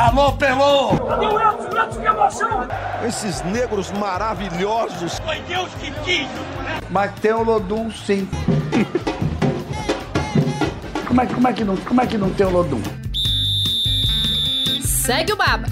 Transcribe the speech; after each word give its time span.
Alô, 0.00 0.32
Pelô! 0.32 0.96
Cadê 1.06 1.26
o 1.26 1.38
Edson? 1.38 1.78
Edson, 1.78 2.00
que 2.00 2.06
emoção! 2.06 2.68
Esses 3.06 3.42
negros 3.42 3.90
maravilhosos! 3.92 5.18
Foi 5.18 5.38
Deus 5.40 5.68
que 5.74 5.90
quis! 6.02 6.26
Mas 6.88 7.12
tem 7.20 7.34
o 7.34 7.42
Lodum, 7.42 7.90
sim. 7.90 8.26
como, 11.06 11.20
é, 11.20 11.26
como, 11.26 11.48
é 11.48 11.52
que 11.52 11.64
não, 11.64 11.76
como 11.76 12.00
é 12.00 12.06
que 12.06 12.16
não 12.16 12.32
tem 12.32 12.46
o 12.46 12.50
Lodum? 12.50 12.80
Segue 14.82 15.34
o 15.34 15.36
Baba. 15.36 15.66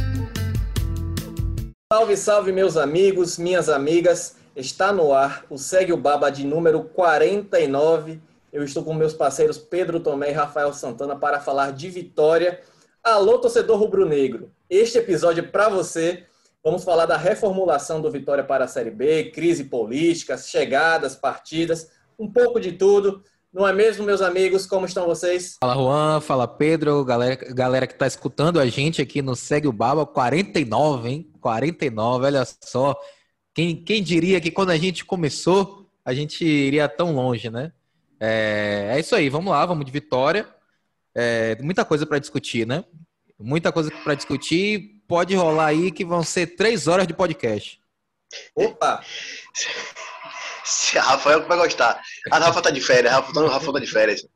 Salve, 1.91 2.15
salve, 2.15 2.53
meus 2.53 2.77
amigos, 2.77 3.39
minhas 3.39 3.71
amigas. 3.71 4.37
Está 4.55 4.93
no 4.93 5.15
ar 5.15 5.47
o 5.49 5.57
Segue 5.57 5.95
o 5.95 5.97
Baba 5.97 6.31
de 6.31 6.45
número 6.45 6.83
49. 6.83 8.21
Eu 8.53 8.63
estou 8.63 8.85
com 8.85 8.93
meus 8.93 9.15
parceiros 9.15 9.57
Pedro 9.57 10.01
Tomé 10.01 10.29
e 10.29 10.35
Rafael 10.35 10.75
Santana 10.75 11.17
para 11.17 11.41
falar 11.41 11.73
de 11.73 11.89
vitória. 11.89 12.61
Alô, 13.09 13.39
torcedor 13.39 13.79
rubro-negro. 13.79 14.53
Este 14.69 14.99
episódio 14.99 15.43
é 15.43 15.47
para 15.47 15.71
você. 15.71 16.25
Vamos 16.63 16.85
falar 16.85 17.07
da 17.07 17.17
reformulação 17.17 18.03
do 18.03 18.11
Vitória 18.11 18.45
para 18.45 18.67
a 18.67 18.69
Série 18.69 18.91
B, 18.91 19.31
crise 19.31 19.65
política, 19.65 20.37
chegadas, 20.37 21.17
partidas, 21.17 21.91
um 22.19 22.31
pouco 22.31 22.61
de 22.61 22.73
tudo. 22.73 23.23
Não 23.51 23.67
é 23.67 23.73
mesmo, 23.73 24.05
meus 24.05 24.21
amigos? 24.21 24.67
Como 24.67 24.85
estão 24.85 25.07
vocês? 25.07 25.57
Fala 25.59 25.75
Juan, 25.75 26.21
fala 26.21 26.47
Pedro, 26.47 27.03
galera, 27.03 27.37
galera 27.55 27.87
que 27.87 27.95
está 27.95 28.07
escutando 28.07 28.61
a 28.61 28.67
gente 28.67 29.01
aqui 29.01 29.23
no 29.23 29.35
Segue 29.35 29.67
o 29.67 29.73
Baba, 29.73 30.05
49, 30.05 31.09
hein? 31.09 31.33
49, 31.41 32.27
olha 32.27 32.47
só. 32.63 32.95
Quem, 33.55 33.75
quem 33.75 34.03
diria 34.03 34.39
que 34.39 34.51
quando 34.51 34.69
a 34.69 34.77
gente 34.77 35.03
começou, 35.03 35.89
a 36.05 36.13
gente 36.13 36.45
iria 36.45 36.87
tão 36.87 37.15
longe, 37.15 37.49
né? 37.49 37.73
É, 38.21 38.91
é 38.97 39.01
isso 39.01 39.17
aí, 39.17 39.31
vamos 39.31 39.51
lá, 39.51 39.65
vamos 39.65 39.87
de 39.87 39.91
vitória. 39.91 40.47
É, 41.15 41.57
muita 41.61 41.85
coisa 41.85 42.07
para 42.07 42.19
discutir, 42.19 42.67
né? 42.67 42.85
Muita 43.39 43.73
coisa 43.73 43.91
para 43.91 44.15
discutir. 44.15 45.03
Pode 45.07 45.35
rolar 45.35 45.67
aí 45.67 45.91
que 45.91 46.05
vão 46.05 46.23
ser 46.23 46.57
três 46.57 46.87
horas 46.87 47.07
de 47.07 47.15
podcast. 47.15 47.81
Opa! 48.55 49.03
Se 50.65 50.99
a 50.99 51.03
Rafael 51.03 51.47
vai 51.47 51.57
gostar. 51.57 52.01
A 52.31 52.39
Rafa 52.39 52.61
tá 52.61 52.71
de 52.71 52.81
férias, 52.81 53.13
a 53.13 53.17
Rafa, 53.17 53.33
tá, 53.33 53.49
Rafa 53.49 53.73
tá 53.73 53.79
de 53.79 53.87
férias. 53.87 54.27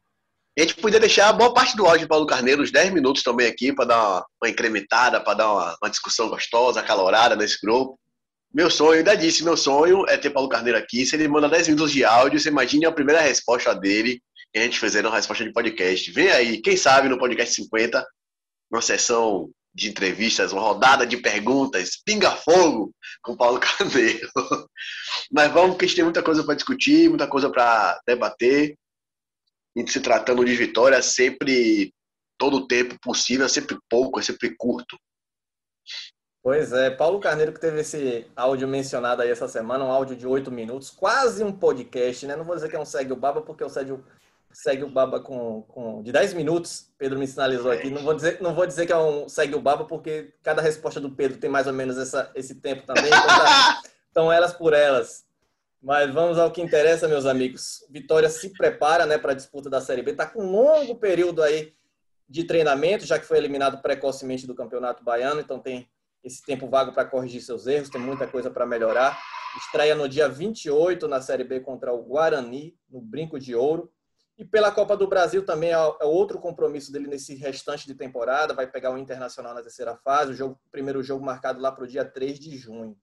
A 0.59 0.61
gente 0.61 0.75
podia 0.77 1.01
deixar 1.01 1.33
boa 1.33 1.53
parte 1.53 1.77
do 1.77 1.85
áudio 1.87 2.01
de 2.01 2.07
Paulo 2.07 2.27
Carneiro, 2.27 2.63
uns 2.63 2.71
10 2.71 2.93
minutos 2.93 3.23
também 3.23 3.47
aqui, 3.47 3.73
para 3.73 3.87
dar 3.87 3.99
uma, 3.99 4.27
uma 4.43 4.51
incrementada, 4.51 5.21
para 5.21 5.35
dar 5.35 5.53
uma, 5.53 5.77
uma, 5.83 5.91
discussão 5.91 6.29
gostosa, 6.29 6.81
acalorada 6.81 7.35
nesse 7.35 7.59
grupo. 7.63 7.99
Meu 8.53 8.71
sonho, 8.71 8.99
ainda 8.99 9.17
disse, 9.17 9.43
meu 9.43 9.57
sonho 9.57 10.07
é 10.09 10.17
ter 10.19 10.29
Paulo 10.29 10.49
Carneiro 10.49 10.79
aqui. 10.79 11.07
Se 11.07 11.17
ele 11.17 11.27
manda 11.27 11.49
10 11.49 11.69
minutos 11.69 11.91
de 11.91 12.05
áudio, 12.05 12.39
você 12.39 12.51
imagine 12.51 12.85
a 12.85 12.93
primeira 12.93 13.21
resposta 13.21 13.75
dele, 13.75 14.23
que 14.53 14.59
a 14.59 14.63
gente 14.63 14.79
fizer 14.79 15.05
uma 15.05 15.17
resposta 15.17 15.45
de 15.45 15.53
podcast. 15.53 16.11
Vem 16.13 16.31
aí, 16.31 16.61
quem 16.61 16.77
sabe 16.77 17.09
no 17.09 17.19
podcast 17.19 17.55
50, 17.55 18.07
uma 18.71 18.83
sessão 18.83 19.51
de 19.75 19.89
entrevistas, 19.89 20.53
uma 20.53 20.61
rodada 20.61 21.07
de 21.07 21.17
perguntas, 21.17 21.97
pinga-fogo 22.05 22.95
com 23.23 23.37
Paulo 23.37 23.59
Carneiro. 23.61 24.29
Mas 25.33 25.51
vamos, 25.51 25.71
porque 25.71 25.87
a 25.87 25.89
gente 25.89 25.97
tem 25.97 26.05
muita 26.05 26.23
coisa 26.23 26.45
para 26.45 26.55
discutir, 26.55 27.09
muita 27.09 27.27
coisa 27.27 27.51
para 27.51 27.99
debater. 28.07 28.77
E 29.75 29.91
se 29.91 30.01
tratando 30.01 30.45
de 30.45 30.55
vitória, 30.55 31.01
sempre, 31.03 31.91
todo 32.37 32.59
o 32.59 32.67
tempo 32.67 32.99
possível, 33.01 33.47
é 33.47 33.49
sempre 33.49 33.79
pouco, 33.89 34.21
é 34.21 34.23
sempre 34.23 34.55
curto. 34.55 34.99
Pois 36.43 36.73
é, 36.73 36.91
Paulo 36.91 37.21
Carneiro 37.21 37.53
que 37.53 37.61
teve 37.61 37.81
esse 37.81 38.27
áudio 38.35 38.67
mencionado 38.67 39.23
aí 39.23 39.31
essa 39.31 39.47
semana, 39.47 39.85
um 39.85 39.93
áudio 39.93 40.17
de 40.17 40.27
oito 40.27 40.51
minutos, 40.51 40.91
quase 40.91 41.43
um 41.43 41.53
podcast, 41.53 42.27
né? 42.27 42.35
Não 42.35 42.45
vou 42.45 42.57
dizer 42.57 42.69
que 42.69 42.75
é 42.75 42.81
um 42.81 42.85
segue 42.85 43.13
o 43.13 43.17
baba, 43.17 43.41
porque 43.41 43.63
o 43.63 43.71
segue 43.71 43.97
segue 44.53 44.85
o 44.85 44.91
baba 44.91 45.21
com, 45.21 45.63
com 45.63 46.03
de 46.03 46.13
10 46.13 46.35
minutos, 46.35 46.93
Pedro 46.99 47.19
me 47.19 47.27
sinalizou 47.27 47.71
aqui. 47.71 47.91
Não 47.91 48.03
vou 48.03 48.15
dizer, 48.15 48.41
não 48.41 48.55
vou 48.55 48.67
dizer 48.67 48.87
que 48.87 48.93
é 48.93 48.99
um 48.99 49.29
segue 49.29 49.55
o 49.55 49.61
baba, 49.61 49.85
porque 49.85 50.35
cada 50.43 50.63
resposta 50.63 51.01
do 51.01 51.11
Pedro 51.11 51.39
tem 51.39 51.51
mais 51.51 51.67
ou 51.67 51.73
menos 51.73 51.99
essa, 51.99 52.31
esse 52.35 52.57
tempo 52.57 52.87
também. 52.87 53.07
Então, 53.07 53.27
tá, 53.27 53.83
então 54.11 54.33
elas 54.33 54.53
por 54.53 54.73
elas. 54.73 55.25
Mas 55.83 56.13
vamos 56.13 56.39
ao 56.39 56.51
que 56.51 56.63
interessa, 56.63 57.09
meus 57.09 57.27
amigos. 57.27 57.85
Vitória 57.91 58.29
se 58.29 58.51
prepara 58.51 59.05
né, 59.05 59.19
para 59.19 59.33
a 59.33 59.35
disputa 59.35 59.69
da 59.69 59.81
Série 59.81 60.03
B. 60.03 60.13
Está 60.13 60.27
com 60.27 60.45
um 60.45 60.53
longo 60.53 60.95
período 60.95 61.43
aí 61.43 61.75
de 62.29 62.45
treinamento, 62.45 63.05
já 63.05 63.19
que 63.19 63.27
foi 63.27 63.37
eliminado 63.37 63.83
precocemente 63.83 64.47
do 64.47 64.55
Campeonato 64.55 65.03
Baiano, 65.03 65.41
então 65.41 65.59
tem 65.59 65.89
esse 66.23 66.43
tempo 66.45 66.69
vago 66.69 66.93
para 66.93 67.05
corrigir 67.05 67.43
seus 67.43 67.67
erros, 67.67 67.91
tem 67.91 68.01
muita 68.01 68.27
coisa 68.27 68.49
para 68.49 68.65
melhorar. 68.65 69.19
Estreia 69.57 69.95
no 69.95 70.09
dia 70.09 70.29
28 70.29 71.07
na 71.09 71.21
Série 71.21 71.45
B 71.45 71.61
contra 71.61 71.93
o 71.93 72.03
Guarani, 72.03 72.75
no 72.89 73.01
Brinco 73.01 73.39
de 73.39 73.55
Ouro. 73.55 73.93
E 74.39 74.45
pela 74.45 74.73
Copa 74.73 74.97
do 74.97 75.07
Brasil 75.07 75.45
também 75.45 75.71
é, 75.71 75.75
é 75.75 76.05
outro 76.05 76.39
compromisso 76.39 76.91
dele 76.91 77.07
nesse 77.07 77.35
restante 77.35 77.87
de 77.87 77.95
temporada. 77.95 78.55
Vai 78.55 78.67
pegar 78.67 78.91
o 78.91 78.99
Internacional 78.99 79.55
na 79.55 79.63
terceira 79.63 79.97
fase, 79.97 80.33
o, 80.33 80.35
jogo, 80.35 80.61
primeiro 80.71 81.03
jogo 81.03 81.25
marcado 81.25 81.61
lá 81.61 81.71
para 81.71 81.85
o 81.85 81.87
dia 81.87 82.05
3 82.05 82.39
de 82.39 82.57
junho. 82.57 82.97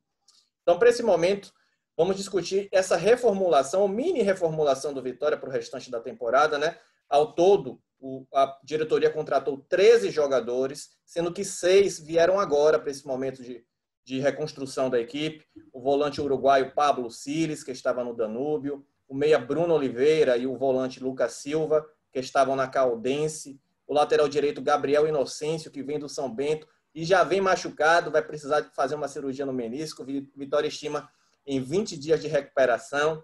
Então, 0.63 0.77
para 0.77 0.89
esse 0.89 1.03
momento, 1.03 1.51
vamos 1.95 2.15
discutir 2.15 2.67
essa 2.71 2.95
reformulação, 2.95 3.87
mini 3.87 4.21
reformulação 4.21 4.93
do 4.93 5.01
Vitória 5.01 5.37
para 5.37 5.49
o 5.49 5.51
restante 5.51 5.91
da 5.91 5.99
temporada, 5.99 6.57
né? 6.57 6.77
Ao 7.07 7.33
todo, 7.33 7.81
o, 7.99 8.25
a 8.33 8.57
diretoria 8.63 9.09
contratou 9.09 9.57
13 9.69 10.09
jogadores, 10.09 10.89
sendo 11.05 11.33
que 11.33 11.43
seis 11.43 11.99
vieram 11.99 12.39
agora 12.39 12.79
para 12.79 12.91
esse 12.91 13.05
momento 13.05 13.43
de, 13.43 13.65
de 14.05 14.19
reconstrução 14.19 14.89
da 14.89 14.99
equipe. 14.99 15.45
O 15.73 15.81
volante 15.81 16.21
uruguaio 16.21 16.73
Pablo 16.73 17.09
Siles, 17.11 17.63
que 17.63 17.71
estava 17.71 18.03
no 18.03 18.15
Danúbio, 18.15 18.85
o 19.09 19.15
meia 19.15 19.39
Bruno 19.39 19.73
Oliveira 19.73 20.37
e 20.37 20.45
o 20.45 20.55
volante 20.55 21.03
Lucas 21.03 21.33
Silva, 21.33 21.85
que 22.13 22.19
estavam 22.19 22.55
na 22.55 22.67
Caldense, 22.67 23.59
o 23.87 23.93
lateral 23.93 24.29
direito 24.29 24.61
Gabriel 24.61 25.07
Inocêncio, 25.07 25.71
que 25.71 25.81
vem 25.81 25.97
do 25.97 26.07
São 26.07 26.33
Bento 26.33 26.67
e 26.93 27.03
já 27.03 27.23
vem 27.23 27.41
machucado, 27.41 28.11
vai 28.11 28.21
precisar 28.21 28.61
de 28.61 28.73
fazer 28.75 28.93
uma 28.93 29.07
cirurgia 29.07 29.47
no 29.47 29.53
menisco. 29.53 30.05
Vitória 30.35 30.67
estima 30.67 31.09
em 31.45 31.59
20 31.59 31.97
dias 31.97 32.21
de 32.21 32.27
recuperação. 32.27 33.23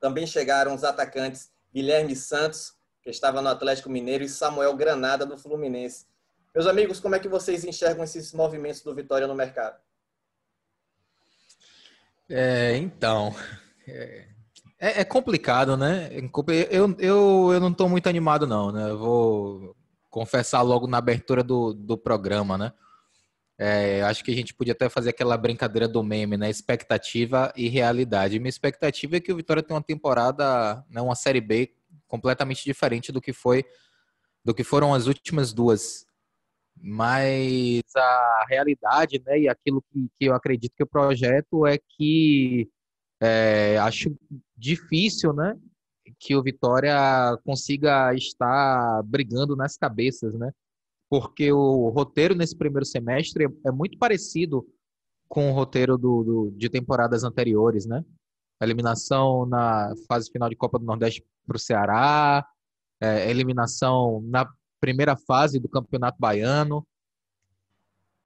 Também 0.00 0.26
chegaram 0.26 0.74
os 0.74 0.82
atacantes 0.82 1.52
Guilherme 1.72 2.16
Santos, 2.16 2.74
que 3.00 3.10
estava 3.10 3.40
no 3.40 3.48
Atlético 3.48 3.88
Mineiro, 3.88 4.24
e 4.24 4.28
Samuel 4.28 4.74
Granada, 4.74 5.24
do 5.24 5.38
Fluminense. 5.38 6.06
Meus 6.52 6.66
amigos, 6.66 6.98
como 6.98 7.14
é 7.14 7.20
que 7.20 7.28
vocês 7.28 7.64
enxergam 7.64 8.04
esses 8.04 8.32
movimentos 8.32 8.80
do 8.80 8.94
Vitória 8.94 9.26
no 9.26 9.34
mercado? 9.34 9.80
É, 12.28 12.76
então, 12.76 13.34
é, 13.86 14.28
é, 14.78 15.04
complicado, 15.04 15.76
né? 15.76 16.10
Eu, 16.70 16.94
eu, 16.98 17.52
eu 17.52 17.60
não 17.60 17.70
estou 17.70 17.88
muito 17.88 18.08
animado, 18.08 18.46
não, 18.46 18.72
né? 18.72 18.90
Eu 18.90 18.98
vou 18.98 19.76
confessar 20.10 20.62
logo 20.62 20.86
na 20.86 20.98
abertura 20.98 21.42
do, 21.42 21.72
do 21.72 21.96
programa, 21.98 22.56
né? 22.58 22.72
É, 23.56 24.02
acho 24.02 24.24
que 24.24 24.32
a 24.32 24.34
gente 24.34 24.52
podia 24.52 24.72
até 24.72 24.88
fazer 24.88 25.10
aquela 25.10 25.36
brincadeira 25.36 25.86
do 25.86 26.02
meme, 26.02 26.36
né? 26.36 26.50
Expectativa 26.50 27.52
e 27.56 27.68
realidade. 27.68 28.38
Minha 28.38 28.48
expectativa 28.48 29.16
é 29.16 29.20
que 29.20 29.32
o 29.32 29.36
Vitória 29.36 29.62
tenha 29.62 29.76
uma 29.76 29.82
temporada, 29.82 30.84
né, 30.90 31.00
uma 31.00 31.14
série 31.14 31.40
B 31.40 31.72
completamente 32.06 32.64
diferente 32.64 33.12
do 33.12 33.20
que 33.20 33.32
foi, 33.32 33.64
do 34.44 34.54
que 34.54 34.64
foram 34.64 34.92
as 34.92 35.06
últimas 35.06 35.52
duas. 35.52 36.04
Mas 36.76 37.82
a 37.96 38.44
realidade, 38.48 39.22
né, 39.24 39.38
e 39.40 39.48
aquilo 39.48 39.82
que, 39.82 40.08
que 40.18 40.24
eu 40.26 40.34
acredito 40.34 40.74
que 40.76 40.82
o 40.82 40.88
projeto 40.88 41.66
é 41.66 41.78
que 41.78 42.68
é, 43.24 43.78
acho 43.78 44.14
difícil, 44.56 45.32
né, 45.32 45.56
que 46.18 46.36
o 46.36 46.42
Vitória 46.42 46.94
consiga 47.44 48.14
estar 48.14 49.02
brigando 49.04 49.56
nas 49.56 49.76
cabeças, 49.76 50.34
né? 50.34 50.50
porque 51.08 51.52
o 51.52 51.90
roteiro 51.90 52.34
nesse 52.34 52.56
primeiro 52.56 52.84
semestre 52.84 53.44
é, 53.64 53.70
muito 53.70 53.96
parecido 53.98 54.66
com 55.28 55.48
o 55.48 55.54
roteiro 55.54 55.96
do, 55.96 56.24
do, 56.24 56.50
de 56.56 56.68
temporadas 56.68 57.22
anteriores, 57.22 57.86
né? 57.86 58.04
Eliminação 58.60 59.46
na 59.46 59.92
fase 60.08 60.28
final 60.30 60.48
de 60.48 60.56
Copa 60.56 60.76
do 60.76 60.84
Nordeste 60.84 61.24
para 61.46 61.56
o 61.56 61.60
Ceará, 61.60 62.44
é, 63.00 63.30
eliminação 63.30 64.22
na 64.26 64.48
primeira 64.80 65.16
fase 65.16 65.60
do 65.60 65.68
Campeonato 65.68 66.18
Baiano 66.18 66.84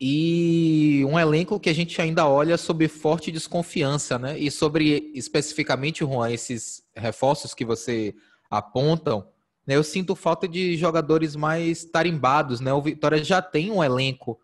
e 0.00 1.04
um 1.08 1.18
elenco 1.18 1.58
que 1.58 1.68
a 1.68 1.74
gente 1.74 2.00
ainda 2.00 2.26
olha 2.26 2.56
sob 2.56 2.86
forte 2.86 3.32
desconfiança, 3.32 4.18
né? 4.18 4.38
E 4.38 4.50
sobre 4.50 5.10
especificamente, 5.12 6.04
Juan, 6.04 6.30
esses 6.30 6.84
reforços 6.94 7.52
que 7.52 7.64
você 7.64 8.14
apontam, 8.48 9.28
né, 9.66 9.74
eu 9.74 9.82
sinto 9.82 10.14
falta 10.14 10.46
de 10.46 10.76
jogadores 10.76 11.34
mais 11.34 11.84
tarimbados, 11.84 12.60
né? 12.60 12.72
O 12.72 12.80
Vitória 12.80 13.22
já 13.22 13.42
tem 13.42 13.72
um 13.72 13.82
elenco 13.82 14.38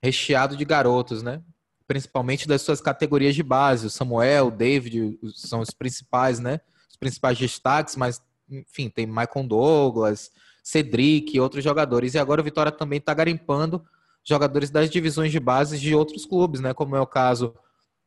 recheado 0.00 0.56
de 0.56 0.64
garotos, 0.64 1.22
né? 1.22 1.42
Principalmente 1.88 2.46
das 2.46 2.62
suas 2.62 2.80
categorias 2.80 3.34
de 3.34 3.42
base. 3.42 3.86
O 3.86 3.90
Samuel, 3.90 4.46
o 4.46 4.50
David 4.52 5.18
são 5.34 5.60
os 5.60 5.70
principais, 5.70 6.38
né? 6.38 6.60
Os 6.88 6.96
principais 6.96 7.36
destaques, 7.36 7.96
mas, 7.96 8.22
enfim, 8.48 8.88
tem 8.88 9.06
Michael 9.06 9.46
Douglas, 9.48 10.30
Cedric 10.62 11.36
e 11.36 11.40
outros 11.40 11.64
jogadores. 11.64 12.14
E 12.14 12.18
agora 12.18 12.40
o 12.40 12.44
Vitória 12.44 12.70
também 12.70 12.98
está 12.98 13.12
garimpando 13.12 13.84
jogadores 14.24 14.70
das 14.70 14.90
divisões 14.90 15.32
de 15.32 15.40
base 15.40 15.78
de 15.78 15.94
outros 15.94 16.24
clubes, 16.24 16.60
né? 16.60 16.74
Como 16.74 16.96
é 16.96 17.00
o 17.00 17.06
caso 17.06 17.54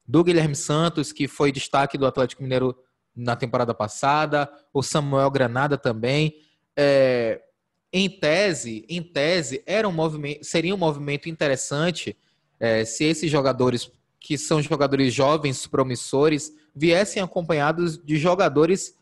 do 0.07 0.23
Guilherme 0.23 0.55
Santos, 0.55 1.11
que 1.11 1.27
foi 1.27 1.51
destaque 1.51 1.97
do 1.97 2.05
Atlético 2.05 2.43
Mineiro 2.43 2.75
na 3.15 3.35
temporada 3.35 3.73
passada, 3.73 4.51
o 4.73 4.81
Samuel 4.81 5.29
Granada 5.29 5.77
também. 5.77 6.35
É, 6.75 7.41
em 7.91 8.09
tese, 8.09 8.85
em 8.89 9.01
tese, 9.03 9.61
era 9.65 9.87
um 9.87 9.91
movimento, 9.91 10.43
seria 10.43 10.73
um 10.73 10.77
movimento 10.77 11.29
interessante 11.29 12.17
é, 12.59 12.83
se 12.85 13.03
esses 13.03 13.29
jogadores, 13.29 13.91
que 14.19 14.37
são 14.37 14.61
jogadores 14.61 15.13
jovens, 15.13 15.67
promissores, 15.67 16.51
viessem 16.75 17.21
acompanhados 17.21 18.03
de 18.03 18.17
jogadores 18.17 18.97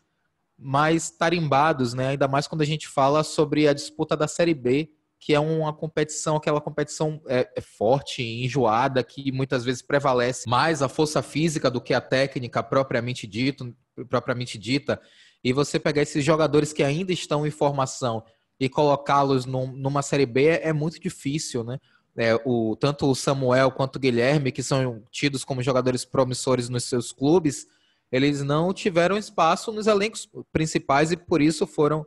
mais 0.58 1.10
tarimbados, 1.10 1.94
né? 1.94 2.08
Ainda 2.08 2.28
mais 2.28 2.46
quando 2.46 2.62
a 2.62 2.66
gente 2.66 2.86
fala 2.86 3.24
sobre 3.24 3.66
a 3.66 3.72
disputa 3.72 4.16
da 4.16 4.28
Série 4.28 4.54
B, 4.54 4.90
que 5.22 5.32
é 5.32 5.38
uma 5.38 5.72
competição, 5.72 6.34
aquela 6.34 6.60
competição 6.60 7.22
é, 7.28 7.48
é 7.54 7.60
forte, 7.60 8.24
enjoada, 8.24 9.04
que 9.04 9.30
muitas 9.30 9.64
vezes 9.64 9.80
prevalece 9.80 10.50
mais 10.50 10.82
a 10.82 10.88
força 10.88 11.22
física 11.22 11.70
do 11.70 11.80
que 11.80 11.94
a 11.94 12.00
técnica 12.00 12.60
propriamente 12.60 13.24
dito, 13.24 13.72
propriamente 14.08 14.58
dita. 14.58 15.00
E 15.44 15.52
você 15.52 15.78
pegar 15.78 16.02
esses 16.02 16.24
jogadores 16.24 16.72
que 16.72 16.82
ainda 16.82 17.12
estão 17.12 17.46
em 17.46 17.52
formação 17.52 18.24
e 18.58 18.68
colocá-los 18.68 19.46
num, 19.46 19.68
numa 19.68 20.02
Série 20.02 20.26
B 20.26 20.58
é 20.60 20.72
muito 20.72 20.98
difícil, 20.98 21.62
né? 21.62 21.78
É, 22.16 22.34
o, 22.44 22.74
tanto 22.74 23.08
o 23.08 23.14
Samuel 23.14 23.70
quanto 23.70 23.96
o 23.96 24.00
Guilherme, 24.00 24.50
que 24.50 24.62
são 24.62 25.04
tidos 25.08 25.44
como 25.44 25.62
jogadores 25.62 26.04
promissores 26.04 26.68
nos 26.68 26.82
seus 26.82 27.12
clubes, 27.12 27.68
eles 28.10 28.42
não 28.42 28.74
tiveram 28.74 29.16
espaço 29.16 29.70
nos 29.70 29.86
elencos 29.86 30.28
principais 30.52 31.12
e 31.12 31.16
por 31.16 31.40
isso 31.40 31.64
foram 31.64 32.04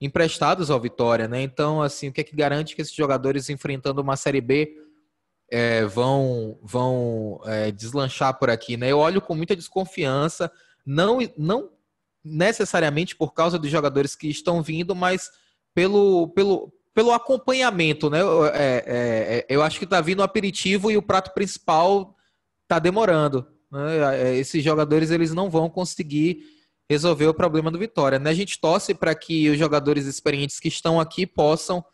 emprestados 0.00 0.70
ao 0.70 0.80
Vitória, 0.80 1.26
né? 1.26 1.42
Então, 1.42 1.82
assim, 1.82 2.08
o 2.08 2.12
que 2.12 2.20
é 2.20 2.24
que 2.24 2.36
garante 2.36 2.74
que 2.74 2.82
esses 2.82 2.94
jogadores 2.94 3.48
enfrentando 3.48 4.02
uma 4.02 4.16
Série 4.16 4.40
B 4.40 4.76
é, 5.50 5.84
vão 5.84 6.58
vão 6.62 7.40
é, 7.44 7.70
deslanchar 7.70 8.38
por 8.38 8.50
aqui, 8.50 8.76
né? 8.76 8.90
Eu 8.90 8.98
olho 8.98 9.20
com 9.22 9.34
muita 9.34 9.56
desconfiança, 9.56 10.50
não 10.84 11.18
não 11.36 11.70
necessariamente 12.24 13.14
por 13.14 13.32
causa 13.32 13.58
dos 13.58 13.70
jogadores 13.70 14.16
que 14.16 14.28
estão 14.28 14.62
vindo, 14.62 14.94
mas 14.94 15.30
pelo, 15.72 16.28
pelo, 16.28 16.72
pelo 16.92 17.12
acompanhamento, 17.12 18.10
né? 18.10 18.20
É, 18.52 18.84
é, 18.86 19.38
é 19.38 19.46
eu 19.48 19.62
acho 19.62 19.78
que 19.78 19.84
está 19.84 20.00
vindo 20.00 20.20
o 20.20 20.24
aperitivo 20.24 20.90
e 20.90 20.96
o 20.96 21.02
prato 21.02 21.32
principal 21.32 22.16
está 22.64 22.78
demorando. 22.78 23.46
Né? 23.70 24.30
É, 24.30 24.36
esses 24.36 24.62
jogadores 24.62 25.10
eles 25.10 25.32
não 25.32 25.48
vão 25.48 25.70
conseguir 25.70 26.55
resolver 26.88 27.26
o 27.26 27.34
problema 27.34 27.70
do 27.70 27.78
Vitória. 27.78 28.18
Né? 28.18 28.30
A 28.30 28.34
gente 28.34 28.60
torce 28.60 28.94
para 28.94 29.14
que 29.14 29.50
os 29.50 29.58
jogadores 29.58 30.06
experientes 30.06 30.60
que 30.60 30.68
estão 30.68 31.00
aqui 31.00 31.26
possam 31.26 31.84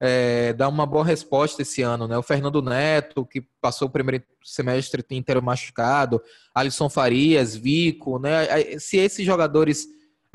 é, 0.00 0.52
dar 0.52 0.68
uma 0.68 0.84
boa 0.86 1.04
resposta 1.04 1.62
esse 1.62 1.82
ano. 1.82 2.06
Né? 2.06 2.18
O 2.18 2.22
Fernando 2.22 2.60
Neto, 2.60 3.24
que 3.24 3.42
passou 3.60 3.88
o 3.88 3.90
primeiro 3.90 4.24
semestre 4.44 5.04
inteiro 5.10 5.42
machucado, 5.42 6.22
Alisson 6.54 6.88
Farias, 6.88 7.56
Vico. 7.56 8.18
Né? 8.18 8.78
Se 8.78 8.98
esses 8.98 9.24
jogadores 9.24 9.86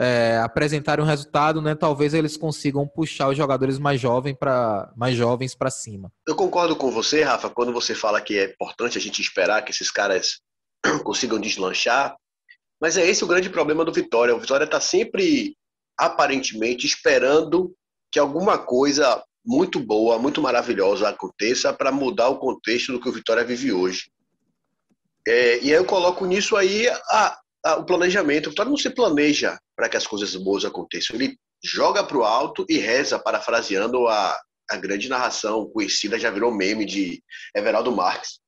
é, 0.01 0.39
apresentarem 0.39 1.05
um 1.05 1.07
resultado, 1.07 1.61
né, 1.61 1.75
talvez 1.75 2.15
eles 2.15 2.35
consigam 2.35 2.87
puxar 2.87 3.29
os 3.29 3.37
jogadores 3.37 3.77
mais 3.77 4.01
jovens 4.01 4.35
para 4.35 4.91
mais 4.97 5.15
jovens 5.15 5.53
para 5.53 5.69
cima. 5.69 6.11
Eu 6.27 6.35
concordo 6.35 6.75
com 6.75 6.89
você, 6.89 7.21
Rafa, 7.21 7.51
quando 7.51 7.71
você 7.71 7.93
fala 7.93 8.19
que 8.19 8.35
é 8.39 8.45
importante 8.45 8.97
a 8.97 9.01
gente 9.01 9.21
esperar 9.21 9.63
que 9.63 9.69
esses 9.69 9.91
caras 9.91 10.39
consigam 11.05 11.39
deslanchar, 11.39 12.15
mas 12.81 12.97
é 12.97 13.07
esse 13.07 13.23
o 13.23 13.27
grande 13.27 13.49
problema 13.49 13.85
do 13.85 13.93
Vitória. 13.93 14.35
O 14.35 14.39
Vitória 14.39 14.65
está 14.65 14.81
sempre 14.81 15.55
aparentemente 15.97 16.87
esperando 16.87 17.75
que 18.11 18.17
alguma 18.17 18.57
coisa 18.57 19.23
muito 19.45 19.79
boa, 19.79 20.17
muito 20.17 20.41
maravilhosa 20.41 21.07
aconteça 21.07 21.71
para 21.71 21.91
mudar 21.91 22.29
o 22.29 22.39
contexto 22.39 22.91
do 22.91 22.99
que 22.99 23.07
o 23.07 23.13
Vitória 23.13 23.43
vive 23.43 23.71
hoje. 23.71 24.11
É, 25.27 25.59
e 25.59 25.71
aí 25.71 25.77
eu 25.77 25.85
coloco 25.85 26.25
nisso 26.25 26.57
aí 26.57 26.87
a, 26.89 27.39
a, 27.63 27.75
o 27.75 27.85
planejamento. 27.85 28.47
O 28.47 28.49
Vitória 28.49 28.69
não 28.71 28.77
se 28.77 28.89
planeja 28.89 29.59
para 29.75 29.87
que 29.87 29.97
as 29.97 30.07
coisas 30.07 30.35
boas 30.35 30.65
aconteçam. 30.65 31.15
Ele 31.15 31.37
joga 31.63 32.03
para 32.03 32.17
o 32.17 32.23
alto 32.23 32.65
e 32.67 32.79
reza, 32.79 33.19
parafraseando 33.19 34.07
a, 34.07 34.39
a 34.69 34.77
grande 34.77 35.07
narração 35.07 35.69
conhecida, 35.69 36.17
já 36.17 36.31
virou 36.31 36.51
meme 36.51 36.85
de 36.85 37.21
Everaldo 37.55 37.91
Marques. 37.91 38.39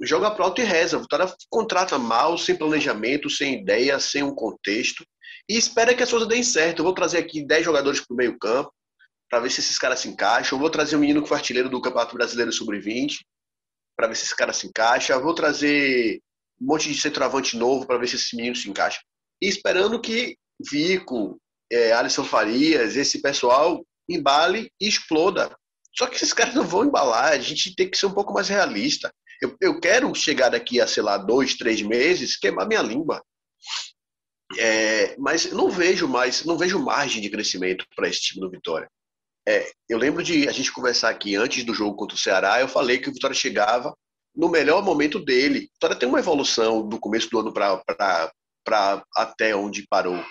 Joga 0.00 0.30
para 0.30 0.42
o 0.42 0.44
alto 0.46 0.60
e 0.60 0.64
reza. 0.64 0.96
O 0.96 1.02
Vitória 1.02 1.32
contrata 1.48 1.98
mal, 1.98 2.36
sem 2.36 2.56
planejamento, 2.56 3.30
sem 3.30 3.60
ideia, 3.60 3.98
sem 3.98 4.22
um 4.22 4.34
contexto 4.34 5.04
e 5.48 5.56
espera 5.56 5.94
que 5.94 6.02
as 6.02 6.10
coisas 6.10 6.28
deem 6.28 6.42
certo. 6.42 6.80
Eu 6.80 6.84
vou 6.84 6.94
trazer 6.94 7.18
aqui 7.18 7.44
10 7.44 7.64
jogadores 7.64 8.00
para 8.00 8.14
o 8.14 8.16
meio 8.16 8.38
campo 8.38 8.72
para 9.28 9.40
ver 9.40 9.50
se 9.50 9.60
esses 9.60 9.78
caras 9.78 10.00
se 10.00 10.08
encaixam. 10.08 10.56
Eu 10.56 10.60
vou 10.60 10.70
trazer 10.70 10.96
um 10.96 11.00
menino 11.00 11.22
que 11.22 11.28
foi 11.28 11.36
artilheiro 11.36 11.68
do 11.68 11.80
Campeonato 11.80 12.14
Brasileiro 12.14 12.52
Sub-20 12.52 13.18
para 13.96 14.08
ver 14.08 14.16
se 14.16 14.24
esse 14.24 14.36
cara 14.36 14.52
se 14.52 14.66
encaixa. 14.66 15.12
Eu 15.12 15.22
vou 15.22 15.34
trazer 15.34 16.20
um 16.60 16.66
monte 16.66 16.88
de 16.88 17.00
centroavante 17.00 17.56
novo 17.56 17.86
para 17.86 17.98
ver 17.98 18.08
se 18.08 18.16
esse 18.16 18.36
menino 18.36 18.54
se 18.54 18.68
encaixa. 18.68 19.00
E 19.40 19.48
esperando 19.48 20.00
que 20.00 20.36
Vico, 20.70 21.40
é, 21.70 21.92
Alisson 21.92 22.24
Farias, 22.24 22.96
esse 22.96 23.20
pessoal 23.20 23.84
embale 24.08 24.70
e 24.80 24.86
exploda. 24.86 25.56
Só 25.94 26.06
que 26.06 26.16
esses 26.16 26.32
caras 26.32 26.54
não 26.54 26.64
vão 26.64 26.84
embalar, 26.84 27.32
a 27.32 27.38
gente 27.38 27.74
tem 27.74 27.90
que 27.90 27.98
ser 27.98 28.06
um 28.06 28.14
pouco 28.14 28.32
mais 28.32 28.48
realista. 28.48 29.12
Eu, 29.42 29.56
eu 29.60 29.80
quero 29.80 30.14
chegar 30.14 30.50
daqui 30.50 30.80
a, 30.80 30.86
sei 30.86 31.02
lá, 31.02 31.18
dois, 31.18 31.56
três 31.56 31.82
meses, 31.82 32.36
queimar 32.36 32.68
minha 32.68 32.80
língua. 32.80 33.20
É, 34.56 35.16
mas 35.18 35.50
não 35.50 35.68
vejo 35.68 36.06
mais, 36.06 36.44
não 36.44 36.56
vejo 36.56 36.78
margem 36.78 37.20
de 37.20 37.28
crescimento 37.28 37.84
para 37.96 38.08
esse 38.08 38.20
time 38.20 38.40
do 38.40 38.50
Vitória. 38.50 38.88
É, 39.48 39.72
eu 39.88 39.98
lembro 39.98 40.22
de 40.22 40.48
a 40.48 40.52
gente 40.52 40.70
conversar 40.70 41.08
aqui 41.08 41.34
antes 41.34 41.64
do 41.64 41.74
jogo 41.74 41.96
contra 41.96 42.14
o 42.14 42.20
Ceará, 42.20 42.60
eu 42.60 42.68
falei 42.68 42.98
que 42.98 43.08
o 43.08 43.12
Vitória 43.12 43.34
chegava 43.34 43.92
no 44.32 44.48
melhor 44.48 44.84
momento 44.84 45.18
dele. 45.18 45.58
O 45.58 45.72
Vitória 45.74 45.96
tem 45.96 46.08
uma 46.08 46.20
evolução 46.20 46.88
do 46.88 47.00
começo 47.00 47.28
do 47.28 47.40
ano 47.40 47.52
para 47.52 49.04
até 49.16 49.56
onde 49.56 49.86
parou. 49.88 50.24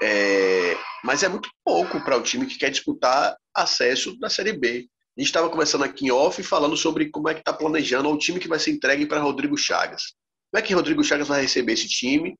É, 0.00 0.76
mas 1.02 1.24
é 1.24 1.28
muito 1.28 1.50
pouco 1.64 2.00
para 2.04 2.16
o 2.16 2.22
time 2.22 2.46
que 2.46 2.58
quer 2.58 2.70
disputar 2.70 3.36
acesso 3.52 4.16
da 4.20 4.30
Série 4.30 4.52
B. 4.52 4.86
A 5.16 5.20
gente 5.20 5.28
estava 5.28 5.50
conversando 5.50 5.84
aqui 5.84 6.06
em 6.06 6.10
off 6.10 6.42
falando 6.42 6.76
sobre 6.76 7.10
como 7.10 7.28
é 7.28 7.34
que 7.34 7.40
está 7.40 7.52
planejando 7.52 8.08
o 8.08 8.18
time 8.18 8.40
que 8.40 8.48
vai 8.48 8.58
ser 8.58 8.70
entregue 8.70 9.06
para 9.06 9.20
Rodrigo 9.20 9.56
Chagas. 9.56 10.14
Como 10.50 10.62
é 10.62 10.66
que 10.66 10.74
Rodrigo 10.74 11.04
Chagas 11.04 11.28
vai 11.28 11.42
receber 11.42 11.72
esse 11.72 11.88
time 11.88 12.36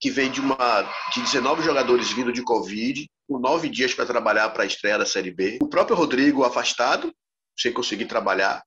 que 0.00 0.10
vem 0.10 0.30
de 0.30 0.40
uma 0.40 0.82
de 1.12 1.20
19 1.20 1.62
jogadores 1.62 2.12
vindo 2.12 2.32
de 2.32 2.42
Covid, 2.42 3.06
com 3.28 3.38
nove 3.38 3.68
dias 3.68 3.94
para 3.94 4.06
trabalhar 4.06 4.50
para 4.50 4.62
a 4.62 4.66
estreia 4.66 4.98
da 4.98 5.06
Série 5.06 5.30
B. 5.30 5.58
O 5.62 5.68
próprio 5.68 5.96
Rodrigo 5.96 6.44
afastado, 6.44 7.12
sem 7.58 7.72
conseguir 7.72 8.06
trabalhar. 8.06 8.62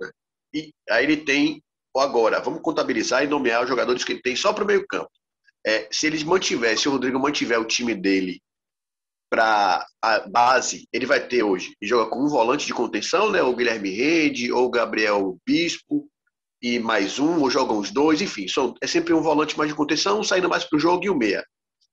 Né? 0.00 0.10
E 0.54 0.72
aí 0.90 1.04
ele 1.04 1.16
tem 1.16 1.62
agora, 1.96 2.40
vamos 2.40 2.62
contabilizar 2.62 3.24
e 3.24 3.26
nomear 3.26 3.62
os 3.62 3.68
jogadores 3.68 4.04
que 4.04 4.12
ele 4.12 4.22
tem 4.22 4.36
só 4.36 4.52
para 4.52 4.62
o 4.62 4.66
meio 4.66 4.86
campo 4.86 5.10
é, 5.66 5.88
se 5.90 6.06
eles 6.06 6.22
mantiver, 6.22 6.78
se 6.78 6.88
o 6.88 6.92
Rodrigo 6.92 7.18
mantiver 7.18 7.60
o 7.60 7.64
time 7.64 7.94
dele 7.94 8.40
para 9.30 9.86
a 10.02 10.20
base, 10.28 10.88
ele 10.92 11.06
vai 11.06 11.26
ter 11.26 11.42
hoje, 11.42 11.74
ele 11.80 11.88
joga 11.88 12.10
com 12.10 12.24
um 12.24 12.28
volante 12.28 12.66
de 12.66 12.74
contenção, 12.74 13.30
né, 13.30 13.42
o 13.42 13.54
Guilherme 13.54 13.90
Rede, 13.90 14.52
ou 14.52 14.70
Gabriel 14.70 15.36
Bispo, 15.46 16.08
e 16.62 16.78
mais 16.78 17.18
um, 17.18 17.40
ou 17.40 17.50
jogam 17.50 17.78
os 17.78 17.90
dois, 17.90 18.20
enfim, 18.20 18.48
são, 18.48 18.74
é 18.82 18.86
sempre 18.86 19.12
um 19.12 19.22
volante 19.22 19.56
mais 19.56 19.70
de 19.70 19.76
contenção, 19.76 20.22
saindo 20.24 20.48
mais 20.48 20.64
para 20.64 20.76
o 20.76 20.80
jogo 20.80 21.04
e 21.04 21.10
o 21.10 21.14
meia. 21.14 21.44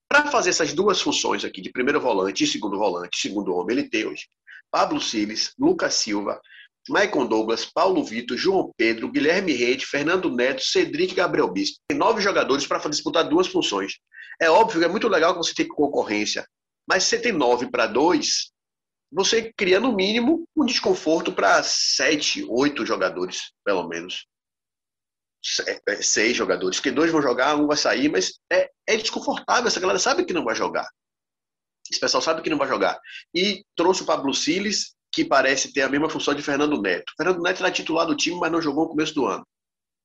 Para 0.08 0.28
fazer 0.28 0.52
essas 0.52 0.74
duas 0.74 1.02
funções 1.02 1.44
aqui, 1.44 1.62
de 1.62 1.72
primeiro 1.72 2.00
volante 2.00 2.44
e 2.44 2.48
segundo 2.48 2.78
volante, 2.78 3.20
segundo 3.20 3.54
homem, 3.54 3.78
ele 3.78 3.90
tem 3.90 4.06
hoje 4.06 4.26
Pablo 4.72 5.02
Siles, 5.02 5.54
Lucas 5.60 5.96
Silva, 5.96 6.40
Maicon 6.88 7.26
Douglas, 7.26 7.66
Paulo 7.66 8.04
Vitor, 8.04 8.38
João 8.38 8.72
Pedro, 8.78 9.12
Guilherme 9.12 9.54
Rede, 9.54 9.86
Fernando 9.86 10.30
Neto, 10.30 10.64
Cedric 10.64 11.14
e 11.14 11.16
Gabriel 11.16 11.52
Bispo. 11.52 11.78
Tem 11.88 11.98
nove 11.98 12.22
jogadores 12.22 12.68
para 12.68 12.90
disputar 12.90 13.28
duas 13.28 13.48
funções. 13.48 13.94
É 14.40 14.50
óbvio 14.50 14.84
é 14.84 14.88
muito 14.88 15.08
legal 15.08 15.34
que 15.34 15.40
você 15.40 15.54
tem 15.54 15.68
concorrência, 15.68 16.46
mas 16.88 17.04
se 17.04 17.10
você 17.10 17.20
tem 17.20 17.32
nove 17.32 17.70
para 17.70 17.88
dois, 17.88 18.52
você 19.12 19.54
cria 19.56 19.80
no 19.80 19.96
mínimo 19.96 20.48
um 20.56 20.66
desconforto 20.66 21.32
para 21.32 21.64
sete, 21.64 22.46
oito 22.50 22.86
jogadores, 22.86 23.52
pelo 23.64 23.88
menos. 23.88 24.26
É, 25.68 26.02
seis 26.02 26.36
jogadores, 26.36 26.80
que 26.80 26.90
dois 26.90 27.12
vão 27.12 27.22
jogar, 27.22 27.56
um 27.56 27.68
vai 27.68 27.78
sair, 27.78 28.10
mas 28.10 28.40
é, 28.52 28.70
é 28.88 28.98
desconfortável. 28.98 29.68
Essa 29.68 29.80
galera 29.80 30.00
sabe 30.00 30.26
que 30.26 30.34
não 30.34 30.44
vai 30.44 30.56
jogar. 30.56 30.88
Esse 31.90 32.00
pessoal 32.00 32.22
sabe 32.22 32.42
que 32.42 32.50
não 32.50 32.58
vai 32.58 32.68
jogar. 32.68 33.00
E 33.34 33.64
trouxe 33.76 34.02
o 34.02 34.06
Pablo 34.06 34.34
Siles, 34.34 34.96
que 35.12 35.24
parece 35.24 35.72
ter 35.72 35.84
a 35.84 35.90
mesma 35.90 36.10
função 36.10 36.34
de 36.34 36.42
Fernando 36.42 36.82
Neto. 36.82 37.14
Fernando 37.16 37.42
Neto 37.42 37.62
era 37.62 37.72
titular 37.72 38.08
do 38.08 38.16
time, 38.16 38.40
mas 38.40 38.52
não 38.52 38.62
jogou 38.62 38.86
no 38.86 38.90
começo 38.90 39.14
do 39.14 39.28
ano. 39.28 39.46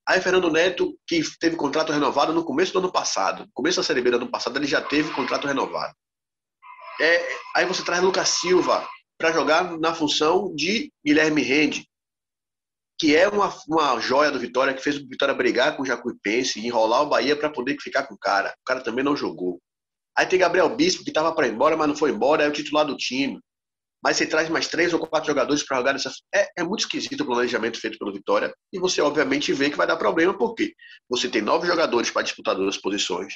Aí 0.07 0.21
Fernando 0.21 0.51
Neto, 0.51 0.97
que 1.07 1.23
teve 1.39 1.57
contrato 1.57 1.93
renovado 1.93 2.33
no 2.33 2.45
começo 2.45 2.73
do 2.73 2.79
ano 2.81 2.93
passado, 2.93 3.45
no 3.45 3.53
começo 3.53 3.79
da 3.79 3.83
Série 3.83 4.03
B 4.03 4.11
do 4.11 4.17
ano 4.17 4.31
passado, 4.31 4.57
ele 4.59 4.67
já 4.67 4.83
teve 4.83 5.13
contrato 5.15 5.47
renovado. 5.47 5.95
É, 7.01 7.29
aí 7.57 7.67
você 7.67 7.83
traz 7.85 8.03
Lucas 8.03 8.29
Silva 8.29 8.87
para 9.19 9.33
jogar 9.33 9.79
na 9.79 9.95
função 9.95 10.55
de 10.55 10.93
Guilherme 11.05 11.43
Rende, 11.43 11.87
que 12.99 13.17
é 13.17 13.29
uma, 13.29 13.55
uma 13.67 13.99
joia 14.01 14.31
do 14.31 14.39
Vitória, 14.39 14.75
que 14.75 14.83
fez 14.83 14.97
o 14.97 15.09
Vitória 15.09 15.35
brigar 15.35 15.77
com 15.77 15.83
o 15.83 15.87
Jacuipense 15.87 16.61
e 16.61 16.67
enrolar 16.67 17.03
o 17.03 17.09
Bahia 17.09 17.37
para 17.37 17.51
poder 17.51 17.77
ficar 17.81 18.07
com 18.07 18.15
o 18.15 18.19
cara. 18.19 18.51
O 18.61 18.65
cara 18.65 18.83
também 18.83 19.05
não 19.05 19.17
jogou. 19.17 19.61
Aí 20.17 20.27
tem 20.27 20.39
Gabriel 20.39 20.69
Bispo, 20.77 21.03
que 21.03 21.11
estava 21.11 21.35
para 21.35 21.47
ir 21.47 21.53
embora, 21.53 21.77
mas 21.77 21.89
não 21.89 21.97
foi 21.97 22.11
embora, 22.11 22.45
é 22.45 22.49
o 22.49 22.53
titular 22.53 22.85
do 22.85 22.97
time 22.97 23.41
mas 24.03 24.17
você 24.17 24.27
traz 24.27 24.49
mais 24.49 24.67
três 24.67 24.93
ou 24.93 25.07
quatro 25.07 25.27
jogadores 25.27 25.63
para 25.63 25.77
jogar 25.77 25.93
nessa. 25.93 26.11
É, 26.35 26.49
é, 26.59 26.65
muito 26.65 26.81
esquisito 26.81 27.21
o 27.21 27.27
planejamento 27.27 27.81
feito 27.81 27.99
pelo 27.99 28.13
Vitória. 28.13 28.53
E 28.73 28.79
você, 28.79 29.01
obviamente, 29.01 29.53
vê 29.53 29.69
que 29.69 29.77
vai 29.77 29.87
dar 29.87 29.97
problema, 29.97 30.37
porque 30.37 30.75
você 31.09 31.29
tem 31.29 31.43
nove 31.43 31.67
jogadores 31.67 32.11
para 32.11 32.23
disputar 32.23 32.55
duas 32.55 32.79
posições. 32.79 33.35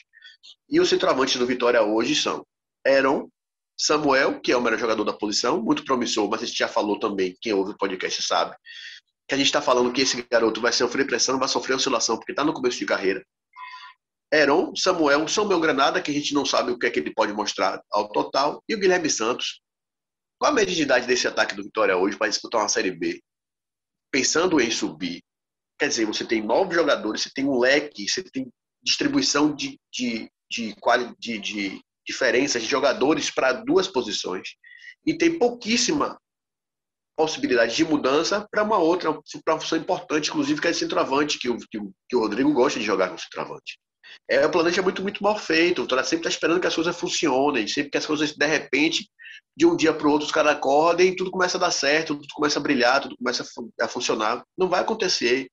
E 0.71 0.81
os 0.81 0.89
centroavantes 0.89 1.37
do 1.37 1.47
Vitória 1.47 1.83
hoje 1.83 2.15
são 2.15 2.47
Eron, 2.87 3.29
Samuel, 3.77 4.41
que 4.41 4.53
é 4.53 4.57
o 4.57 4.61
melhor 4.61 4.79
jogador 4.79 5.05
da 5.05 5.13
posição, 5.13 5.61
muito 5.63 5.85
promissor, 5.85 6.29
mas 6.31 6.43
a 6.43 6.47
gente 6.47 6.59
já 6.59 6.69
falou 6.69 6.99
também, 6.99 7.37
quem 7.41 7.53
ouve 7.53 7.73
o 7.73 7.77
podcast 7.77 8.23
sabe, 8.23 8.57
que 9.29 9.35
a 9.35 9.37
gente 9.39 9.47
está 9.47 9.61
falando 9.61 9.93
que 9.93 10.03
esse 10.03 10.23
garoto 10.31 10.61
vai 10.61 10.73
sofrer 10.73 11.07
pressão, 11.07 11.39
vai 11.39 11.49
sofrer 11.49 11.75
oscilação, 11.75 12.17
porque 12.17 12.33
está 12.33 12.45
no 12.45 12.53
começo 12.53 12.79
de 12.79 12.87
carreira. 12.87 13.25
Heron, 14.33 14.75
Samuel, 14.75 15.27
Samuel 15.29 15.61
Granada, 15.61 16.01
que 16.03 16.11
a 16.11 16.15
gente 16.15 16.35
não 16.35 16.45
sabe 16.45 16.73
o 16.73 16.79
que 16.79 16.87
é 16.87 16.91
que 16.91 16.99
ele 16.99 17.15
pode 17.15 17.33
mostrar 17.33 17.81
ao 17.91 18.09
total, 18.09 18.63
e 18.69 18.75
o 18.75 18.79
Guilherme 18.79 19.11
Santos. 19.11 19.61
Qual 20.39 20.51
a 20.51 20.55
média 20.55 20.75
de 20.75 20.83
idade 20.83 21.07
desse 21.07 21.27
ataque 21.27 21.55
do 21.55 21.63
Vitória 21.63 21.97
hoje 21.97 22.17
para 22.17 22.29
disputar 22.29 22.61
uma 22.61 22.69
Série 22.69 22.91
B? 22.91 23.23
Pensando 24.11 24.61
em 24.61 24.71
subir, 24.71 25.23
quer 25.79 25.89
dizer, 25.89 26.07
você 26.07 26.25
tem 26.25 26.43
nove 26.43 26.75
jogadores, 26.75 27.23
você 27.23 27.31
tem 27.35 27.45
um 27.45 27.59
leque, 27.59 28.09
você 28.09 28.23
tem 28.23 28.49
distribuição 28.83 29.55
de, 29.55 29.79
de, 29.93 30.29
de, 30.51 30.75
de, 31.19 31.39
de 31.39 31.81
diferenças 32.07 32.63
de 32.63 32.69
jogadores 32.69 33.31
para 33.31 33.53
duas 33.53 33.89
posições. 33.89 34.49
E 35.07 35.17
tem 35.17 35.39
pouquíssima 35.39 36.19
possibilidade 37.17 37.77
de 37.77 37.85
mudança 37.85 38.47
para 38.51 38.63
uma 38.63 38.79
outra, 38.79 39.17
função 39.59 39.79
importante, 39.79 40.31
inclusive, 40.31 40.61
que 40.61 40.69
é 40.69 40.71
de 40.71 40.77
centroavante, 40.77 41.39
que 41.39 41.49
o, 41.49 41.57
que, 41.59 41.79
o, 41.79 41.93
que 42.09 42.17
o 42.17 42.21
Rodrigo 42.21 42.53
gosta 42.53 42.79
de 42.79 42.85
jogar 42.85 43.09
com 43.09 43.19
centroavante. 43.19 43.79
É, 44.29 44.45
o 44.45 44.51
planejamento 44.51 44.79
é 44.79 44.83
muito, 44.83 45.03
muito 45.03 45.23
mal 45.23 45.39
feito. 45.39 45.79
O 45.79 45.83
Vitória 45.83 46.05
sempre 46.05 46.27
está 46.27 46.31
esperando 46.31 46.61
que 46.61 46.67
as 46.67 46.75
coisas 46.75 46.97
funcionem, 46.97 47.67
sempre 47.67 47.91
que 47.91 47.99
as 47.99 48.07
coisas, 48.07 48.33
de 48.33 48.47
repente, 48.47 49.09
de 49.57 49.67
um 49.67 49.77
dia 49.77 49.93
para 49.93 50.07
o 50.07 50.11
outro, 50.11 50.27
os 50.27 50.33
caras 50.33 50.53
acordem 50.53 51.09
e 51.09 51.17
tudo 51.17 51.31
começa 51.31 51.57
a 51.57 51.61
dar 51.61 51.71
certo, 51.71 52.15
tudo 52.17 52.35
começa 52.35 52.59
a 52.59 52.63
brilhar, 52.63 53.01
tudo 53.01 53.17
começa 53.17 53.45
a, 53.79 53.85
a 53.85 53.89
funcionar. 53.89 54.45
Não 54.57 54.69
vai 54.69 54.81
acontecer. 54.81 55.47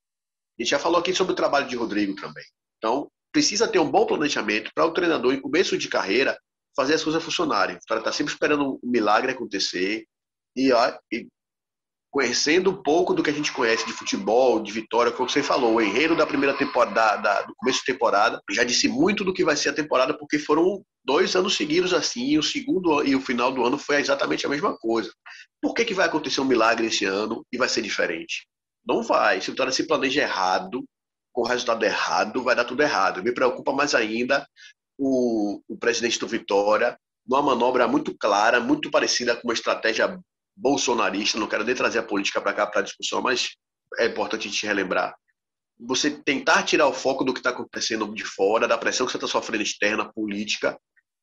A 0.58 0.64
gente 0.64 0.72
já 0.72 0.80
falou 0.80 1.00
aqui 1.00 1.14
sobre 1.14 1.34
o 1.34 1.36
trabalho 1.36 1.68
de 1.68 1.76
Rodrigo 1.76 2.16
também. 2.16 2.44
Então, 2.78 3.10
precisa 3.32 3.68
ter 3.68 3.80
um 3.80 3.90
bom 3.90 4.06
planejamento 4.06 4.72
para 4.74 4.86
o 4.86 4.94
treinador, 4.94 5.34
em 5.34 5.42
começo 5.42 5.78
de 5.78 5.88
carreira, 5.88 6.38
fazer 6.76 6.96
as 6.96 7.04
coisas 7.04 7.24
funcionarem. 7.24 7.76
O 7.76 7.80
Vitória 7.80 8.02
está 8.02 8.12
sempre 8.12 8.34
esperando 8.34 8.80
um 8.84 8.90
milagre 8.90 9.32
acontecer. 9.32 10.06
E, 10.56 10.72
ó, 10.72 10.94
e 11.12 11.28
conhecendo 12.12 12.72
um 12.72 12.84
pouco 12.84 13.14
do 13.14 13.24
que 13.24 13.30
a 13.30 13.34
gente 13.34 13.54
conhece 13.54 13.86
de 13.86 13.94
futebol, 13.94 14.62
de 14.62 14.72
vitória, 14.74 15.14
como 15.14 15.30
você 15.30 15.42
falou, 15.42 15.76
o 15.76 15.82
enredo 15.82 16.14
da 16.14 16.28
primeira 16.28 16.56
temporada, 16.56 17.16
da, 17.16 17.42
do 17.44 17.56
começo 17.56 17.80
de 17.80 17.86
temporada, 17.86 18.42
já 18.52 18.66
disse 18.66 18.90
muito 18.90 19.24
do 19.24 19.34
que 19.34 19.46
vai 19.46 19.56
ser 19.56 19.70
a 19.70 19.74
temporada, 19.74 20.14
porque 20.18 20.38
foram 20.38 20.84
dois 21.06 21.36
anos 21.38 21.56
seguidos 21.56 21.94
assim, 21.94 22.32
e 22.32 22.38
o 22.38 22.44
segundo 22.44 23.02
e 23.06 23.16
o 23.16 23.22
final 23.22 23.52
do 23.52 23.66
ano 23.66 23.78
foi 23.78 23.96
exatamente 23.96 24.46
a 24.46 24.50
mesma 24.50 24.78
coisa. 24.78 25.10
Por 25.62 25.74
que, 25.74 25.86
que 25.86 25.94
vai 25.94 26.06
acontecer 26.06 26.42
um 26.42 26.46
milagre 26.46 26.88
esse 26.88 27.06
ano 27.06 27.46
e 27.50 27.58
vai 27.58 27.70
ser 27.70 27.82
diferente? 27.82 28.46
Não 28.86 29.02
vai. 29.02 29.40
Se 29.40 29.50
o 29.50 29.54
Vitória 29.54 29.72
se 29.72 29.88
planeja 29.88 30.22
errado, 30.22 30.84
com 31.32 31.42
o 31.42 31.48
resultado 31.48 31.84
errado, 31.84 32.44
vai 32.44 32.56
dar 32.56 32.66
tudo 32.66 32.84
errado. 32.84 33.24
Me 33.24 33.34
preocupa 33.34 33.72
mais 33.72 33.96
ainda 33.96 34.48
o, 34.98 35.62
o 35.68 35.78
presidente 35.78 36.20
do 36.20 36.28
Vitória, 36.28 36.98
numa 37.28 37.42
manobra 37.42 37.88
muito 37.88 38.16
clara, 38.18 38.60
muito 38.60 38.90
parecida 38.92 39.36
com 39.36 39.48
uma 39.48 39.54
estratégia 39.54 40.20
bolsonarista, 40.56 41.40
não 41.40 41.48
quero 41.48 41.64
nem 41.64 41.76
trazer 41.76 42.00
a 42.00 42.04
política 42.04 42.42
para 42.42 42.54
cá 42.54 42.68
para 42.68 42.82
a 42.82 42.84
discussão, 42.84 43.22
mas 43.22 43.52
é 43.98 44.06
importante 44.06 44.50
gente 44.50 44.66
relembrar. 44.66 45.16
Você 45.80 46.12
tentar 46.12 46.64
tirar 46.64 46.88
o 46.88 46.94
foco 46.94 47.24
do 47.24 47.34
que 47.34 47.40
está 47.40 47.50
acontecendo 47.50 48.14
de 48.14 48.24
fora, 48.24 48.68
da 48.68 48.78
pressão 48.78 49.06
que 49.06 49.12
você 49.12 49.18
está 49.18 49.28
sofrendo 49.28 49.64
externa, 49.64 50.12
política, 50.12 50.78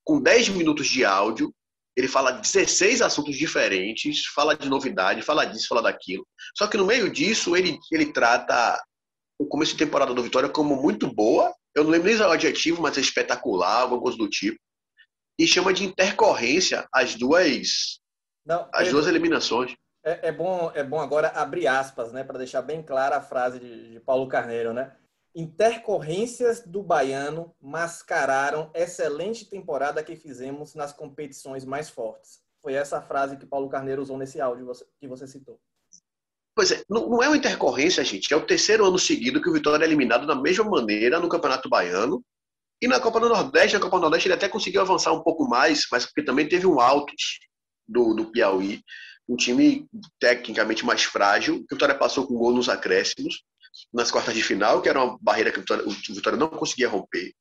com 0.05 0.21
10 0.21 0.49
minutos 0.51 0.89
de 0.89 1.05
áudio, 1.05 1.55
ele 1.97 2.09
fala 2.09 2.33
16 2.33 3.03
assuntos 3.03 3.37
diferentes, 3.37 4.27
fala 4.27 4.57
de 4.57 4.69
novidade, 4.69 5.23
fala 5.23 5.45
disso, 5.45 5.69
fala 5.69 5.83
daquilo. 5.83 6.27
Só 6.57 6.67
que 6.67 6.77
no 6.77 6.87
meio 6.87 7.11
disso, 7.11 7.57
ele, 7.57 7.79
ele 7.93 8.13
trata 8.13 8.81
o 9.39 9.47
começo 9.47 9.73
de 9.73 9.79
temporada 9.79 10.13
do 10.13 10.23
Vitória 10.23 10.49
como 10.49 10.77
muito 10.77 11.13
boa, 11.13 11.55
eu 11.75 11.85
não 11.85 11.91
lembro 11.91 12.09
nem 12.09 12.21
o 12.21 12.31
adjetivo, 12.31 12.83
mas 12.83 12.99
é 12.99 13.01
espetacular, 13.01 13.83
alguma 13.83 14.01
coisa 14.01 14.19
do 14.19 14.29
tipo, 14.29 14.59
e 15.39 15.47
chama 15.47 15.73
de 15.73 15.85
intercorrência 15.85 16.87
as 16.93 17.15
duas 17.15 18.01
não, 18.45 18.67
As 18.73 18.91
duas 18.91 19.07
eliminações. 19.07 19.77
É, 20.03 20.29
é, 20.29 20.33
bom, 20.33 20.73
é 20.75 20.83
bom 20.83 20.99
agora 20.99 21.29
abrir 21.29 21.67
aspas, 21.67 22.13
né, 22.13 22.25
para 22.25 22.39
deixar 22.39 22.63
bem 22.63 22.83
clara 22.83 23.17
a 23.17 23.21
frase 23.21 23.61
de, 23.61 23.93
de 23.93 24.01
Paulo 24.01 24.27
Carneiro, 24.27 24.73
né? 24.73 24.97
Intercorrências 25.35 26.67
do 26.67 26.83
baiano 26.83 27.55
mascararam 27.61 28.71
excelente 28.75 29.45
temporada 29.45 30.03
que 30.03 30.17
fizemos 30.17 30.75
nas 30.75 30.95
competições 30.95 31.65
mais 31.65 31.91
fortes. 31.91 32.41
Foi 32.63 32.73
essa 32.73 33.03
frase 33.03 33.37
que 33.37 33.47
Paulo 33.47 33.69
Carneiro 33.69 34.01
usou 34.01 34.17
nesse 34.17 34.41
áudio 34.41 34.73
que 34.99 35.07
você 35.07 35.27
citou. 35.29 35.61
Pois 36.59 36.73
é, 36.73 36.83
não 36.91 37.23
é 37.23 37.29
uma 37.29 37.37
intercorrência, 37.37 38.05
gente. 38.05 38.35
É 38.35 38.37
o 38.37 38.45
terceiro 38.45 38.85
ano 38.85 38.99
seguido 38.99 39.41
que 39.41 39.49
o 39.49 39.53
Vitória 39.53 39.85
é 39.85 39.87
eliminado 39.87 40.27
da 40.27 40.35
mesma 40.35 40.65
maneira 40.65 41.21
no 41.21 41.29
Campeonato 41.29 41.69
Baiano. 41.69 42.21
E 42.83 42.89
na 42.89 42.99
Copa 42.99 43.21
do 43.21 43.29
Nordeste, 43.29 43.75
na 43.75 43.81
Copa 43.81 43.97
do 43.97 44.01
Nordeste, 44.01 44.27
ele 44.27 44.35
até 44.35 44.49
conseguiu 44.49 44.81
avançar 44.81 45.13
um 45.13 45.23
pouco 45.23 45.49
mais, 45.49 45.87
mas 45.93 46.05
porque 46.05 46.25
também 46.25 46.49
teve 46.49 46.67
um 46.67 46.81
altos 46.81 47.39
do, 47.87 48.13
do 48.13 48.25
Piauí, 48.33 48.83
um 49.29 49.37
time 49.37 49.87
tecnicamente 50.19 50.85
mais 50.85 51.05
frágil, 51.05 51.59
o 51.59 51.67
Vitória 51.71 51.95
passou 51.95 52.27
com 52.27 52.35
gol 52.35 52.53
nos 52.53 52.69
acréscimos, 52.69 53.45
nas 53.95 54.11
quartas 54.11 54.35
de 54.35 54.43
final, 54.43 54.83
que 54.83 54.89
era 54.89 55.01
uma 55.01 55.17
barreira 55.21 55.53
que 55.53 55.59
o 55.59 55.61
Vitória, 55.61 55.85
o 55.87 55.93
Vitória 55.93 56.37
não 56.37 56.49
conseguia 56.49 56.89
romper. 56.89 57.33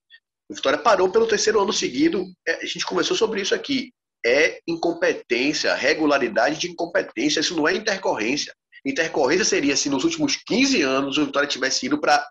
O 0.48 0.54
Vitória 0.54 0.78
parou 0.78 1.10
pelo 1.10 1.26
terceiro 1.26 1.60
ano 1.60 1.74
seguido. 1.74 2.24
É, 2.48 2.62
a 2.62 2.66
gente 2.68 2.86
começou 2.86 3.18
sobre 3.18 3.42
isso 3.42 3.56
aqui. 3.56 3.92
É 4.24 4.60
incompetência, 4.68 5.74
regularidade 5.74 6.60
de 6.60 6.70
incompetência. 6.70 7.40
Isso 7.40 7.56
não 7.56 7.68
é 7.68 7.74
intercorrência. 7.74 8.54
Intercorrência 8.88 9.44
seria 9.44 9.76
se 9.76 9.90
nos 9.90 10.06
últimos 10.06 10.38
15 10.38 10.82
anos 10.82 11.18
o 11.18 11.26
Vitória 11.26 11.48
tivesse 11.48 11.86
ido 11.86 12.00
para 12.00 12.26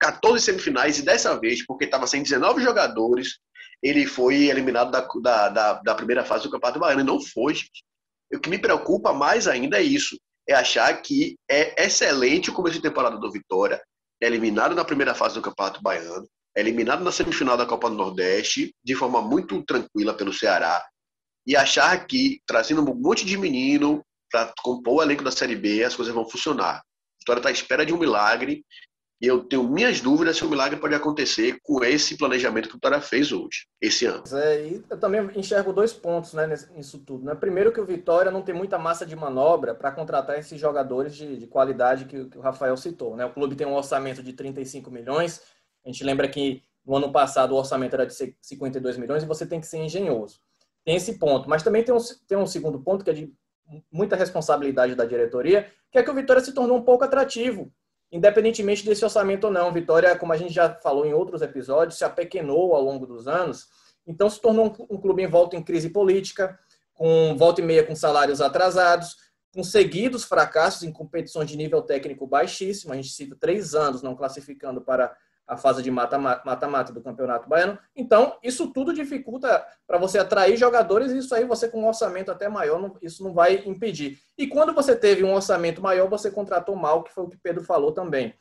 14 0.00 0.42
semifinais 0.42 0.98
e 0.98 1.02
dessa 1.02 1.38
vez, 1.38 1.64
porque 1.66 1.84
estava 1.84 2.06
sem 2.06 2.22
19 2.22 2.62
jogadores, 2.62 3.38
ele 3.82 4.06
foi 4.06 4.46
eliminado 4.46 4.90
da, 4.90 5.06
da, 5.20 5.48
da, 5.50 5.72
da 5.74 5.94
primeira 5.94 6.24
fase 6.24 6.44
do 6.44 6.50
Campeonato 6.50 6.80
Baiano. 6.80 7.02
E 7.02 7.04
não 7.04 7.20
foi. 7.20 7.54
O 8.32 8.40
que 8.40 8.48
me 8.48 8.58
preocupa 8.58 9.12
mais 9.12 9.46
ainda 9.46 9.78
é 9.78 9.82
isso. 9.82 10.18
É 10.48 10.54
achar 10.54 11.02
que 11.02 11.36
é 11.50 11.84
excelente 11.84 12.48
o 12.48 12.54
começo 12.54 12.76
de 12.76 12.82
temporada 12.82 13.18
do 13.18 13.30
Vitória, 13.30 13.82
é 14.22 14.26
eliminado 14.26 14.74
na 14.74 14.84
primeira 14.84 15.14
fase 15.14 15.34
do 15.34 15.42
Campeonato 15.42 15.82
Baiano, 15.82 16.26
é 16.56 16.60
eliminado 16.60 17.04
na 17.04 17.12
semifinal 17.12 17.58
da 17.58 17.66
Copa 17.66 17.90
do 17.90 17.96
Nordeste, 17.96 18.74
de 18.82 18.94
forma 18.94 19.20
muito 19.20 19.62
tranquila 19.64 20.14
pelo 20.14 20.32
Ceará, 20.32 20.82
e 21.46 21.54
achar 21.54 22.06
que, 22.06 22.40
trazendo 22.46 22.80
um 22.90 22.94
monte 22.94 23.26
de 23.26 23.36
menino 23.36 24.02
para 24.34 24.52
compor 24.64 24.94
o 24.94 25.02
elenco 25.02 25.22
da 25.22 25.30
Série 25.30 25.54
B, 25.54 25.84
as 25.84 25.94
coisas 25.94 26.12
vão 26.12 26.28
funcionar. 26.28 26.78
A 26.78 26.82
Vitória 27.20 27.38
está 27.38 27.50
à 27.50 27.52
espera 27.52 27.86
de 27.86 27.94
um 27.94 27.98
milagre 27.98 28.64
e 29.20 29.28
eu 29.28 29.44
tenho 29.44 29.62
minhas 29.62 30.00
dúvidas 30.00 30.36
se 30.36 30.44
o 30.44 30.50
milagre 30.50 30.76
pode 30.76 30.92
acontecer 30.92 31.56
com 31.62 31.84
esse 31.84 32.16
planejamento 32.18 32.68
que 32.68 32.74
o 32.74 32.76
Vitória 32.78 33.00
fez 33.00 33.30
hoje, 33.30 33.68
esse 33.80 34.06
ano. 34.06 34.24
É, 34.32 34.66
e 34.66 34.84
eu 34.90 34.98
também 34.98 35.30
enxergo 35.36 35.72
dois 35.72 35.92
pontos 35.92 36.34
né, 36.34 36.48
nisso 36.74 36.98
tudo. 36.98 37.24
Né? 37.24 37.34
Primeiro 37.36 37.72
que 37.72 37.80
o 37.80 37.86
Vitória 37.86 38.32
não 38.32 38.42
tem 38.42 38.52
muita 38.52 38.76
massa 38.76 39.06
de 39.06 39.14
manobra 39.14 39.72
para 39.72 39.92
contratar 39.92 40.36
esses 40.36 40.60
jogadores 40.60 41.14
de, 41.14 41.36
de 41.36 41.46
qualidade 41.46 42.04
que, 42.06 42.24
que, 42.24 42.36
o 42.36 42.40
Rafael 42.40 42.76
citou. 42.76 43.16
Né? 43.16 43.24
O 43.24 43.32
clube 43.32 43.54
tem 43.54 43.68
um 43.68 43.74
orçamento 43.74 44.20
de 44.20 44.32
35 44.32 44.90
milhões. 44.90 45.42
A 45.84 45.88
gente 45.88 46.02
lembra 46.02 46.26
que 46.26 46.60
no 46.84 46.96
ano 46.96 47.12
passado 47.12 47.52
o 47.52 47.56
orçamento 47.56 47.94
era 47.94 48.04
de 48.04 48.34
52 48.42 48.96
milhões 48.96 49.22
e 49.22 49.26
você 49.26 49.46
tem 49.46 49.60
que 49.60 49.66
ser 49.68 49.78
engenhoso. 49.78 50.40
Tem 50.84 50.96
esse 50.96 51.18
ponto. 51.18 51.48
Mas 51.48 51.62
também 51.62 51.84
tem 51.84 51.94
um, 51.94 51.98
tem 52.26 52.36
um 52.36 52.46
segundo 52.48 52.80
ponto 52.80 53.04
que 53.04 53.10
é 53.10 53.14
de 53.14 53.32
muita 53.90 54.16
responsabilidade 54.16 54.94
da 54.94 55.04
diretoria, 55.04 55.70
que 55.90 55.98
é 55.98 56.02
que 56.02 56.10
o 56.10 56.14
Vitória 56.14 56.42
se 56.42 56.52
tornou 56.52 56.76
um 56.78 56.82
pouco 56.82 57.04
atrativo 57.04 57.72
independentemente 58.14 58.84
desse 58.84 59.04
orçamento 59.04 59.44
ou 59.44 59.52
não. 59.52 59.72
Vitória, 59.72 60.16
como 60.16 60.32
a 60.32 60.36
gente 60.36 60.54
já 60.54 60.72
falou 60.72 61.04
em 61.04 61.12
outros 61.12 61.42
episódios, 61.42 61.98
se 61.98 62.04
apequenou 62.04 62.72
ao 62.72 62.80
longo 62.80 63.06
dos 63.06 63.26
anos, 63.26 63.66
então 64.06 64.30
se 64.30 64.40
tornou 64.40 64.72
um, 64.88 65.00
clube 65.00 65.24
envolto 65.24 65.56
em 65.56 65.62
crise 65.62 65.90
política, 65.90 66.56
com 66.92 67.36
volta 67.36 67.60
e 67.60 67.64
meia 67.64 67.84
com 67.84 67.96
salários 67.96 68.40
atrasados, 68.40 69.16
com 69.52 69.64
seguidos 69.64 70.22
fracassos 70.22 70.84
em 70.84 70.92
competições 70.92 71.50
de 71.50 71.56
nível 71.56 71.82
técnico 71.82 72.24
baixíssimo. 72.24 72.92
A 72.92 72.96
gente 72.96 73.08
cita 73.08 73.36
três 73.38 73.74
anos 73.74 74.00
não 74.00 74.14
classificando 74.14 74.80
para 74.80 75.16
a 75.46 75.56
fase 75.56 75.82
de 75.82 75.90
mata-mata 75.90 76.92
do 76.92 77.02
Campeonato 77.02 77.48
Baiano. 77.48 77.78
Então, 77.94 78.38
isso 78.42 78.72
tudo 78.72 78.94
dificulta 78.94 79.64
para 79.86 79.98
você 79.98 80.18
atrair 80.18 80.56
jogadores 80.56 81.12
e 81.12 81.18
isso 81.18 81.34
aí 81.34 81.44
você 81.44 81.68
com 81.68 81.82
um 81.82 81.86
orçamento 81.86 82.30
até 82.30 82.48
maior, 82.48 82.80
não, 82.80 82.96
isso 83.02 83.22
não 83.22 83.32
vai 83.32 83.62
impedir. 83.66 84.18
E 84.38 84.46
quando 84.46 84.72
você 84.72 84.96
teve 84.96 85.22
um 85.22 85.34
orçamento 85.34 85.82
maior, 85.82 86.08
você 86.08 86.30
contratou 86.30 86.74
mal, 86.74 87.02
que 87.02 87.12
foi 87.12 87.24
o 87.24 87.28
que 87.28 87.36
Pedro 87.36 87.62
falou 87.62 87.92
também. 87.92 88.34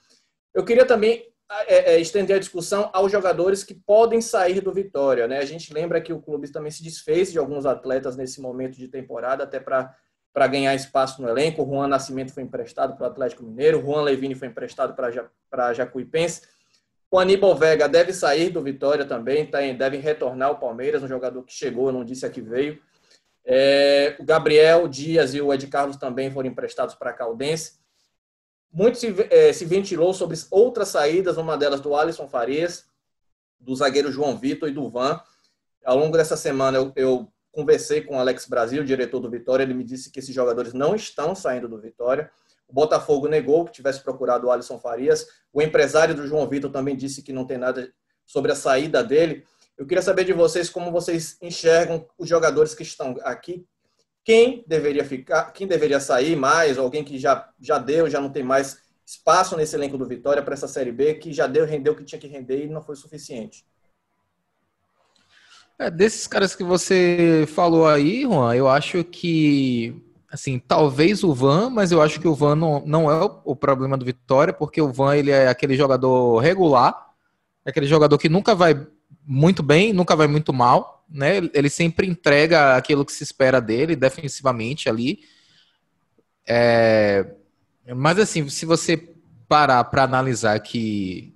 Eu 0.54 0.64
queria 0.64 0.86
também 0.86 1.28
é, 1.68 1.94
é, 1.94 2.00
estender 2.00 2.38
a 2.38 2.40
discussão 2.40 2.90
aos 2.94 3.12
jogadores 3.12 3.64
que 3.64 3.74
podem 3.74 4.22
sair 4.22 4.62
do 4.62 4.72
Vitória. 4.72 5.28
Né? 5.28 5.40
A 5.40 5.46
gente 5.46 5.74
lembra 5.74 6.00
que 6.00 6.14
o 6.14 6.22
clube 6.22 6.52
também 6.52 6.72
se 6.72 6.84
desfez 6.84 7.32
de 7.32 7.38
alguns 7.38 7.66
atletas 7.66 8.16
nesse 8.16 8.40
momento 8.40 8.78
de 8.78 8.88
temporada, 8.88 9.44
até 9.44 9.60
para 9.60 9.94
para 10.34 10.48
ganhar 10.48 10.74
espaço 10.74 11.22
no 11.22 11.30
elenco. 11.30 11.62
O 11.62 11.66
Juan 11.66 11.88
Nascimento 11.88 12.34
foi 12.34 12.42
emprestado 12.42 12.96
para 12.96 13.04
o 13.04 13.08
Atlético 13.08 13.44
Mineiro, 13.44 13.80
o 13.80 13.82
Juan 13.84 14.02
Levine 14.02 14.34
foi 14.34 14.48
emprestado 14.48 14.96
para 14.96 15.74
Jacuipense. 15.74 16.42
O 17.14 17.20
Aníbal 17.20 17.56
Vega 17.56 17.88
deve 17.88 18.12
sair 18.12 18.50
do 18.50 18.60
Vitória 18.60 19.06
também, 19.06 19.46
tá, 19.46 19.60
deve 19.78 19.98
retornar 19.98 20.50
ao 20.50 20.58
Palmeiras, 20.58 21.04
um 21.04 21.08
jogador 21.08 21.44
que 21.44 21.54
chegou, 21.54 21.92
não 21.92 22.04
disse 22.04 22.26
a 22.26 22.30
que 22.30 22.42
veio. 22.42 22.82
É, 23.46 24.16
o 24.20 24.24
Gabriel 24.24 24.88
Dias 24.88 25.36
e 25.36 25.40
o 25.40 25.54
Ed 25.54 25.68
Carlos 25.68 25.96
também 25.96 26.32
foram 26.32 26.50
emprestados 26.50 26.96
para 26.96 27.12
a 27.12 27.14
Caldense. 27.14 27.74
Muito 28.72 28.98
se, 28.98 29.14
é, 29.30 29.54
se, 29.54 29.64
ventilou 29.64 30.12
sobre 30.12 30.36
outras 30.50 30.88
saídas, 30.88 31.38
uma 31.38 31.56
delas 31.56 31.82
do 31.82 31.96
Alisson 31.96 32.28
Farias, 32.28 32.88
do 33.60 33.76
zagueiro 33.76 34.12
João 34.12 34.36
Vitor 34.36 34.68
e 34.68 34.74
do 34.74 34.90
Van. 34.90 35.22
Ao 35.86 35.96
longo 35.96 36.18
dessa 36.18 36.36
semana 36.36 36.80
eu, 36.80 36.92
eu 36.96 37.32
conversei 37.52 38.02
com 38.02 38.16
o 38.16 38.20
Alex 38.20 38.48
Brasil, 38.48 38.84
diretor 38.84 39.20
do 39.20 39.30
Vitória, 39.30 39.62
ele 39.62 39.76
me 39.76 39.84
disse 39.84 40.10
que 40.10 40.18
esses 40.18 40.34
jogadores 40.34 40.74
não 40.74 40.96
estão 40.96 41.36
saindo 41.36 41.70
do 41.70 41.80
Vitória. 41.80 42.32
Botafogo 42.74 43.28
negou 43.28 43.66
que 43.66 43.72
tivesse 43.72 44.02
procurado 44.02 44.48
o 44.48 44.52
Alisson 44.52 44.80
Farias. 44.80 45.28
O 45.54 45.62
empresário 45.62 46.16
do 46.16 46.26
João 46.26 46.50
Vitor 46.50 46.72
também 46.72 46.96
disse 46.96 47.22
que 47.22 47.32
não 47.32 47.46
tem 47.46 47.58
nada 47.58 47.94
sobre 48.26 48.52
a 48.52 48.56
saída 48.56 49.04
dele. 49.04 49.46
Eu 49.78 49.86
queria 49.86 50.02
saber 50.02 50.24
de 50.24 50.34
vocês 50.34 50.72
como 50.72 50.92
vocês 50.92 51.38
enxergam 51.40 52.08
os 52.18 52.28
jogadores 52.28 52.74
que 52.74 52.82
estão 52.82 53.16
aqui. 53.22 53.64
Quem 54.26 54.64
deveria 54.66 55.06
ficar, 55.06 55.52
quem 55.52 55.68
deveria 55.68 56.00
sair 56.00 56.36
mais, 56.36 56.80
alguém 56.80 57.04
que 57.04 57.20
já, 57.20 57.48
já 57.60 57.78
deu, 57.78 58.10
já 58.10 58.20
não 58.20 58.32
tem 58.32 58.42
mais 58.42 58.80
espaço 59.06 59.56
nesse 59.56 59.76
elenco 59.76 59.98
do 59.98 60.08
Vitória 60.08 60.42
para 60.42 60.56
essa 60.56 60.68
Série 60.68 60.92
B, 60.92 61.16
que 61.16 61.32
já 61.32 61.46
deu, 61.46 61.66
rendeu 61.66 61.94
o 61.94 61.96
que 61.96 62.06
tinha 62.06 62.20
que 62.20 62.28
render 62.28 62.66
e 62.66 62.70
não 62.70 62.82
foi 62.82 62.96
suficiente. 62.96 63.64
É, 65.78 65.92
desses 65.92 66.26
caras 66.26 66.56
que 66.56 66.64
você 66.64 67.46
falou 67.54 67.86
aí, 67.86 68.24
Juan, 68.24 68.56
eu 68.56 68.68
acho 68.68 69.04
que, 69.04 70.02
assim, 70.34 70.58
talvez 70.58 71.24
o 71.24 71.32
Van, 71.32 71.70
mas 71.70 71.92
eu 71.92 72.02
acho 72.02 72.20
que 72.20 72.28
o 72.28 72.34
Van 72.34 72.56
não, 72.56 72.84
não 72.88 73.12
é 73.12 73.24
o, 73.46 73.56
problema 73.56 73.96
do 73.96 74.04
Vitória, 74.04 74.52
porque 74.52 74.82
o 74.82 74.92
Van, 74.92 75.16
ele 75.16 75.30
é 75.30 75.48
aquele 75.48 75.76
jogador 75.76 76.40
regular, 76.40 77.12
aquele 77.64 77.86
jogador 77.86 78.18
que 78.18 78.28
nunca 78.28 78.56
vai 78.56 78.88
muito 79.24 79.62
bem, 79.62 79.94
nunca 79.94 80.16
vai 80.16 80.26
muito 80.26 80.52
mal, 80.52 81.06
né? 81.08 81.38
Ele 81.54 81.70
sempre 81.70 82.08
entrega 82.08 82.76
aquilo 82.76 83.06
que 83.06 83.12
se 83.14 83.24
espera 83.24 83.62
dele, 83.62 83.96
defensivamente 83.96 84.90
ali. 84.90 85.20
É... 86.48 87.28
Mas, 87.96 88.18
assim, 88.18 88.50
se 88.50 88.66
você 88.66 88.98
parar 89.48 89.84
para 89.84 90.02
analisar 90.02 90.60
que 90.62 91.32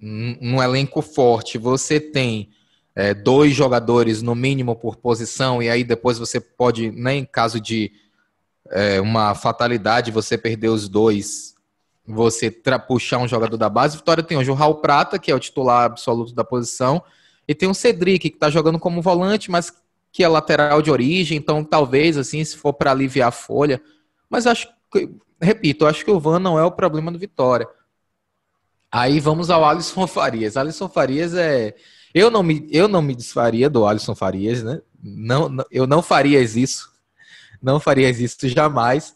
num 0.00 0.62
elenco 0.62 1.02
forte 1.02 1.58
você 1.58 1.98
tem 1.98 2.50
é, 2.94 3.14
dois 3.14 3.52
jogadores 3.52 4.22
no 4.22 4.36
mínimo 4.36 4.76
por 4.76 4.94
posição, 4.94 5.60
e 5.60 5.68
aí 5.68 5.82
depois 5.82 6.20
você 6.20 6.38
pode, 6.40 6.92
né, 6.92 7.16
em 7.16 7.24
caso 7.24 7.60
de 7.60 7.90
é, 8.70 9.00
uma 9.00 9.34
fatalidade, 9.34 10.10
você 10.10 10.36
perder 10.36 10.68
os 10.68 10.88
dois, 10.88 11.54
você 12.06 12.50
puxar 12.86 13.18
um 13.18 13.28
jogador 13.28 13.56
da 13.56 13.68
base. 13.68 13.96
Vitória 13.96 14.22
tem 14.22 14.38
hoje 14.38 14.50
o 14.50 14.54
Raul 14.54 14.76
Prata, 14.76 15.18
que 15.18 15.30
é 15.30 15.34
o 15.34 15.40
titular 15.40 15.84
absoluto 15.84 16.34
da 16.34 16.44
posição, 16.44 17.02
e 17.46 17.54
tem 17.54 17.68
o 17.68 17.74
Cedric, 17.74 18.30
que 18.30 18.36
está 18.36 18.50
jogando 18.50 18.78
como 18.78 19.02
volante, 19.02 19.50
mas 19.50 19.72
que 20.10 20.24
é 20.24 20.28
lateral 20.28 20.80
de 20.82 20.90
origem, 20.90 21.36
então 21.36 21.62
talvez, 21.62 22.16
assim, 22.16 22.42
se 22.44 22.56
for 22.56 22.72
para 22.72 22.90
aliviar 22.90 23.28
a 23.28 23.32
folha. 23.32 23.80
Mas 24.28 24.46
acho 24.46 24.68
que, 24.90 25.10
repito, 25.40 25.86
acho 25.86 26.04
que 26.04 26.10
o 26.10 26.20
Van 26.20 26.38
não 26.38 26.58
é 26.58 26.64
o 26.64 26.72
problema 26.72 27.12
do 27.12 27.18
Vitória. 27.18 27.68
Aí 28.90 29.20
vamos 29.20 29.50
ao 29.50 29.64
Alisson 29.64 30.06
Farias. 30.08 30.56
Alisson 30.56 30.88
Farias 30.88 31.34
é 31.34 31.74
eu 32.14 32.30
não 32.30 32.42
me, 32.42 32.66
eu 32.70 32.88
não 32.88 33.02
me 33.02 33.14
desfaria 33.14 33.68
do 33.68 33.86
Alisson 33.86 34.14
Farias, 34.14 34.62
né? 34.62 34.80
Não, 35.02 35.48
não, 35.48 35.64
eu 35.70 35.86
não 35.86 36.02
faria 36.02 36.40
isso. 36.40 36.90
Não 37.60 37.80
faria 37.80 38.10
isso 38.10 38.48
jamais. 38.48 39.14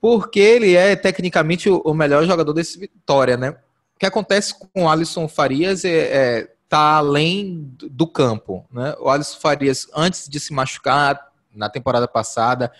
Porque 0.00 0.38
ele 0.38 0.74
é 0.74 0.94
tecnicamente 0.94 1.68
o, 1.68 1.78
o 1.78 1.94
melhor 1.94 2.24
jogador 2.24 2.52
desse 2.52 2.78
Vitória, 2.78 3.36
né? 3.36 3.50
O 3.96 3.98
que 3.98 4.06
acontece 4.06 4.54
com 4.58 4.84
o 4.84 4.88
Alisson 4.88 5.28
Farias 5.28 5.84
é, 5.84 5.90
é 5.90 6.54
tá 6.68 6.96
além 6.96 7.72
do 7.80 8.06
campo, 8.06 8.66
né? 8.70 8.94
O 8.98 9.08
Alisson 9.08 9.38
Farias, 9.38 9.86
antes 9.94 10.28
de 10.28 10.40
se 10.40 10.52
machucar 10.52 11.32
na 11.54 11.68
temporada 11.68 12.08
passada, 12.08 12.72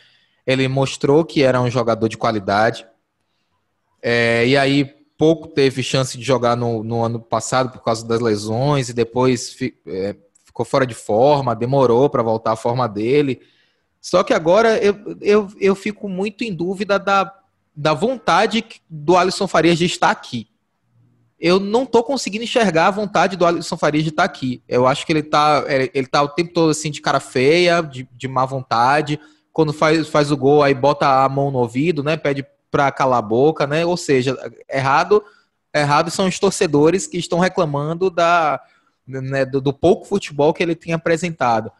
ele 0.46 0.66
mostrou 0.68 1.24
que 1.24 1.42
era 1.42 1.60
um 1.60 1.70
jogador 1.70 2.08
de 2.08 2.18
qualidade. 2.18 2.86
É, 4.02 4.46
e 4.46 4.56
aí 4.56 4.84
pouco 5.16 5.48
teve 5.48 5.82
chance 5.82 6.18
de 6.18 6.24
jogar 6.24 6.56
no, 6.56 6.82
no 6.82 7.02
ano 7.02 7.20
passado 7.20 7.70
por 7.70 7.82
causa 7.82 8.06
das 8.06 8.20
lesões 8.20 8.88
e 8.88 8.92
depois 8.92 9.52
fi, 9.52 9.74
é, 9.86 10.16
ficou 10.44 10.66
fora 10.66 10.86
de 10.86 10.94
forma, 10.94 11.54
demorou 11.54 12.10
para 12.10 12.22
voltar 12.22 12.52
à 12.52 12.56
forma 12.56 12.88
dele. 12.88 13.40
Só 14.04 14.22
que 14.22 14.34
agora 14.34 14.76
eu, 14.84 15.16
eu, 15.22 15.48
eu 15.58 15.74
fico 15.74 16.10
muito 16.10 16.44
em 16.44 16.54
dúvida 16.54 16.98
da, 16.98 17.34
da 17.74 17.94
vontade 17.94 18.62
do 18.86 19.16
Alisson 19.16 19.48
Farias 19.48 19.78
de 19.78 19.86
estar 19.86 20.10
aqui. 20.10 20.46
Eu 21.40 21.58
não 21.58 21.84
estou 21.84 22.04
conseguindo 22.04 22.44
enxergar 22.44 22.88
a 22.88 22.90
vontade 22.90 23.34
do 23.34 23.46
Alisson 23.46 23.78
Farias 23.78 24.04
de 24.04 24.10
estar 24.10 24.24
aqui. 24.24 24.62
Eu 24.68 24.86
acho 24.86 25.06
que 25.06 25.12
ele 25.12 25.20
está 25.20 25.64
ele 25.66 26.06
tá 26.06 26.22
o 26.22 26.28
tempo 26.28 26.52
todo 26.52 26.68
assim 26.68 26.90
de 26.90 27.00
cara 27.00 27.18
feia, 27.18 27.80
de, 27.80 28.06
de 28.12 28.28
má 28.28 28.44
vontade. 28.44 29.18
Quando 29.50 29.72
faz, 29.72 30.06
faz 30.06 30.30
o 30.30 30.36
gol, 30.36 30.62
aí 30.62 30.74
bota 30.74 31.24
a 31.24 31.26
mão 31.30 31.50
no 31.50 31.60
ouvido, 31.60 32.02
né? 32.02 32.14
Pede 32.14 32.46
para 32.70 32.92
calar 32.92 33.20
a 33.20 33.22
boca, 33.22 33.66
né? 33.66 33.86
Ou 33.86 33.96
seja, 33.96 34.36
errado, 34.70 35.24
errado 35.74 36.10
são 36.10 36.26
os 36.26 36.38
torcedores 36.38 37.06
que 37.06 37.16
estão 37.16 37.38
reclamando 37.38 38.10
da, 38.10 38.60
né, 39.06 39.46
do, 39.46 39.62
do, 39.62 39.72
pouco 39.72 40.04
futebol 40.04 40.52
que 40.52 40.62
ele 40.62 40.74
tem 40.74 40.92
apresentado. 40.92 41.72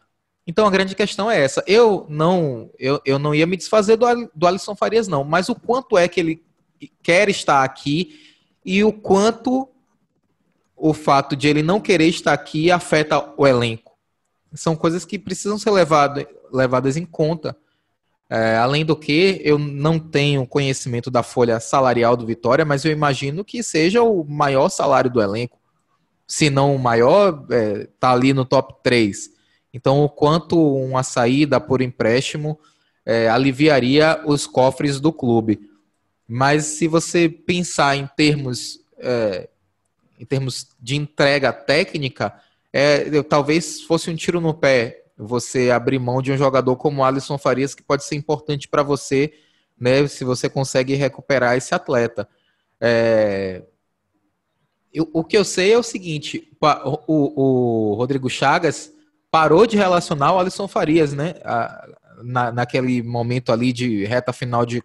Então 0.47 0.67
a 0.67 0.71
grande 0.71 0.95
questão 0.95 1.31
é 1.31 1.41
essa. 1.41 1.65
Eu 1.67 2.07
não, 2.09 2.71
eu, 2.79 3.01
eu 3.05 3.19
não 3.19 3.35
ia 3.35 3.47
me 3.47 3.57
desfazer 3.57 3.97
do, 3.97 4.07
do 4.35 4.47
Alisson 4.47 4.77
Farias, 4.77 5.09
não, 5.09 5.25
mas 5.25 5.49
o 5.49 5.55
quanto 5.55 5.97
é 5.97 6.07
que 6.07 6.21
ele 6.21 6.45
quer 7.03 7.29
estar 7.29 7.65
aqui 7.65 8.21
e 8.65 8.85
o 8.85 8.93
quanto 8.93 9.69
o 10.77 10.93
fato 10.93 11.35
de 11.37 11.49
ele 11.49 11.63
não 11.63 11.81
querer 11.81 12.09
estar 12.09 12.33
aqui 12.33 12.71
afeta 12.71 13.33
o 13.37 13.47
elenco. 13.47 13.93
São 14.55 14.77
coisas 14.77 15.05
que 15.05 15.19
precisam 15.19 15.59
ser 15.59 15.71
levado, 15.71 16.27
levadas 16.53 16.97
em 16.97 17.07
conta. 17.07 17.57
É, 18.29 18.57
além 18.57 18.85
do 18.85 18.97
que, 18.97 19.41
eu 19.45 19.59
não 19.59 19.99
tenho 19.99 20.47
conhecimento 20.47 21.11
da 21.11 21.23
folha 21.23 21.61
salarial 21.61 22.17
do 22.17 22.27
Vitória, 22.27 22.65
mas 22.65 22.85
eu 22.85 22.93
imagino 22.93 23.45
que 23.45 23.63
seja 23.63 24.03
o 24.03 24.25
maior 24.25 24.69
salário 24.69 25.11
do 25.11 25.21
elenco. 25.21 25.59
Se 26.27 26.49
não 26.49 26.75
o 26.75 26.79
maior, 26.79 27.47
é, 27.51 27.89
tá 28.01 28.13
ali 28.13 28.33
no 28.33 28.45
top 28.45 28.75
3. 28.83 29.34
Então, 29.75 30.05
o 30.05 30.09
quanto 30.09 30.57
uma 30.57 31.03
saída 31.03 31.61
por 31.61 31.83
empréstimo 31.83 32.59
é, 33.05 33.29
aliviaria 33.29 34.23
os 34.25 34.47
cofres 34.47 35.01
do 35.01 35.13
clube. 35.13 35.69
Mas 36.29 36.65
se 36.65 36.87
você 36.87 37.29
pensar 37.29 37.97
em 37.97 38.07
termos, 38.17 38.79
é, 38.99 39.49
em 40.19 40.25
termos 40.25 40.69
de 40.81 40.95
entrega 40.95 41.53
técnica, 41.53 42.33
é, 42.73 43.21
talvez 43.25 43.83
fosse 43.83 44.09
um 44.09 44.15
tiro 44.15 44.41
no 44.41 44.55
pé 44.55 45.03
você 45.17 45.71
abrir 45.71 45.99
mão 45.99 46.23
de 46.23 46.33
um 46.33 46.37
jogador 46.37 46.77
como 46.77 47.05
Alisson 47.05 47.37
Farias, 47.37 47.75
que 47.75 47.83
pode 47.83 48.05
ser 48.05 48.15
importante 48.15 48.69
para 48.69 48.83
você, 48.83 49.33
né, 49.79 50.07
se 50.07 50.25
você 50.25 50.49
consegue 50.49 50.95
recuperar 50.95 51.57
esse 51.57 51.75
atleta. 51.75 52.29
É... 52.81 53.63
Eu, 54.93 55.11
o 55.13 55.25
que 55.25 55.37
eu 55.37 55.45
sei 55.45 55.73
é 55.73 55.79
o 55.79 55.83
seguinte: 55.83 56.49
o, 56.61 56.99
o, 57.07 57.43
o, 57.91 57.95
Rodrigo 57.95 58.31
Chagas 58.31 58.93
parou 59.35 59.67
de 59.67 59.77
relacionar 59.77 60.33
o 60.33 60.39
Alisson 60.39 60.69
Farias, 60.69 61.13
né? 61.13 61.35
A, 61.45 61.89
na, 62.23 62.53
naquele 62.53 63.03
momento 63.03 63.51
ali 63.51 63.73
de 63.73 64.05
reta 64.05 64.33
final 64.33 64.65
de, 64.65 64.81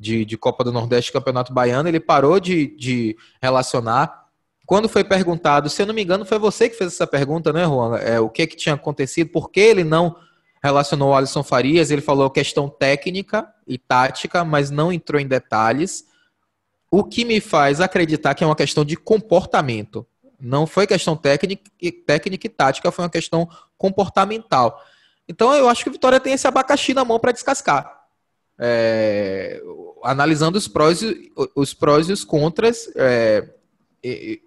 de, 0.00 0.24
de 0.24 0.38
Copa 0.38 0.64
do 0.64 0.72
Nordeste 0.72 1.12
Campeonato 1.12 1.52
Baiano, 1.52 1.90
ele 1.90 2.00
parou 2.00 2.40
de, 2.40 2.74
de 2.74 3.14
relacionar 3.42 4.22
quando 4.64 4.88
foi 4.88 5.04
perguntado, 5.04 5.68
se 5.68 5.82
eu 5.82 5.84
não 5.84 5.92
me 5.92 6.02
engano, 6.02 6.24
foi 6.24 6.38
você 6.38 6.70
que 6.70 6.74
fez 6.74 6.94
essa 6.94 7.06
pergunta, 7.06 7.52
né, 7.52 7.66
Juan? 7.66 7.98
É, 7.98 8.18
o 8.18 8.30
que, 8.30 8.46
que 8.46 8.56
tinha 8.56 8.76
acontecido, 8.76 9.28
por 9.28 9.50
que 9.50 9.60
ele 9.60 9.84
não 9.84 10.16
relacionou 10.64 11.10
o 11.10 11.14
Alisson 11.14 11.42
Farias? 11.42 11.90
Ele 11.90 12.00
falou 12.00 12.30
questão 12.30 12.70
técnica 12.70 13.46
e 13.66 13.76
tática, 13.76 14.42
mas 14.42 14.70
não 14.70 14.90
entrou 14.90 15.20
em 15.20 15.26
detalhes. 15.26 16.06
O 16.90 17.04
que 17.04 17.26
me 17.26 17.42
faz 17.42 17.78
acreditar 17.78 18.34
que 18.34 18.42
é 18.42 18.46
uma 18.46 18.56
questão 18.56 18.86
de 18.86 18.96
comportamento. 18.96 20.06
Não 20.42 20.66
foi 20.66 20.88
questão 20.88 21.16
técnica, 21.16 21.70
técnica 22.04 22.46
e 22.46 22.50
tática, 22.50 22.90
foi 22.90 23.04
uma 23.04 23.10
questão 23.10 23.48
comportamental. 23.78 24.82
Então 25.28 25.54
eu 25.54 25.68
acho 25.68 25.84
que 25.84 25.88
o 25.88 25.92
Vitória 25.92 26.18
tem 26.18 26.32
esse 26.32 26.48
abacaxi 26.48 26.92
na 26.92 27.04
mão 27.04 27.20
para 27.20 27.30
descascar. 27.32 28.00
É, 28.58 29.62
analisando 30.02 30.58
os 30.58 30.66
prós, 30.66 31.00
os 31.54 31.72
prós 31.72 32.08
e 32.08 32.12
os 32.12 32.24
contras, 32.24 32.90
é, 32.96 33.48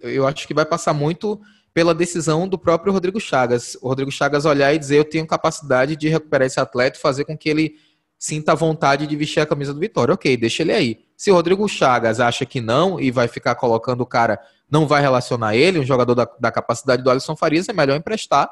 eu 0.02 0.28
acho 0.28 0.46
que 0.46 0.54
vai 0.54 0.66
passar 0.66 0.94
muito 0.94 1.40
pela 1.74 1.96
decisão 1.96 2.48
do 2.48 2.58
próprio 2.58 2.92
Rodrigo 2.92 3.20
Chagas. 3.20 3.78
O 3.82 3.88
Rodrigo 3.88 4.12
Chagas 4.12 4.46
olhar 4.46 4.74
e 4.74 4.80
dizer: 4.80 4.98
eu 4.98 5.06
tenho 5.06 5.26
capacidade 5.26 5.96
de 5.96 6.10
recuperar 6.10 6.46
esse 6.46 6.60
atleta 6.60 6.98
e 6.98 7.02
fazer 7.02 7.26
com 7.26 7.38
que 7.38 7.50
ele 7.50 7.76
sinta 8.18 8.54
a 8.54 8.56
vontade 8.56 9.08
de 9.08 9.16
vestir 9.16 9.40
a 9.40 9.46
camisa 9.46 9.74
do 9.74 9.80
Vitória. 9.80 10.14
Ok, 10.14 10.36
deixa 10.38 10.64
ele 10.64 10.74
aí. 10.74 11.00
Se 11.16 11.32
o 11.32 11.34
Rodrigo 11.34 11.68
Chagas 11.68 12.20
acha 12.20 12.46
que 12.46 12.60
não 12.60 13.00
e 13.00 13.12
vai 13.12 13.28
ficar 13.28 13.56
colocando 13.56 14.02
o 14.02 14.06
cara, 14.06 14.40
não 14.70 14.88
vai 14.88 15.02
relacionar 15.02 15.56
ele, 15.56 15.80
um 15.80 15.86
jogador 15.86 16.16
da, 16.16 16.30
da 16.40 16.52
capacidade 16.52 17.04
do 17.04 17.10
Alisson 17.10 17.36
Farias, 17.36 17.70
é 17.70 17.74
melhor 17.74 17.96
emprestar 17.96 18.50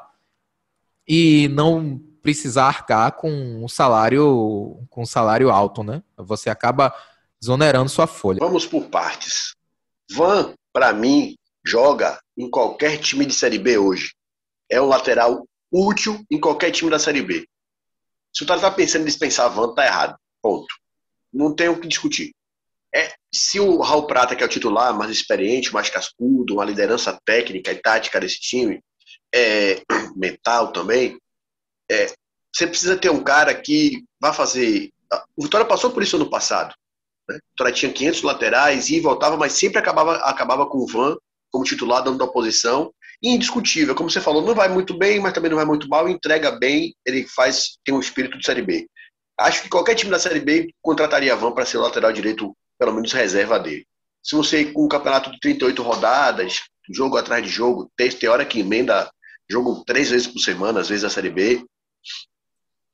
e 1.06 1.48
não 1.48 2.00
precisar 2.22 2.66
arcar 2.66 3.12
com 3.12 3.30
um 3.30 3.68
salário 3.68 4.82
com 4.88 5.02
um 5.02 5.06
salário 5.06 5.50
alto, 5.50 5.82
né? 5.82 6.02
Você 6.16 6.48
acaba 6.48 6.94
desonerando 7.38 7.90
sua 7.90 8.06
folha. 8.06 8.38
Vamos 8.40 8.66
por 8.66 8.88
partes. 8.88 9.54
Van 10.10 10.54
para 10.72 10.92
mim, 10.92 11.36
joga 11.64 12.18
em 12.36 12.50
qualquer 12.50 12.98
time 12.98 13.26
de 13.26 13.34
Série 13.34 13.58
B 13.58 13.78
hoje. 13.78 14.14
É 14.70 14.80
um 14.80 14.86
lateral 14.86 15.46
útil 15.70 16.24
em 16.30 16.40
qualquer 16.40 16.70
time 16.70 16.90
da 16.90 16.98
Série 16.98 17.22
B. 17.22 17.46
Se 18.32 18.42
o 18.42 18.46
cara 18.46 18.60
tá 18.60 18.70
pensando 18.70 19.02
em 19.02 19.06
dispensar 19.06 19.48
Van, 19.50 19.74
tá 19.74 19.84
errado. 19.84 20.16
Ponto. 20.42 20.66
Não 21.32 21.54
tem 21.54 21.68
o 21.68 21.78
que 21.78 21.86
discutir. 21.86 22.34
É, 22.94 23.12
se 23.34 23.58
o 23.58 23.80
Raul 23.80 24.06
Prata, 24.06 24.36
que 24.36 24.42
é 24.42 24.46
o 24.46 24.48
titular, 24.48 24.96
mais 24.96 25.10
experiente, 25.10 25.72
mais 25.72 25.90
cascudo, 25.90 26.54
uma 26.54 26.64
liderança 26.64 27.18
técnica 27.24 27.72
e 27.72 27.82
tática 27.82 28.20
desse 28.20 28.40
time, 28.40 28.80
é, 29.34 29.82
mental 30.14 30.72
também, 30.72 31.18
é, 31.90 32.06
você 32.54 32.66
precisa 32.66 32.96
ter 32.96 33.10
um 33.10 33.22
cara 33.22 33.52
que 33.52 34.04
vá 34.20 34.32
fazer. 34.32 34.90
O 35.36 35.42
Vitória 35.42 35.66
passou 35.66 35.90
por 35.90 36.02
isso 36.02 36.16
ano 36.16 36.30
passado. 36.30 36.72
Né? 37.28 37.36
O 37.36 37.50
Vitória 37.50 37.72
tinha 37.72 37.92
500 37.92 38.22
laterais 38.22 38.88
e 38.88 39.00
voltava, 39.00 39.36
mas 39.36 39.54
sempre 39.54 39.78
acabava, 39.78 40.16
acabava 40.18 40.66
com 40.66 40.78
o 40.78 40.86
Van 40.86 41.16
como 41.50 41.64
titular, 41.64 42.02
dando 42.02 42.18
da 42.18 42.26
posição. 42.26 42.92
Indiscutível, 43.22 43.94
como 43.94 44.10
você 44.10 44.20
falou, 44.20 44.42
não 44.42 44.54
vai 44.54 44.68
muito 44.68 44.96
bem, 44.96 45.20
mas 45.20 45.32
também 45.32 45.50
não 45.50 45.56
vai 45.56 45.64
muito 45.64 45.88
mal, 45.88 46.08
entrega 46.08 46.50
bem, 46.52 46.94
ele 47.06 47.26
faz, 47.28 47.78
tem 47.84 47.94
um 47.94 48.00
espírito 48.00 48.38
de 48.38 48.44
Série 48.44 48.62
B. 48.62 48.86
Acho 49.38 49.62
que 49.62 49.68
qualquer 49.68 49.94
time 49.94 50.10
da 50.10 50.18
Série 50.18 50.40
B 50.40 50.68
contrataria 50.82 51.34
Van 51.34 51.52
para 51.52 51.64
ser 51.64 51.78
lateral 51.78 52.12
direito, 52.12 52.54
pelo 52.78 52.92
menos 52.92 53.12
reserva 53.12 53.58
dele. 53.58 53.86
Se 54.22 54.34
você, 54.34 54.64
com 54.64 54.84
um 54.84 54.88
campeonato 54.88 55.30
de 55.30 55.38
38 55.38 55.82
rodadas, 55.82 56.62
jogo 56.90 57.16
atrás 57.16 57.44
de 57.44 57.50
jogo, 57.50 57.90
tem, 57.96 58.10
tem 58.10 58.28
hora 58.28 58.44
que 58.44 58.60
emenda 58.60 59.10
jogo 59.48 59.84
três 59.84 60.10
vezes 60.10 60.26
por 60.26 60.38
semana, 60.38 60.80
às 60.80 60.88
vezes 60.88 61.04
a 61.04 61.10
Série 61.10 61.30
B, 61.30 61.64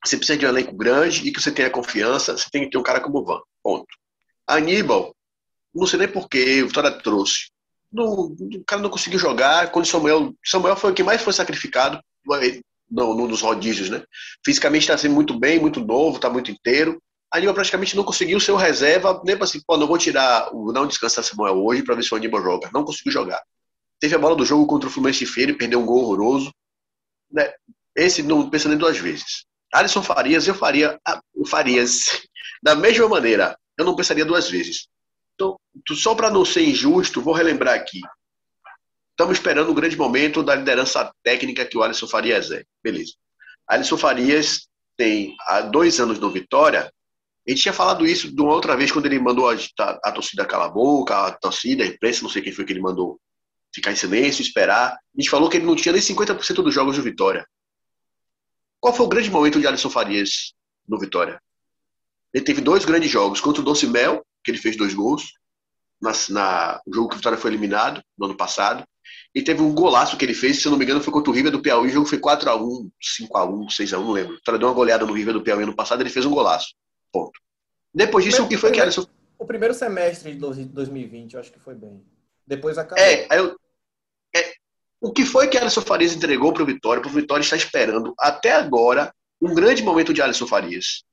você 0.03 0.17
precisa 0.17 0.37
de 0.37 0.45
um 0.45 0.49
elenco 0.49 0.75
grande 0.75 1.27
e 1.27 1.31
que 1.31 1.41
você 1.41 1.51
tenha 1.51 1.69
confiança, 1.69 2.37
você 2.37 2.49
tem 2.51 2.63
que 2.63 2.71
ter 2.71 2.77
um 2.77 2.83
cara 2.83 2.99
como 2.99 3.19
o 3.19 3.25
Van. 3.25 3.39
Ponto. 3.63 3.87
Aníbal, 4.47 5.15
não 5.73 5.85
sei 5.85 5.99
nem 5.99 6.07
porquê, 6.07 6.63
o 6.63 6.67
Vitória 6.67 6.91
trouxe. 6.91 7.49
Não, 7.91 8.05
o 8.05 8.63
cara 8.65 8.81
não 8.81 8.89
conseguiu 8.89 9.19
jogar. 9.19 9.71
Quando 9.71 9.85
Samuel. 9.85 10.33
Samuel 10.43 10.75
foi 10.75 10.91
o 10.91 10.93
que 10.93 11.03
mais 11.03 11.21
foi 11.21 11.33
sacrificado 11.33 12.01
no, 12.89 13.13
no, 13.13 13.27
nos 13.27 13.41
rodízios, 13.41 13.89
né? 13.89 14.03
Fisicamente 14.43 14.83
está 14.83 14.97
sendo 14.97 15.13
muito 15.13 15.37
bem, 15.37 15.59
muito 15.59 15.81
novo, 15.81 16.15
está 16.15 16.29
muito 16.29 16.51
inteiro. 16.51 17.01
Aníbal 17.31 17.55
praticamente 17.55 17.95
não 17.95 18.03
conseguiu 18.03 18.39
ser 18.39 18.51
o 18.51 18.57
reserva, 18.57 19.21
nem 19.23 19.37
assim, 19.41 19.61
pô, 19.65 19.77
não 19.77 19.87
vou 19.87 19.97
tirar 19.97 20.53
o 20.53 20.73
não 20.73 20.85
descansar 20.85 21.23
Samuel 21.23 21.63
hoje 21.63 21.83
para 21.83 21.95
ver 21.95 22.03
se 22.03 22.13
o 22.13 22.17
Aníbal 22.17 22.41
joga. 22.41 22.69
Não 22.73 22.83
conseguiu 22.83 23.11
jogar. 23.11 23.41
Teve 23.99 24.15
a 24.15 24.19
bola 24.19 24.35
do 24.35 24.45
jogo 24.45 24.65
contra 24.65 24.89
o 24.89 24.91
Fluminense 24.91 25.19
de 25.19 25.31
Feira 25.31 25.51
e 25.51 25.57
perdeu 25.57 25.79
um 25.79 25.85
gol 25.85 26.03
horroroso. 26.03 26.51
Né? 27.31 27.53
Esse 27.95 28.21
não 28.21 28.49
pensa 28.49 28.67
nem 28.67 28.77
duas 28.77 28.97
vezes. 28.97 29.45
Alisson 29.73 30.03
Farias, 30.03 30.47
eu 30.47 30.55
faria 30.55 30.99
o 31.33 31.45
Farias 31.45 32.21
da 32.61 32.75
mesma 32.75 33.07
maneira. 33.07 33.57
Eu 33.77 33.85
não 33.85 33.95
pensaria 33.95 34.25
duas 34.25 34.49
vezes. 34.49 34.87
Então, 35.35 35.57
só 35.95 36.13
para 36.13 36.29
não 36.29 36.43
ser 36.43 36.63
injusto, 36.63 37.21
vou 37.21 37.33
relembrar 37.33 37.75
aqui. 37.75 38.01
Estamos 39.11 39.37
esperando 39.37 39.69
o 39.69 39.71
um 39.71 39.75
grande 39.75 39.95
momento 39.95 40.43
da 40.43 40.55
liderança 40.55 41.13
técnica 41.23 41.65
que 41.65 41.77
o 41.77 41.83
Alisson 41.83 42.07
Farias 42.07 42.51
é. 42.51 42.63
Beleza. 42.83 43.13
Alisson 43.67 43.97
Farias 43.97 44.67
tem 44.97 45.35
há 45.47 45.61
dois 45.61 45.99
anos 45.99 46.19
no 46.19 46.29
Vitória. 46.29 46.91
Gente 47.47 47.61
tinha 47.61 47.73
falado 47.73 48.05
isso 48.05 48.33
de 48.33 48.41
uma 48.41 48.53
outra 48.53 48.75
vez 48.77 48.91
quando 48.91 49.07
ele 49.07 49.19
mandou 49.19 49.49
a, 49.49 49.55
a, 49.55 49.99
a 50.05 50.11
torcida 50.11 50.45
calar 50.45 50.67
a 50.67 50.71
boca, 50.71 51.27
a 51.27 51.31
torcida, 51.31 51.83
a 51.83 51.87
imprensa, 51.87 52.21
não 52.21 52.29
sei 52.29 52.41
quem 52.41 52.53
foi 52.53 52.65
que 52.65 52.73
ele 52.73 52.81
mandou 52.81 53.19
ficar 53.73 53.91
em 53.91 53.95
silêncio, 53.95 54.41
esperar. 54.41 54.93
A 54.93 55.21
gente 55.21 55.29
falou 55.29 55.49
que 55.49 55.57
ele 55.57 55.65
não 55.65 55.75
tinha 55.75 55.93
nem 55.93 56.01
50% 56.01 56.55
dos 56.55 56.73
jogos 56.73 56.97
do 56.97 57.03
Vitória. 57.03 57.45
Qual 58.79 58.93
foi 58.93 59.05
o 59.05 59.09
grande 59.09 59.29
momento 59.29 59.59
de 59.59 59.67
Alisson 59.67 59.89
Farias 59.89 60.53
no 60.87 60.99
Vitória? 60.99 61.41
Ele 62.33 62.43
teve 62.43 62.61
dois 62.61 62.85
grandes 62.85 63.09
jogos 63.09 63.41
contra 63.41 63.61
o 63.61 63.65
Doce 63.65 63.87
Mel, 63.87 64.25
que 64.43 64.51
ele 64.51 64.57
fez 64.57 64.75
dois 64.77 64.93
gols, 64.93 65.33
na, 66.01 66.11
na, 66.29 66.81
o 66.85 66.93
jogo 66.93 67.09
que 67.09 67.15
o 67.15 67.17
Vitória 67.17 67.37
foi 67.37 67.51
eliminado 67.51 68.01
no 68.17 68.25
ano 68.25 68.35
passado. 68.37 68.83
E 69.33 69.41
teve 69.41 69.61
um 69.61 69.73
golaço 69.73 70.17
que 70.17 70.25
ele 70.25 70.33
fez, 70.33 70.61
se 70.61 70.67
eu 70.67 70.71
não 70.71 70.77
me 70.77 70.83
engano, 70.83 71.01
foi 71.01 71.13
contra 71.13 71.31
o 71.31 71.33
River 71.33 71.51
do 71.51 71.61
Piauí. 71.61 71.89
O 71.89 71.91
jogo 71.91 72.07
foi 72.07 72.19
4x1, 72.19 72.89
5x1, 73.29 73.67
6x1, 73.67 73.91
não 73.91 74.11
lembro. 74.11 74.33
O 74.33 74.37
Vitória 74.37 74.59
deu 74.59 74.67
uma 74.67 74.73
goleada 74.73 75.05
no 75.05 75.13
River 75.13 75.33
do 75.33 75.41
Piauí 75.41 75.63
ano 75.63 75.75
passado, 75.75 76.01
ele 76.01 76.09
fez 76.09 76.25
um 76.25 76.31
golaço. 76.31 76.73
Ponto. 77.11 77.39
Depois 77.93 78.23
disso, 78.23 78.43
o 78.43 78.47
que 78.47 78.57
foi 78.57 78.71
que 78.71 78.79
Alisson. 78.79 79.05
O 79.37 79.45
primeiro 79.45 79.73
semestre 79.73 80.33
de 80.33 80.39
2020, 80.65 81.33
eu 81.33 81.39
acho 81.39 81.51
que 81.51 81.59
foi 81.59 81.75
bem. 81.75 82.05
Depois 82.45 82.77
acabou. 82.77 83.03
É, 83.03 83.27
eu, 83.37 83.57
o 85.01 85.11
que 85.11 85.25
foi 85.25 85.47
que 85.47 85.57
Alisson 85.57 85.81
Farias 85.81 86.13
entregou 86.13 86.53
para 86.53 86.61
o 86.61 86.65
Vitória? 86.65 87.01
Para 87.01 87.09
o 87.09 87.13
Vitória 87.13 87.41
estar 87.41 87.55
esperando 87.55 88.13
até 88.19 88.51
agora 88.51 89.11
um 89.41 89.55
grande 89.55 89.81
momento 89.81 90.13
de 90.13 90.21
Alisson 90.21 90.45
Farias. 90.45 91.03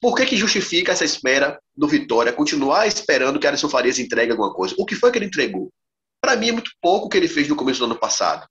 Por 0.00 0.14
que, 0.14 0.24
que 0.24 0.36
justifica 0.36 0.92
essa 0.92 1.04
espera 1.04 1.60
do 1.76 1.88
Vitória 1.88 2.32
continuar 2.32 2.86
esperando 2.86 3.40
que 3.40 3.46
Alisson 3.46 3.68
Farias 3.68 3.98
entregue 3.98 4.30
alguma 4.30 4.54
coisa? 4.54 4.76
O 4.78 4.86
que 4.86 4.94
foi 4.94 5.10
que 5.10 5.18
ele 5.18 5.26
entregou? 5.26 5.72
Para 6.20 6.36
mim 6.36 6.50
é 6.50 6.52
muito 6.52 6.70
pouco 6.80 7.06
o 7.06 7.08
que 7.08 7.16
ele 7.16 7.26
fez 7.26 7.48
no 7.48 7.56
começo 7.56 7.80
do 7.80 7.86
ano 7.86 7.98
passado. 7.98 8.46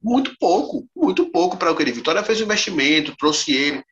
Muito 0.00 0.36
pouco, 0.38 0.86
muito 0.94 1.28
pouco 1.32 1.56
para 1.56 1.72
o 1.72 1.76
que 1.76 1.82
ele. 1.82 1.90
Vitória 1.90 2.22
fez 2.22 2.40
um 2.40 2.44
investimento, 2.44 3.16
trouxe 3.16 3.52
ele. 3.52 3.82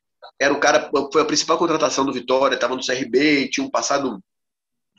Era 0.40 0.52
o 0.52 0.60
cara, 0.60 0.90
foi 1.12 1.22
a 1.22 1.24
principal 1.24 1.58
contratação 1.58 2.04
do 2.04 2.12
Vitória, 2.12 2.54
estava 2.54 2.74
no 2.74 2.84
CRB, 2.84 3.48
tinha 3.48 3.66
um 3.66 3.70
passado 3.70 4.20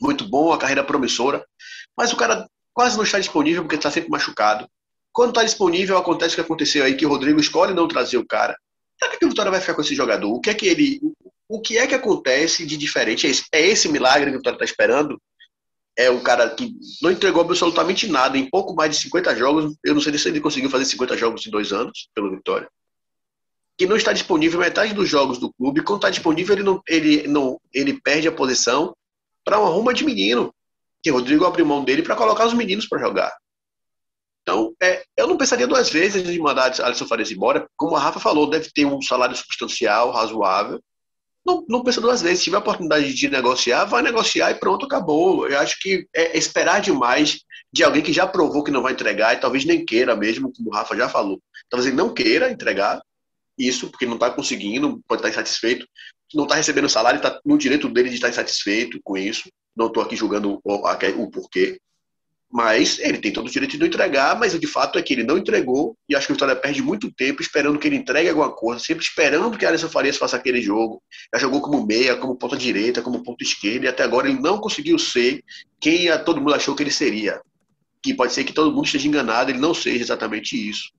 muito 0.02 0.28
bom, 0.28 0.52
a 0.52 0.58
carreira 0.58 0.84
promissora. 0.84 1.46
Mas 1.98 2.12
o 2.12 2.18
cara 2.18 2.48
quase 2.74 2.98
não 2.98 3.04
está 3.04 3.20
disponível 3.20 3.64
porque 3.64 3.76
está 3.76 3.90
sempre 3.90 4.10
machucado. 4.10 4.68
Quando 5.12 5.30
está 5.30 5.44
disponível, 5.44 5.98
acontece 5.98 6.34
o 6.34 6.36
que 6.36 6.42
aconteceu 6.42 6.84
aí, 6.84 6.96
que 6.96 7.06
o 7.06 7.10
Rodrigo 7.10 7.40
escolhe 7.40 7.74
não 7.74 7.88
trazer 7.88 8.18
o 8.18 8.26
cara. 8.26 8.58
Para 9.00 9.18
que 9.18 9.26
o 9.26 9.30
Vitória 9.30 9.52
vai 9.52 9.62
ficar 9.62 9.74
com 9.74 9.82
esse 9.82 9.96
jogador? 9.96 10.30
O 10.30 10.42
que 10.42 10.50
é 10.50 10.54
que 10.54 10.68
ele. 10.68 11.00
O 11.48 11.62
que 11.62 11.78
é 11.78 11.88
que 11.88 11.96
acontece 11.96 12.66
de 12.66 12.76
diferente? 12.76 13.28
É 13.28 13.30
esse, 13.30 13.46
é 13.52 13.62
esse 13.62 13.88
milagre 13.88 14.30
que 14.30 14.36
o 14.36 14.40
Vitória 14.40 14.56
está 14.56 14.66
esperando? 14.66 15.22
É 15.98 16.10
o 16.10 16.22
cara 16.22 16.50
que 16.50 16.74
não 17.02 17.12
entregou 17.12 17.42
absolutamente 17.42 18.08
nada 18.08 18.38
em 18.38 18.50
pouco 18.50 18.74
mais 18.76 18.92
de 18.92 19.02
50 19.04 19.36
jogos. 19.38 19.76
Eu 19.86 19.94
não 19.94 20.02
sei 20.02 20.18
se 20.18 20.28
ele 20.28 20.42
conseguiu 20.42 20.70
fazer 20.70 20.84
50 20.84 21.16
jogos 21.16 21.46
em 21.46 21.50
dois 21.50 21.72
anos 21.72 22.10
pelo 22.14 22.32
Vitória. 22.32 22.68
Que 23.78 23.86
não 23.86 23.96
está 23.96 24.14
disponível 24.14 24.60
metade 24.60 24.94
dos 24.94 25.10
jogos 25.10 25.38
do 25.38 25.52
clube. 25.54 25.84
Quando 25.84 26.00
está 26.00 26.10
disponível, 26.10 26.56
ele, 26.56 26.64
não, 26.64 26.82
ele, 26.88 27.28
não, 27.28 27.60
ele 27.74 28.00
perde 28.02 28.28
a 28.28 28.32
posição 28.32 28.96
para 29.44 29.60
uma 29.60 29.70
ruma 29.70 29.94
de 29.94 30.06
menino. 30.06 30.54
Que 31.04 31.12
o 31.12 31.16
Rodrigo 31.16 31.46
abriu 31.46 31.66
mão 31.66 31.84
dele 31.84 32.02
para 32.02 32.16
colocar 32.16 32.46
os 32.46 32.54
meninos 32.54 32.88
para 32.88 33.00
jogar. 33.00 33.36
Então, 34.42 34.74
é, 34.82 35.04
eu 35.18 35.28
não 35.28 35.38
pensaria 35.38 35.66
duas 35.66 35.90
vezes 35.90 36.30
em 36.30 36.40
mandar 36.40 36.80
Alisson 36.82 37.08
Farias 37.08 37.32
embora. 37.32 37.68
Como 37.76 37.96
a 37.96 38.00
Rafa 38.00 38.20
falou, 38.20 38.48
deve 38.48 38.70
ter 38.72 38.86
um 38.86 39.02
salário 39.02 39.36
substancial, 39.36 40.12
razoável. 40.12 40.80
Não, 41.44 41.66
não 41.68 41.84
pensa 41.84 42.00
duas 42.00 42.22
vezes. 42.22 42.40
Se 42.40 42.46
tiver 42.46 42.58
a 42.58 42.60
oportunidade 42.60 43.12
de 43.12 43.28
negociar, 43.28 43.86
vai 43.86 44.04
negociar 44.04 44.52
e 44.52 44.56
pronto, 44.56 44.86
acabou. 44.86 45.48
Eu 45.48 45.60
acho 45.60 45.80
que 45.80 46.08
é 46.16 46.38
esperar 46.38 46.80
demais 46.80 47.40
de 47.74 47.84
alguém 47.84 48.04
que 48.04 48.14
já 48.14 48.28
provou 48.28 48.64
que 48.64 48.72
não 48.72 48.84
vai 48.84 48.94
entregar 48.94 49.34
e 49.34 49.40
talvez 49.40 49.66
nem 49.66 49.84
queira 49.84 50.16
mesmo, 50.16 50.52
como 50.54 50.70
o 50.70 50.74
Rafa 50.74 50.96
já 50.96 51.10
falou. 51.10 51.42
Talvez 51.68 51.88
ele 51.88 51.98
não 51.98 52.14
queira 52.14 52.52
entregar 52.52 53.02
isso, 53.58 53.90
porque 53.90 54.06
não 54.06 54.16
está 54.16 54.30
conseguindo, 54.30 55.02
pode 55.08 55.20
estar 55.20 55.30
insatisfeito, 55.30 55.88
não 56.34 56.44
está 56.44 56.56
recebendo 56.56 56.90
salário, 56.90 57.18
está 57.18 57.40
no 57.46 57.58
direito 57.58 57.90
dele 57.90 58.10
de 58.10 58.16
estar 58.16 58.30
insatisfeito 58.30 59.00
com 59.04 59.18
isso. 59.18 59.50
Não 59.76 59.88
estou 59.88 60.04
aqui 60.04 60.16
julgando 60.16 60.60
o, 60.64 60.74
o 60.74 61.32
porquê. 61.32 61.80
Mas 62.52 63.00
ele 63.00 63.18
tem 63.18 63.34
todo 63.34 63.48
o 63.48 63.52
direito 63.52 63.72
de 63.72 63.80
não 63.80 63.88
entregar, 63.88 64.38
mas 64.40 64.54
o 64.54 64.60
de 64.60 64.68
fato 64.68 64.98
é 64.98 65.02
que 65.02 65.14
ele 65.14 65.24
não 65.24 65.38
entregou, 65.38 65.98
e 66.08 66.16
acho 66.16 66.28
que 66.28 66.32
o 66.32 66.36
Vitória 66.36 66.56
perde 66.56 66.82
muito 66.82 67.12
tempo 67.12 67.42
esperando 67.42 67.78
que 67.78 67.88
ele 67.88 67.98
entregue 67.98 68.30
alguma 68.30 68.50
coisa, 68.50 68.82
sempre 68.82 69.04
esperando 69.04 69.58
que 69.58 69.66
Alisson 69.66 69.90
Farias 69.90 70.16
faça 70.16 70.38
aquele 70.38 70.62
jogo. 70.62 71.02
Já 71.34 71.42
jogou 71.42 71.62
como 71.62 71.86
meia, 71.86 72.16
como 72.16 72.38
ponta 72.38 72.56
direita, 72.56 73.02
como 73.02 73.24
ponta 73.24 73.44
esquerda, 73.44 73.86
e 73.86 73.90
até 73.90 74.04
agora 74.04 74.30
ele 74.30 74.40
não 74.40 74.60
conseguiu 74.60 74.98
ser 74.98 75.44
quem 75.82 76.08
todo 76.24 76.40
mundo 76.40 76.54
achou 76.54 76.76
que 76.76 76.84
ele 76.84 76.92
seria. 76.92 77.42
Que 78.02 78.14
pode 78.14 78.32
ser 78.32 78.44
que 78.44 78.54
todo 78.54 78.74
mundo 78.74 78.86
esteja 78.86 79.08
enganado, 79.08 79.52
ele 79.52 79.60
não 79.60 79.74
seja 79.74 80.04
exatamente 80.04 80.56
isso. 80.56 80.92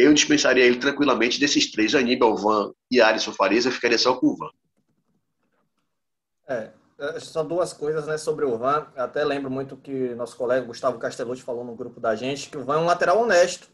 Eu 0.00 0.14
dispensaria 0.14 0.64
ele 0.64 0.78
tranquilamente 0.78 1.38
desses 1.38 1.70
três, 1.70 1.94
Aníbal, 1.94 2.36
Van 2.36 2.72
e 2.90 3.00
Alisson 3.00 3.32
Farias, 3.32 3.66
eu 3.66 3.72
ficaria 3.72 3.98
só 3.98 4.16
com 4.16 4.28
o 4.28 4.36
Van. 4.36 4.50
É, 6.48 6.70
é, 6.98 7.20
são 7.20 7.46
duas 7.46 7.72
coisas 7.72 8.06
né, 8.06 8.18
sobre 8.18 8.44
o 8.44 8.58
Van. 8.58 8.86
Eu 8.96 9.04
até 9.04 9.24
lembro 9.24 9.50
muito 9.50 9.76
que 9.76 10.14
nosso 10.14 10.36
colega 10.36 10.66
Gustavo 10.66 10.98
Castellucci 10.98 11.42
falou 11.42 11.64
no 11.64 11.74
grupo 11.74 12.00
da 12.00 12.14
gente 12.14 12.50
que 12.50 12.58
o 12.58 12.64
Van 12.64 12.76
é 12.76 12.78
um 12.78 12.86
lateral 12.86 13.20
honesto. 13.20 13.68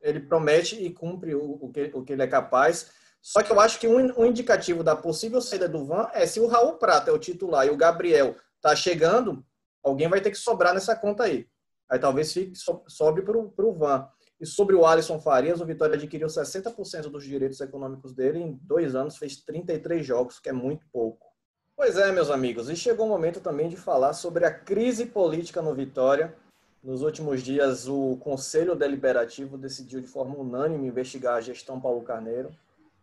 Ele 0.00 0.20
promete 0.20 0.76
e 0.76 0.92
cumpre 0.92 1.34
o, 1.34 1.58
o, 1.60 1.72
que, 1.72 1.90
o 1.94 2.04
que 2.04 2.12
ele 2.12 2.22
é 2.22 2.26
capaz. 2.26 2.90
Só 3.22 3.42
que 3.42 3.50
eu 3.50 3.58
acho 3.58 3.80
que 3.80 3.88
um, 3.88 4.20
um, 4.20 4.26
indicativo 4.26 4.84
da 4.84 4.94
possível 4.94 5.40
saída 5.40 5.68
do 5.68 5.84
Van 5.84 6.08
é 6.12 6.26
se 6.26 6.38
o 6.38 6.46
Raul 6.46 6.74
Prata 6.74 7.10
é 7.10 7.14
o 7.14 7.18
titular 7.18 7.66
e 7.66 7.70
o 7.70 7.76
Gabriel 7.76 8.36
tá 8.60 8.76
chegando, 8.76 9.44
alguém 9.82 10.08
vai 10.08 10.20
ter 10.20 10.30
que 10.30 10.36
sobrar 10.36 10.74
nessa 10.74 10.94
conta 10.94 11.24
aí. 11.24 11.48
Aí 11.88 11.98
talvez 11.98 12.32
fique, 12.32 12.52
sobe 12.88 13.22
para 13.22 13.38
o 13.38 13.74
Van. 13.74 14.08
E 14.40 14.46
sobre 14.46 14.74
o 14.74 14.84
Alisson 14.84 15.18
Farias, 15.18 15.60
o 15.60 15.66
Vitória 15.66 15.94
adquiriu 15.94 16.28
60% 16.28 17.08
dos 17.08 17.24
direitos 17.24 17.60
econômicos 17.60 18.12
dele 18.12 18.38
em 18.38 18.52
dois 18.62 18.94
anos, 18.94 19.16
fez 19.16 19.36
33 19.36 20.04
jogos, 20.04 20.38
que 20.38 20.48
é 20.48 20.52
muito 20.52 20.86
pouco. 20.92 21.26
Pois 21.74 21.96
é, 21.96 22.10
meus 22.12 22.30
amigos, 22.30 22.68
e 22.70 22.76
chegou 22.76 23.06
o 23.06 23.08
momento 23.08 23.40
também 23.40 23.68
de 23.68 23.76
falar 23.76 24.12
sobre 24.12 24.44
a 24.44 24.50
crise 24.50 25.06
política 25.06 25.60
no 25.60 25.74
Vitória. 25.74 26.34
Nos 26.82 27.02
últimos 27.02 27.42
dias, 27.42 27.88
o 27.88 28.16
Conselho 28.18 28.74
Deliberativo 28.74 29.58
decidiu 29.58 30.00
de 30.00 30.06
forma 30.06 30.36
unânime 30.36 30.86
investigar 30.86 31.34
a 31.34 31.40
gestão 31.40 31.80
Paulo 31.80 32.02
Carneiro. 32.02 32.50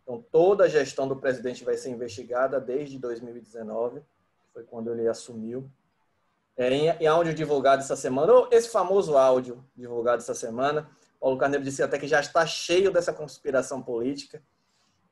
Então, 0.02 0.24
toda 0.30 0.64
a 0.64 0.68
gestão 0.68 1.08
do 1.08 1.16
presidente 1.16 1.64
vai 1.64 1.76
ser 1.76 1.90
investigada 1.90 2.60
desde 2.60 2.98
2019, 2.98 4.02
foi 4.52 4.62
quando 4.64 4.92
ele 4.92 5.08
assumiu. 5.08 5.68
É, 6.56 6.72
em, 6.72 6.88
em 7.00 7.06
áudio 7.06 7.34
divulgado 7.34 7.82
essa 7.82 7.96
semana, 7.96 8.32
ou 8.32 8.48
esse 8.52 8.68
famoso 8.68 9.16
áudio 9.16 9.64
divulgado 9.76 10.22
essa 10.22 10.34
semana, 10.34 10.88
Paulo 11.20 11.38
Carneiro 11.38 11.64
disse 11.64 11.82
até 11.82 11.98
que 11.98 12.06
já 12.06 12.20
está 12.20 12.46
cheio 12.46 12.90
dessa 12.90 13.12
conspiração 13.12 13.82
política. 13.82 14.42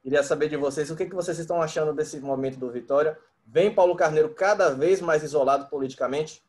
Queria 0.03 0.23
saber 0.23 0.49
de 0.49 0.57
vocês 0.57 0.91
o 0.91 0.97
que, 0.97 1.07
que 1.07 1.15
vocês 1.15 1.39
estão 1.39 1.63
achando 1.63 1.93
desse 1.95 2.19
momento 2.21 2.59
do 2.59 2.71
Vitória. 2.71 3.17
Vem 3.47 3.75
Paulo 3.75 3.97
Carneiro 3.97 4.35
cada 4.35 4.71
vez 4.71 5.01
mais 5.01 5.23
isolado 5.23 5.67
politicamente? 5.69 6.43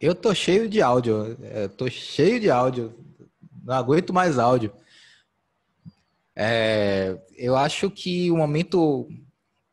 Eu 0.00 0.14
tô 0.14 0.34
cheio 0.34 0.68
de 0.68 0.80
áudio. 0.80 1.36
É, 1.42 1.68
tô 1.68 1.88
cheio 1.88 2.40
de 2.40 2.50
áudio. 2.50 2.94
Não 3.62 3.74
aguento 3.74 4.12
mais 4.12 4.38
áudio. 4.38 4.72
É, 6.34 7.18
eu 7.36 7.54
acho 7.56 7.90
que 7.90 8.30
o 8.30 8.36
momento 8.36 9.08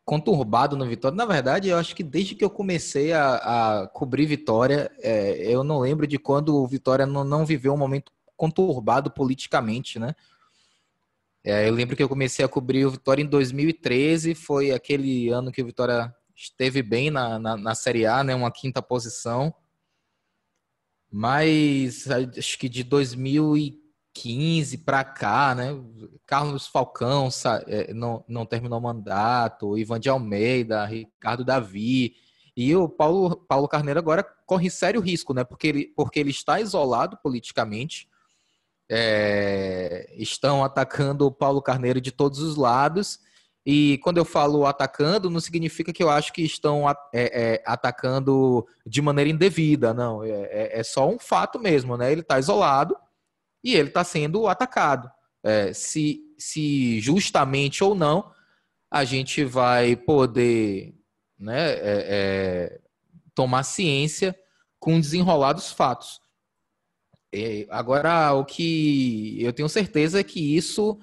conturbado 0.08 0.78
no 0.78 0.88
Vitória, 0.88 1.18
na 1.18 1.26
verdade, 1.26 1.68
eu 1.68 1.78
acho 1.78 1.94
que 1.94 2.02
desde 2.02 2.34
que 2.34 2.42
eu 2.42 2.50
comecei 2.50 3.12
a, 3.12 3.82
a 3.82 3.88
cobrir 3.88 4.26
Vitória, 4.26 4.90
é, 5.00 5.54
eu 5.54 5.66
não 5.66 5.80
lembro 5.80 6.08
de 6.08 6.18
quando 6.18 6.56
o 6.56 6.66
Vitória 6.66 7.06
não, 7.06 7.26
não 7.26 7.46
viveu 7.46 7.74
um 7.74 7.78
momento 7.78 8.10
conturbado 8.38 9.12
politicamente, 9.12 10.00
né? 10.00 10.16
É, 11.44 11.68
eu 11.68 11.74
lembro 11.74 11.94
que 11.94 12.02
eu 12.02 12.08
comecei 12.08 12.46
a 12.46 12.48
cobrir 12.48 12.86
o 12.86 12.92
Vitória 12.92 13.22
em 13.22 13.26
2013, 13.26 14.34
foi 14.34 14.72
aquele 14.72 15.28
ano 15.28 15.52
que 15.52 15.62
o 15.62 15.66
Vitória 15.66 16.16
esteve 16.34 16.82
bem 16.82 17.12
na, 17.12 17.38
na, 17.38 17.58
na 17.58 17.76
Série 17.76 18.06
A, 18.06 18.24
né? 18.24 18.34
Uma 18.34 18.50
quinta 18.50 18.82
posição. 18.82 19.54
Mas 21.12 22.10
acho 22.10 22.58
que 22.58 22.70
de 22.70 22.82
2015 22.82 23.87
para 24.86 25.04
cá, 25.04 25.54
né? 25.54 25.76
Carlos 26.26 26.68
Falcão 26.68 27.30
é, 27.68 27.94
não, 27.94 28.24
não 28.28 28.46
terminou 28.46 28.80
o 28.80 28.82
mandato, 28.82 29.78
Ivan 29.78 30.00
de 30.00 30.10
Almeida, 30.10 30.86
Ricardo 30.86 31.46
Davi. 31.46 32.16
E 32.56 32.76
o 32.76 32.90
Paulo, 32.90 33.36
Paulo 33.36 33.68
Carneiro 33.68 34.00
agora 34.00 34.24
corre 34.46 34.70
sério 34.70 35.00
risco, 35.00 35.34
né? 35.34 35.44
Porque 35.44 35.68
ele, 35.68 35.94
porque 35.96 36.20
ele 36.20 36.32
está 36.32 36.60
isolado 36.60 37.18
politicamente. 37.22 38.10
É, 38.90 40.14
estão 40.16 40.64
atacando 40.64 41.26
o 41.26 41.32
Paulo 41.32 41.62
Carneiro 41.62 42.02
de 42.02 42.12
todos 42.12 42.40
os 42.40 42.56
lados. 42.56 43.20
E 43.66 44.00
quando 44.02 44.18
eu 44.18 44.26
falo 44.26 44.66
atacando, 44.66 45.30
não 45.30 45.40
significa 45.40 45.92
que 45.92 46.02
eu 46.02 46.10
acho 46.10 46.32
que 46.32 46.42
estão 46.42 46.90
é, 46.90 46.96
é, 47.14 47.64
atacando 47.66 48.66
de 48.86 49.02
maneira 49.02 49.30
indevida, 49.30 49.94
não. 49.94 50.24
É, 50.24 50.30
é, 50.30 50.80
é 50.80 50.84
só 50.84 51.08
um 51.08 51.20
fato 51.20 51.60
mesmo, 51.60 51.98
né? 51.98 52.12
Ele 52.12 52.22
está 52.22 52.40
isolado 52.40 52.96
e 53.68 53.76
ele 53.76 53.90
está 53.90 54.02
sendo 54.02 54.48
atacado. 54.48 55.12
É, 55.44 55.74
se, 55.74 56.22
se 56.38 57.02
justamente 57.02 57.84
ou 57.84 57.94
não, 57.94 58.32
a 58.90 59.04
gente 59.04 59.44
vai 59.44 59.94
poder 59.94 60.96
né, 61.38 61.74
é, 61.80 62.80
tomar 63.36 63.64
ciência 63.64 64.34
com 64.80 65.02
desenrolados 65.02 65.70
fatos. 65.74 66.22
agora, 67.70 68.34
o 68.34 68.46
que 68.46 69.38
eu 69.44 69.52
tenho 69.52 69.68
certeza 69.68 70.22
é 70.22 70.24
que 70.24 70.56
isso 70.56 70.98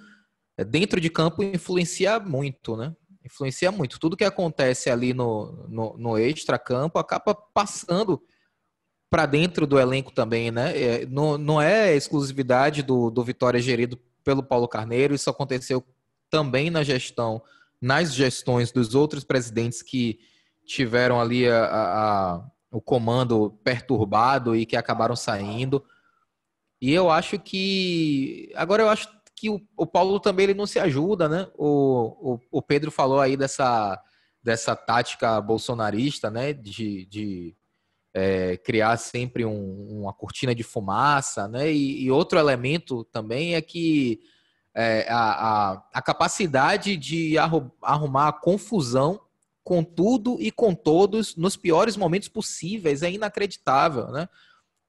é, 0.57 0.65
dentro 0.65 0.99
de 1.03 1.11
campo 1.11 1.43
influencia 1.43 2.19
muito, 2.19 2.79
né? 2.79 2.97
Influencia 3.23 3.71
muito. 3.71 3.99
Tudo 4.01 4.17
que 4.17 4.25
acontece 4.25 4.89
ali 4.89 5.13
no, 5.13 5.67
no, 5.69 5.99
no 5.99 6.19
extra-campo 6.19 6.99
acaba 6.99 7.35
passando 7.35 8.23
para 9.15 9.27
dentro 9.27 9.65
do 9.65 9.79
elenco 9.79 10.11
também, 10.11 10.51
né? 10.51 10.77
É, 10.77 11.07
não, 11.07 11.39
não 11.39 11.63
é 11.63 11.95
exclusividade 11.95 12.83
do, 12.83 13.11
do 13.13 13.23
Vitória 13.23 13.61
gerido 13.61 13.97
pelo 14.25 14.43
Paulo 14.43 14.67
Carneiro, 14.67 15.15
isso 15.15 15.31
aconteceu 15.31 15.85
também 16.29 16.69
na 16.69 16.83
gestão, 16.83 17.41
nas 17.81 18.13
gestões 18.13 18.73
dos 18.73 18.93
outros 18.97 19.23
presidentes 19.23 19.83
que 19.83 20.19
tiveram 20.67 21.21
ali 21.21 21.49
a, 21.49 21.65
a, 21.65 22.45
o 22.73 22.81
comando 22.81 23.57
perturbado 23.63 24.57
e 24.57 24.67
que 24.67 24.77
acabaram 24.77 25.15
saindo. 25.15 25.85
E 26.81 26.93
eu 26.93 27.09
acho 27.09 27.39
que. 27.39 28.51
Agora 28.57 28.83
eu 28.83 28.89
acho 28.89 29.09
que 29.37 29.49
o, 29.49 29.61
o 29.77 29.87
Paulo 29.87 30.19
também 30.19 30.43
ele 30.43 30.55
não 30.55 30.67
se 30.67 30.81
ajuda, 30.81 31.29
né? 31.29 31.47
O, 31.57 32.33
o, 32.35 32.41
o, 32.51 32.61
Pedro 32.61 32.91
falou 32.91 33.21
aí 33.21 33.37
dessa, 33.37 33.97
dessa 34.43 34.75
tática 34.75 35.41
bolsonarista, 35.41 36.33
né? 36.33 36.53
De, 36.53 37.07
de 37.07 37.57
é, 38.15 38.57
criar 38.57 38.97
sempre 38.97 39.45
um, 39.45 40.01
uma 40.03 40.13
cortina 40.13 40.55
de 40.55 40.63
fumaça, 40.63 41.49
né? 41.49 41.73
E, 41.73 42.05
e, 42.05 42.11
outro 42.13 42.39
elemento 42.39 43.03
também 43.05 43.57
é 43.57 43.61
que 43.61 44.21
é, 44.73 45.07
a, 45.11 45.73
a, 45.73 45.83
a, 45.93 46.03
capacidade 46.03 46.97
de 46.97 47.37
arrumar 47.83 48.35
confusão 48.35 49.21
com 49.65 49.83
tudo 49.83 50.37
e 50.41 50.53
com 50.53 50.75
todos 50.75 51.35
nos 51.37 51.57
piores 51.57 51.97
momentos 51.97 52.29
possíveis 52.29 53.03
é 53.03 53.11
inacreditável, 53.11 54.09
né? 54.09 54.29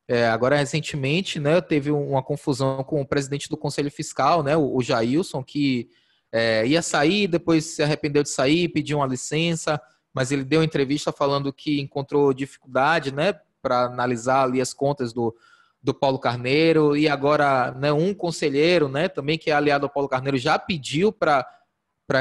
É, 0.08 0.28
agora, 0.28 0.56
recentemente, 0.56 1.40
né, 1.40 1.60
teve 1.62 1.90
uma 1.90 2.22
confusão 2.22 2.84
com 2.84 3.02
o 3.02 3.08
presidente 3.08 3.50
do 3.50 3.58
Conselho 3.58 3.90
Fiscal, 3.90 4.44
né, 4.44 4.56
o, 4.56 4.80
Jailson, 4.80 5.44
que 5.44 5.90
é, 6.32 6.64
ia 6.68 6.84
sair, 6.84 7.28
depois 7.28 7.66
se 7.66 7.82
arrependeu 7.82 8.22
de 8.22 8.30
sair, 8.30 8.70
pediu 8.70 9.00
uma 9.00 9.08
licença, 9.08 9.82
mas 10.16 10.32
ele 10.32 10.46
deu 10.46 10.64
entrevista 10.64 11.12
falando 11.12 11.52
que 11.52 11.82
encontrou 11.82 12.34
dificuldade 12.34 13.14
né, 13.14 13.34
para 13.62 13.82
analisar 13.82 14.44
ali 14.44 14.62
as 14.62 14.74
contas 14.74 15.12
do, 15.12 15.36
do 15.84 15.94
Paulo 15.94 16.18
Carneiro, 16.18 16.96
e 16.96 17.10
agora 17.10 17.72
né, 17.74 17.92
um 17.92 18.14
conselheiro, 18.14 18.88
né, 18.88 19.10
também 19.10 19.38
que 19.38 19.52
é 19.52 19.54
aliado 19.54 19.86
ao 19.86 19.92
Paulo 19.92 20.08
Carneiro, 20.08 20.38
já 20.38 20.58
pediu 20.58 21.12
para 21.12 21.44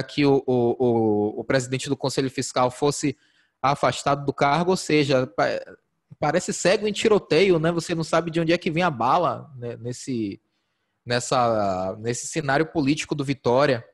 que 0.08 0.26
o, 0.26 0.42
o, 0.44 0.76
o, 0.76 1.40
o 1.40 1.44
presidente 1.44 1.88
do 1.88 1.96
Conselho 1.96 2.28
Fiscal 2.28 2.68
fosse 2.68 3.16
afastado 3.62 4.26
do 4.26 4.32
cargo, 4.32 4.72
ou 4.72 4.76
seja, 4.76 5.32
parece 6.18 6.52
cego 6.52 6.88
em 6.88 6.92
tiroteio, 6.92 7.60
né? 7.60 7.70
Você 7.70 7.94
não 7.94 8.04
sabe 8.04 8.30
de 8.30 8.40
onde 8.40 8.52
é 8.52 8.58
que 8.58 8.72
vem 8.72 8.82
a 8.82 8.90
bala 8.90 9.50
né? 9.56 9.76
nesse, 9.76 10.40
nessa, 11.06 11.96
nesse 12.00 12.26
cenário 12.26 12.66
político 12.66 13.14
do 13.14 13.24
Vitória. 13.24 13.84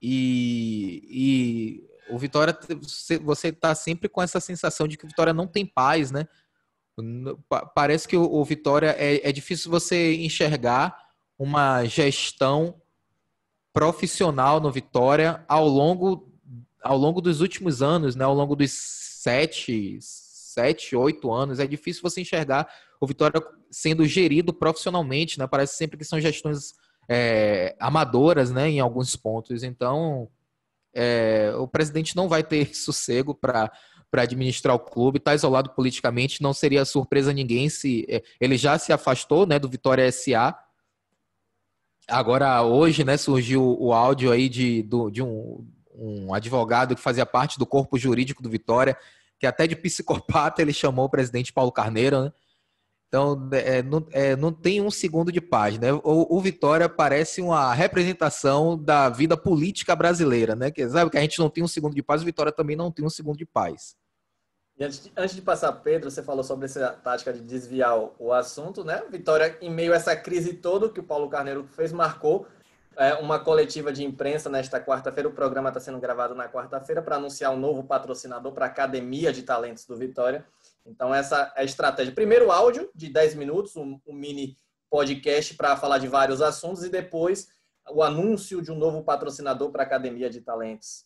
E 0.00 1.88
o 2.08 2.18
Vitória, 2.18 2.56
você 3.22 3.48
está 3.48 3.74
sempre 3.74 4.08
com 4.08 4.22
essa 4.22 4.40
sensação 4.40 4.88
de 4.88 4.96
que 4.96 5.04
o 5.04 5.08
Vitória 5.08 5.32
não 5.32 5.46
tem 5.46 5.64
paz, 5.64 6.10
né? 6.10 6.26
Parece 7.74 8.06
que 8.06 8.16
o, 8.16 8.44
Vitória 8.44 8.94
é, 8.98 9.28
é 9.28 9.32
difícil 9.32 9.70
você 9.70 10.14
enxergar 10.16 10.96
uma 11.38 11.84
gestão 11.84 12.80
profissional 13.72 14.60
no 14.60 14.70
Vitória 14.70 15.42
ao 15.48 15.66
longo, 15.66 16.30
ao 16.82 16.98
longo 16.98 17.20
dos 17.20 17.40
últimos 17.40 17.82
anos, 17.82 18.14
né? 18.14 18.24
Ao 18.24 18.34
longo 18.34 18.54
dos 18.54 18.70
sete, 18.72 19.98
sete, 20.00 20.94
oito 20.94 21.32
anos, 21.32 21.58
é 21.58 21.66
difícil 21.66 22.02
você 22.02 22.20
enxergar 22.20 22.68
o 23.00 23.06
Vitória 23.06 23.42
sendo 23.70 24.04
gerido 24.04 24.52
profissionalmente, 24.52 25.38
né? 25.38 25.46
Parece 25.46 25.76
sempre 25.76 25.96
que 25.96 26.04
são 26.04 26.20
gestões 26.20 26.74
é, 27.08 27.74
amadoras, 27.80 28.50
né? 28.50 28.68
Em 28.68 28.80
alguns 28.80 29.16
pontos. 29.16 29.62
Então, 29.62 30.28
é, 30.94 31.52
o 31.56 31.66
presidente 31.66 32.16
não 32.16 32.28
vai 32.28 32.42
ter 32.42 32.74
sossego 32.76 33.34
para 33.34 33.70
para 34.10 34.24
administrar 34.24 34.76
o 34.76 34.78
clube, 34.78 35.16
está 35.16 35.34
isolado 35.34 35.70
politicamente, 35.70 36.42
não 36.42 36.52
seria 36.52 36.84
surpresa 36.84 37.30
a 37.30 37.32
ninguém 37.32 37.70
se 37.70 38.04
é, 38.10 38.22
ele 38.38 38.58
já 38.58 38.76
se 38.76 38.92
afastou, 38.92 39.46
né, 39.46 39.58
do 39.58 39.70
Vitória 39.70 40.12
SA. 40.12 40.54
Agora 42.06 42.60
hoje, 42.60 43.04
né, 43.04 43.16
surgiu 43.16 43.64
o 43.80 43.90
áudio 43.90 44.30
aí 44.30 44.50
de, 44.50 44.82
do, 44.82 45.08
de 45.08 45.22
um, 45.22 45.66
um 45.94 46.34
advogado 46.34 46.94
que 46.94 47.00
fazia 47.00 47.24
parte 47.24 47.58
do 47.58 47.64
corpo 47.64 47.98
jurídico 47.98 48.42
do 48.42 48.50
Vitória, 48.50 48.98
que 49.38 49.46
até 49.46 49.66
de 49.66 49.74
psicopata 49.74 50.60
ele 50.60 50.74
chamou 50.74 51.06
o 51.06 51.10
presidente 51.10 51.50
Paulo 51.50 51.72
Carneiro, 51.72 52.24
né? 52.24 52.32
Então, 53.12 53.46
é, 53.52 53.82
não, 53.82 54.06
é, 54.10 54.34
não, 54.34 54.50
tem 54.50 54.80
um 54.80 54.90
segundo 54.90 55.30
de 55.30 55.38
paz, 55.38 55.78
né? 55.78 55.92
O, 55.92 56.34
o, 56.34 56.40
Vitória 56.40 56.88
parece 56.88 57.42
uma 57.42 57.74
representação 57.74 58.74
da 58.74 59.10
vida 59.10 59.36
política 59.36 59.94
brasileira, 59.94 60.56
né? 60.56 60.70
Que 60.70 60.88
sabe 60.88 61.10
que 61.10 61.18
a 61.18 61.20
gente 61.20 61.38
não 61.38 61.50
tem 61.50 61.62
um 61.62 61.68
segundo 61.68 61.94
de 61.94 62.02
paz, 62.02 62.22
o 62.22 62.24
Vitória 62.24 62.50
também 62.50 62.74
não 62.74 62.90
tem 62.90 63.04
um 63.04 63.10
segundo 63.10 63.36
de 63.36 63.44
paz. 63.44 63.94
E 64.78 64.84
antes 64.84 65.04
de, 65.04 65.12
antes 65.14 65.36
de 65.36 65.42
passar, 65.42 65.72
Pedro, 65.72 66.10
você 66.10 66.22
falou 66.22 66.42
sobre 66.42 66.64
essa 66.64 66.88
tática 66.88 67.34
de 67.34 67.42
desviar 67.42 67.98
o, 67.98 68.14
o 68.18 68.32
assunto, 68.32 68.82
né? 68.82 69.02
Vitória, 69.10 69.58
em 69.60 69.68
meio 69.68 69.92
a 69.92 69.96
essa 69.96 70.16
crise 70.16 70.54
toda 70.54 70.88
que 70.88 71.00
o 71.00 71.04
Paulo 71.04 71.28
Carneiro 71.28 71.64
fez, 71.64 71.92
marcou 71.92 72.46
é, 72.96 73.14
uma 73.14 73.38
coletiva 73.38 73.92
de 73.92 74.04
imprensa 74.04 74.48
nesta 74.48 74.80
quarta-feira. 74.80 75.28
O 75.28 75.32
programa 75.32 75.68
está 75.68 75.80
sendo 75.80 75.98
gravado 75.98 76.34
na 76.34 76.48
quarta-feira 76.48 77.02
para 77.02 77.16
anunciar 77.16 77.52
um 77.52 77.58
novo 77.58 77.84
patrocinador 77.84 78.52
para 78.52 78.66
a 78.66 78.68
Academia 78.68 79.32
de 79.32 79.42
Talentos 79.42 79.84
do 79.84 79.96
Vitória. 79.96 80.46
Então, 80.84 81.14
essa 81.14 81.52
é 81.56 81.62
a 81.62 81.64
estratégia. 81.64 82.14
Primeiro 82.14 82.50
áudio 82.50 82.90
de 82.94 83.08
10 83.08 83.34
minutos, 83.34 83.76
um, 83.76 84.00
um 84.06 84.14
mini 84.14 84.56
podcast 84.90 85.54
para 85.54 85.76
falar 85.76 85.98
de 85.98 86.08
vários 86.08 86.42
assuntos, 86.42 86.84
e 86.84 86.88
depois 86.88 87.48
o 87.90 88.02
anúncio 88.02 88.60
de 88.60 88.70
um 88.70 88.76
novo 88.76 89.02
patrocinador 89.02 89.70
para 89.70 89.82
a 89.82 89.86
Academia 89.86 90.28
de 90.28 90.40
Talentos. 90.40 91.04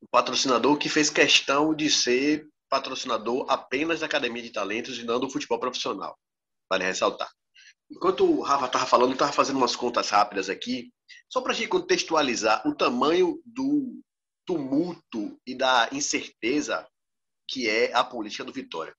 O 0.00 0.08
patrocinador 0.10 0.78
que 0.78 0.88
fez 0.88 1.10
questão 1.10 1.74
de 1.74 1.90
ser 1.90 2.48
patrocinador 2.68 3.46
apenas 3.48 4.00
da 4.00 4.06
Academia 4.06 4.42
de 4.42 4.50
Talentos 4.50 4.98
e 4.98 5.04
não 5.04 5.20
do 5.20 5.30
futebol 5.30 5.58
profissional. 5.58 6.18
Vale 6.68 6.84
ressaltar. 6.84 7.28
Enquanto 7.94 8.24
o 8.24 8.42
Rafa 8.42 8.66
estava 8.66 8.86
falando, 8.86 9.10
eu 9.10 9.14
estava 9.14 9.32
fazendo 9.32 9.56
umas 9.56 9.76
contas 9.76 10.10
rápidas 10.10 10.50
aqui, 10.50 10.92
só 11.30 11.40
para 11.40 11.52
a 11.52 11.54
gente 11.54 11.68
contextualizar 11.68 12.66
o 12.66 12.74
tamanho 12.74 13.40
do 13.46 14.02
tumulto 14.44 15.38
e 15.46 15.56
da 15.56 15.88
incerteza 15.92 16.86
que 17.48 17.68
é 17.68 17.94
a 17.94 18.02
política 18.02 18.42
do 18.42 18.52
Vitória. 18.52 18.92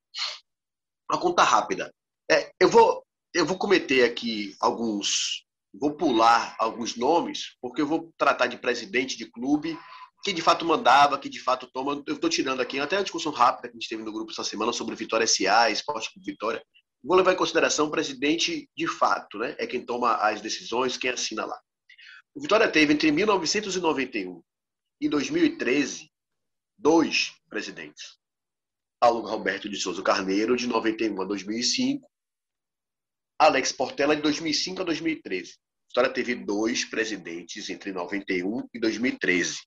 Uma 1.12 1.20
conta 1.20 1.44
rápida. 1.44 1.94
É, 2.32 2.52
eu, 2.58 2.70
vou, 2.70 3.06
eu 3.34 3.46
vou 3.46 3.58
cometer 3.58 4.04
aqui 4.04 4.56
alguns. 4.62 5.44
Vou 5.78 5.98
pular 5.98 6.56
alguns 6.58 6.96
nomes, 6.96 7.58
porque 7.62 7.82
eu 7.82 7.88
vou 7.88 8.14
tratar 8.18 8.48
de 8.48 8.58
presidente 8.58 9.18
de 9.18 9.30
clube 9.30 9.78
que 10.24 10.32
de 10.32 10.42
fato 10.42 10.64
mandava, 10.64 11.20
que 11.20 11.28
de 11.28 11.42
fato 11.42 11.70
toma. 11.72 12.02
Eu 12.08 12.16
estou 12.16 12.30
tirando 12.30 12.62
aqui 12.62 12.80
até 12.80 12.96
a 12.98 13.04
discussão 13.04 13.32
rápida 13.32 13.68
que 13.68 13.78
a 13.78 13.80
gente 13.80 13.90
teve 13.90 14.04
no 14.04 14.14
grupo 14.14 14.32
essa 14.32 14.44
semana 14.44 14.72
sobre 14.72 14.96
Vitória 14.96 15.28
SA, 15.28 15.70
Esporte 15.70 16.10
Vitória 16.26 16.64
vou 17.06 17.16
levar 17.16 17.34
em 17.34 17.38
consideração 17.38 17.86
o 17.86 17.92
presidente 17.92 18.68
de 18.76 18.88
fato, 18.88 19.38
né? 19.38 19.56
É 19.60 19.68
quem 19.68 19.86
toma 19.86 20.16
as 20.16 20.42
decisões, 20.42 20.98
quem 20.98 21.12
assina 21.12 21.46
lá. 21.46 21.60
O 22.34 22.42
Vitória 22.42 22.70
teve 22.70 22.94
entre 22.94 23.12
1991 23.12 24.42
e 25.00 25.08
2013 25.08 26.12
dois 26.78 27.32
presidentes. 27.48 28.18
Paulo 29.00 29.22
Roberto 29.22 29.70
de 29.70 29.78
Souza 29.78 30.02
Carneiro, 30.02 30.58
de 30.58 30.68
91 30.68 31.22
a 31.22 31.26
2005. 31.26 32.10
Alex 33.38 33.72
Portela, 33.72 34.16
de 34.16 34.22
2005 34.24 34.82
a 34.82 34.86
2013. 34.86 35.52
A 35.52 35.88
Vitória 35.90 36.14
teve 36.14 36.36
dois 36.36 36.86
presidentes 36.86 37.70
entre 37.70 37.92
91 37.92 38.68
e 38.74 38.80
2013. 38.80 39.60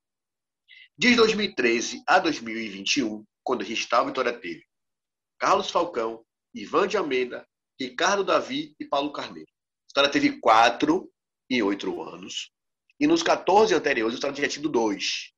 De 0.96 1.14
2013 1.14 2.02
a 2.06 2.18
2021, 2.18 3.24
quando 3.44 3.62
a 3.62 3.64
gente 3.64 3.80
estava, 3.80 4.08
Vitória 4.08 4.32
teve 4.32 4.66
Carlos 5.38 5.70
Falcão, 5.70 6.24
Ivan 6.54 6.88
de 6.88 6.96
Almeida, 6.96 7.46
Ricardo 7.80 8.24
Davi 8.24 8.74
e 8.78 8.84
Paulo 8.84 9.12
Carneiro. 9.12 9.48
A 9.50 9.88
Vitória 9.88 10.10
teve 10.10 10.40
quatro 10.40 11.10
em 11.50 11.62
oito 11.62 12.02
anos. 12.02 12.50
E 13.00 13.06
nos 13.06 13.22
14 13.22 13.74
anteriores, 13.74 14.14
a 14.14 14.16
Vitória 14.16 14.36
tinha 14.36 14.48
tido 14.48 14.68
dois. 14.68 15.32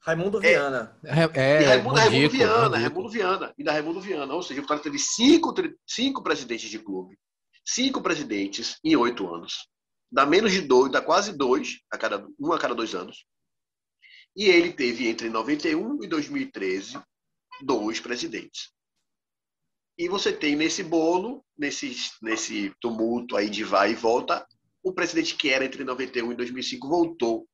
Raimundo 0.00 0.40
Viana. 0.40 0.96
É, 1.04 1.40
é, 1.40 1.62
e 1.62 1.64
Raimundo, 1.64 1.96
Raimundo 1.96 2.14
Mandico, 2.14 2.36
Viana. 2.36 2.78
Raimundo 2.78 3.08
Viana. 3.08 3.54
E 3.58 3.64
da 3.64 3.72
Raimundo 3.72 4.00
Viana. 4.00 4.34
Ou 4.34 4.42
seja, 4.42 4.60
o 4.60 4.62
Vitória 4.62 4.82
teve 4.82 4.98
cinco, 5.00 5.52
cinco 5.84 6.22
presidentes 6.22 6.70
de 6.70 6.78
clube. 6.78 7.18
Cinco 7.64 8.00
presidentes 8.00 8.78
em 8.84 8.94
oito 8.94 9.32
anos. 9.34 9.68
Dá 10.10 10.24
menos 10.24 10.52
de 10.52 10.60
dois, 10.60 10.92
dá 10.92 11.00
quase 11.00 11.36
dois, 11.36 11.80
a 11.90 11.98
cada, 11.98 12.24
um 12.38 12.52
a 12.52 12.58
cada 12.58 12.74
dois 12.74 12.94
anos. 12.94 13.26
E 14.36 14.44
ele 14.44 14.72
teve 14.72 15.08
entre 15.08 15.28
91 15.28 16.04
e 16.04 16.06
2013 16.06 17.00
dois 17.62 17.98
presidentes. 17.98 18.70
E 19.98 20.08
você 20.08 20.32
tem 20.32 20.54
nesse 20.54 20.82
bolo, 20.82 21.44
nesse, 21.56 21.96
nesse 22.20 22.72
tumulto 22.80 23.36
aí 23.36 23.48
de 23.48 23.64
vai 23.64 23.92
e 23.92 23.94
volta, 23.94 24.46
o 24.82 24.92
presidente 24.92 25.34
que 25.34 25.48
era 25.48 25.64
entre 25.64 25.84
91 25.84 26.32
e 26.32 26.36
2005 26.36 26.88
voltou. 26.88 27.48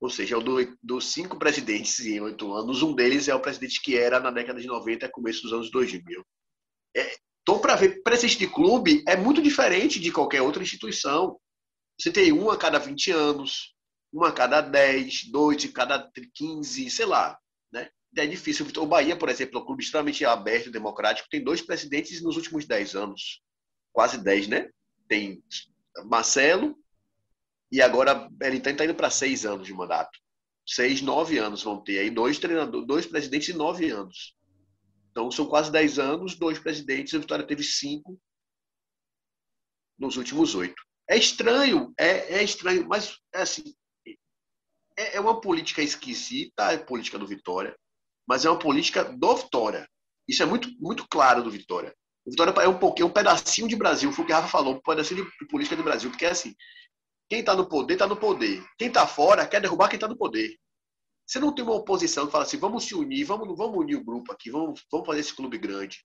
Ou 0.00 0.08
seja, 0.08 0.38
do, 0.38 0.56
dos 0.80 1.12
cinco 1.12 1.36
presidentes 1.36 1.98
em 2.06 2.20
oito 2.20 2.52
anos, 2.52 2.82
um 2.82 2.94
deles 2.94 3.26
é 3.26 3.34
o 3.34 3.40
presidente 3.40 3.82
que 3.82 3.96
era 3.96 4.20
na 4.20 4.30
década 4.30 4.60
de 4.60 4.66
90 4.66 5.06
e 5.06 5.10
começo 5.10 5.42
dos 5.42 5.52
anos 5.52 5.70
2000. 5.70 6.24
É, 6.96 7.16
então, 7.42 7.58
para 7.58 7.74
ver, 7.74 8.02
presidente 8.02 8.38
de 8.38 8.46
clube 8.46 9.02
é 9.08 9.16
muito 9.16 9.42
diferente 9.42 9.98
de 9.98 10.12
qualquer 10.12 10.42
outra 10.42 10.62
instituição. 10.62 11.38
Você 11.98 12.12
tem 12.12 12.32
um 12.32 12.50
a 12.50 12.56
cada 12.56 12.78
20 12.78 13.10
anos, 13.10 13.74
um 14.12 14.22
a 14.22 14.30
cada 14.30 14.60
10, 14.60 15.30
dois 15.30 15.64
a 15.64 15.72
cada 15.72 16.10
15, 16.34 16.90
sei 16.90 17.06
lá. 17.06 17.36
Né? 17.72 17.90
É 18.16 18.26
difícil. 18.26 18.66
O 18.78 18.86
Bahia, 18.86 19.16
por 19.16 19.28
exemplo, 19.28 19.58
é 19.58 19.62
um 19.62 19.66
clube 19.66 19.82
extremamente 19.82 20.24
aberto 20.24 20.68
e 20.68 20.72
democrático, 20.72 21.28
tem 21.28 21.42
dois 21.42 21.62
presidentes 21.62 22.22
nos 22.22 22.36
últimos 22.36 22.66
10 22.66 22.94
anos. 22.94 23.42
Quase 23.92 24.18
10, 24.18 24.48
né? 24.48 24.70
Tem 25.06 25.42
Marcelo 26.04 26.76
e 27.70 27.82
agora 27.82 28.28
ele 28.42 28.58
está 28.58 28.84
indo 28.84 28.94
para 28.94 29.10
seis 29.10 29.44
anos 29.44 29.66
de 29.66 29.74
mandato. 29.74 30.18
Seis, 30.66 31.00
nove 31.00 31.38
anos 31.38 31.62
vão 31.62 31.82
ter 31.82 31.98
aí 31.98 32.10
dois 32.10 32.38
treinadores, 32.38 32.86
dois 32.86 33.06
presidentes 33.06 33.48
em 33.48 33.58
nove 33.58 33.90
anos. 33.90 34.36
Então 35.10 35.30
são 35.30 35.46
quase 35.46 35.70
dez 35.70 35.98
anos, 35.98 36.34
dois 36.34 36.58
presidentes. 36.58 37.14
A 37.14 37.18
Vitória 37.18 37.46
teve 37.46 37.62
cinco 37.62 38.20
nos 39.98 40.16
últimos 40.16 40.54
oito. 40.54 40.80
É 41.08 41.16
estranho, 41.16 41.92
é, 41.98 42.36
é 42.36 42.42
estranho, 42.42 42.86
mas 42.86 43.18
é 43.32 43.40
assim, 43.40 43.74
é, 44.96 45.16
é 45.16 45.20
uma 45.20 45.40
política 45.40 45.82
esquisita, 45.82 46.70
a 46.70 46.78
política 46.78 47.18
do 47.18 47.26
Vitória, 47.26 47.74
mas 48.28 48.44
é 48.44 48.50
uma 48.50 48.58
política 48.58 49.04
do 49.04 49.36
Vitória. 49.36 49.88
Isso 50.28 50.42
é 50.42 50.46
muito, 50.46 50.68
muito 50.78 51.06
claro 51.08 51.42
do 51.42 51.50
Vitória. 51.50 51.94
O 52.26 52.30
Vitória 52.30 52.52
é 52.60 52.68
um 52.68 52.78
pouquinho, 52.78 53.08
um 53.08 53.12
pedacinho 53.12 53.66
de 53.66 53.74
Brasil, 53.74 54.12
foi 54.12 54.24
o 54.24 54.26
que 54.26 54.32
a 54.32 54.36
Rafa 54.36 54.48
falou, 54.48 54.74
um 54.74 54.80
pedacinho 54.80 55.24
de 55.24 55.48
política 55.48 55.74
do 55.74 55.82
Brasil, 55.82 56.10
porque 56.10 56.26
é 56.26 56.30
assim, 56.30 56.54
quem 57.30 57.40
está 57.40 57.56
no 57.56 57.66
poder, 57.66 57.94
está 57.94 58.06
no 58.06 58.16
poder. 58.16 58.62
Quem 58.78 58.88
está 58.88 59.06
fora, 59.06 59.46
quer 59.46 59.60
derrubar 59.60 59.88
quem 59.88 59.96
está 59.96 60.06
no 60.06 60.16
poder. 60.16 60.54
Você 61.26 61.38
não 61.38 61.54
tem 61.54 61.64
uma 61.64 61.74
oposição 61.74 62.26
que 62.26 62.32
fala 62.32 62.44
assim, 62.44 62.58
vamos 62.58 62.84
se 62.84 62.94
unir, 62.94 63.24
vamos, 63.24 63.56
vamos 63.56 63.78
unir 63.78 63.96
o 63.96 64.04
grupo 64.04 64.32
aqui, 64.32 64.50
vamos, 64.50 64.84
vamos 64.90 65.06
fazer 65.06 65.20
esse 65.20 65.34
clube 65.34 65.58
grande. 65.58 66.04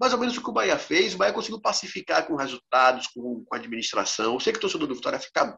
Mais 0.00 0.12
ou 0.12 0.18
menos 0.18 0.36
o 0.36 0.42
que 0.42 0.48
o 0.48 0.52
Bahia 0.52 0.78
fez, 0.78 1.14
o 1.14 1.18
Bahia 1.18 1.32
conseguiu 1.32 1.60
pacificar 1.60 2.26
com 2.26 2.34
resultados, 2.34 3.06
com, 3.08 3.44
com 3.44 3.54
a 3.54 3.58
administração. 3.58 4.34
Eu 4.34 4.40
sei 4.40 4.52
que 4.52 4.58
o 4.58 4.62
torcedor 4.62 4.88
do 4.88 4.94
Vitória 4.94 5.18
fica 5.18 5.56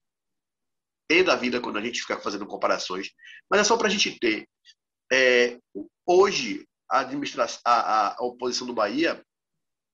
pé 1.08 1.22
da 1.22 1.36
vida 1.36 1.60
quando 1.60 1.78
a 1.78 1.82
gente 1.82 2.00
fica 2.00 2.18
fazendo 2.20 2.46
comparações, 2.46 3.08
mas 3.50 3.60
é 3.60 3.64
só 3.64 3.76
para 3.76 3.88
a 3.88 3.90
gente 3.90 4.18
ter. 4.18 4.48
É, 5.12 5.58
hoje, 6.06 6.66
a, 6.90 7.00
administração, 7.00 7.60
a, 7.66 8.16
a 8.18 8.24
oposição 8.24 8.66
do 8.66 8.72
Bahia 8.72 9.22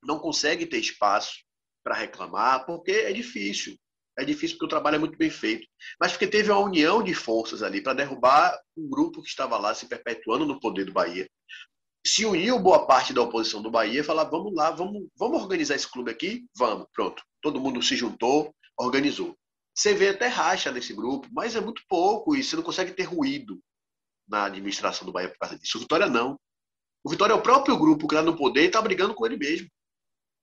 não 0.04 0.20
consegue 0.20 0.64
ter 0.64 0.78
espaço 0.78 1.42
para 1.82 1.96
reclamar, 1.96 2.64
porque 2.64 2.92
é 2.92 3.12
difícil. 3.12 3.76
É 4.16 4.24
difícil 4.24 4.56
porque 4.56 4.66
o 4.66 4.68
trabalho 4.68 4.96
é 4.96 4.98
muito 4.98 5.18
bem 5.18 5.30
feito. 5.30 5.66
Mas 6.00 6.12
porque 6.12 6.26
teve 6.26 6.52
uma 6.52 6.60
união 6.60 7.02
de 7.02 7.14
forças 7.14 7.62
ali 7.62 7.80
para 7.80 7.94
derrubar 7.94 8.56
um 8.76 8.88
grupo 8.88 9.22
que 9.22 9.28
estava 9.28 9.58
lá 9.58 9.74
se 9.74 9.86
perpetuando 9.86 10.46
no 10.46 10.60
poder 10.60 10.84
do 10.84 10.92
Bahia. 10.92 11.28
Se 12.06 12.24
uniu 12.24 12.58
boa 12.58 12.86
parte 12.86 13.12
da 13.12 13.22
oposição 13.22 13.60
do 13.60 13.70
Bahia 13.70 14.00
e 14.00 14.04
falar: 14.04 14.24
vamos 14.24 14.54
lá, 14.54 14.70
vamos, 14.70 15.08
vamos 15.16 15.42
organizar 15.42 15.74
esse 15.74 15.90
clube 15.90 16.10
aqui? 16.10 16.46
Vamos, 16.56 16.86
pronto. 16.92 17.22
Todo 17.42 17.60
mundo 17.60 17.82
se 17.82 17.96
juntou, 17.96 18.54
organizou. 18.76 19.36
Você 19.74 19.94
vê 19.94 20.10
até 20.10 20.26
racha 20.26 20.72
nesse 20.72 20.92
grupo, 20.92 21.28
mas 21.32 21.54
é 21.54 21.60
muito 21.60 21.82
pouco 21.88 22.36
e 22.36 22.42
você 22.42 22.56
não 22.56 22.62
consegue 22.62 22.92
ter 22.92 23.04
ruído 23.04 23.60
na 24.28 24.44
administração 24.44 25.06
do 25.06 25.12
Bahia 25.12 25.28
por 25.28 25.38
causa 25.38 25.58
disso. 25.58 25.78
O 25.78 25.80
Vitória 25.80 26.06
não. 26.06 26.38
O 27.04 27.10
Vitória 27.10 27.32
é 27.32 27.36
o 27.36 27.42
próprio 27.42 27.78
grupo 27.78 28.06
que 28.06 28.14
está 28.14 28.22
no 28.22 28.36
poder 28.36 28.62
e 28.62 28.66
está 28.66 28.82
brigando 28.82 29.14
com 29.14 29.24
ele 29.24 29.36
mesmo. 29.36 29.68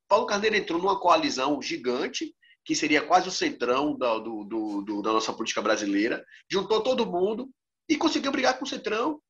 Paulo 0.08 0.26
Carneiro 0.26 0.56
entrou 0.56 0.80
numa 0.80 1.00
coalizão 1.00 1.62
gigante 1.62 2.34
que 2.64 2.76
seria 2.76 3.06
quase 3.06 3.28
o 3.28 3.32
centrão 3.32 3.96
da, 3.96 4.18
do, 4.18 4.44
do, 4.44 4.82
do, 4.82 5.02
da 5.02 5.14
nossa 5.14 5.32
política 5.32 5.62
brasileira, 5.62 6.26
juntou 6.50 6.82
todo 6.82 7.06
mundo 7.06 7.48
e 7.88 7.96
conseguiu 7.96 8.32
brigar 8.32 8.58
com 8.58 8.66
o 8.66 8.68
centrão. 8.68 9.22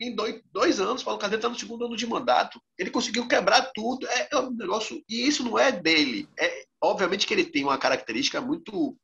Em 0.00 0.14
dois, 0.14 0.40
dois 0.50 0.80
anos, 0.80 1.02
Paulo 1.02 1.20
Carneiro 1.20 1.40
está 1.40 1.48
no 1.50 1.58
segundo 1.58 1.84
ano 1.84 1.94
de 1.94 2.06
mandato. 2.06 2.58
Ele 2.78 2.90
conseguiu 2.90 3.28
quebrar 3.28 3.70
tudo. 3.74 4.08
É, 4.08 4.28
é, 4.32 4.38
um 4.38 4.50
negócio. 4.50 5.02
E 5.06 5.28
isso 5.28 5.44
não 5.44 5.58
é 5.58 5.70
dele. 5.70 6.26
É, 6.38 6.64
obviamente 6.82 7.26
que 7.26 7.34
ele 7.34 7.44
tem 7.44 7.64
uma 7.64 7.76
característica 7.76 8.40
muito, 8.40 8.96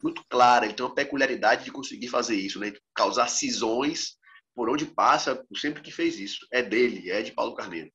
muito 0.00 0.22
clara, 0.30 0.64
ele 0.64 0.74
tem 0.74 0.86
uma 0.86 0.94
peculiaridade 0.94 1.64
de 1.64 1.72
conseguir 1.72 2.06
fazer 2.06 2.36
isso, 2.36 2.60
né? 2.60 2.72
causar 2.94 3.26
cisões 3.26 4.15
por 4.56 4.70
onde 4.70 4.86
passa, 4.86 5.46
sempre 5.54 5.82
que 5.82 5.92
fez 5.92 6.18
isso. 6.18 6.46
É 6.50 6.62
dele, 6.62 7.10
é 7.10 7.20
de 7.20 7.30
Paulo 7.30 7.54
Carneiro. 7.54 7.92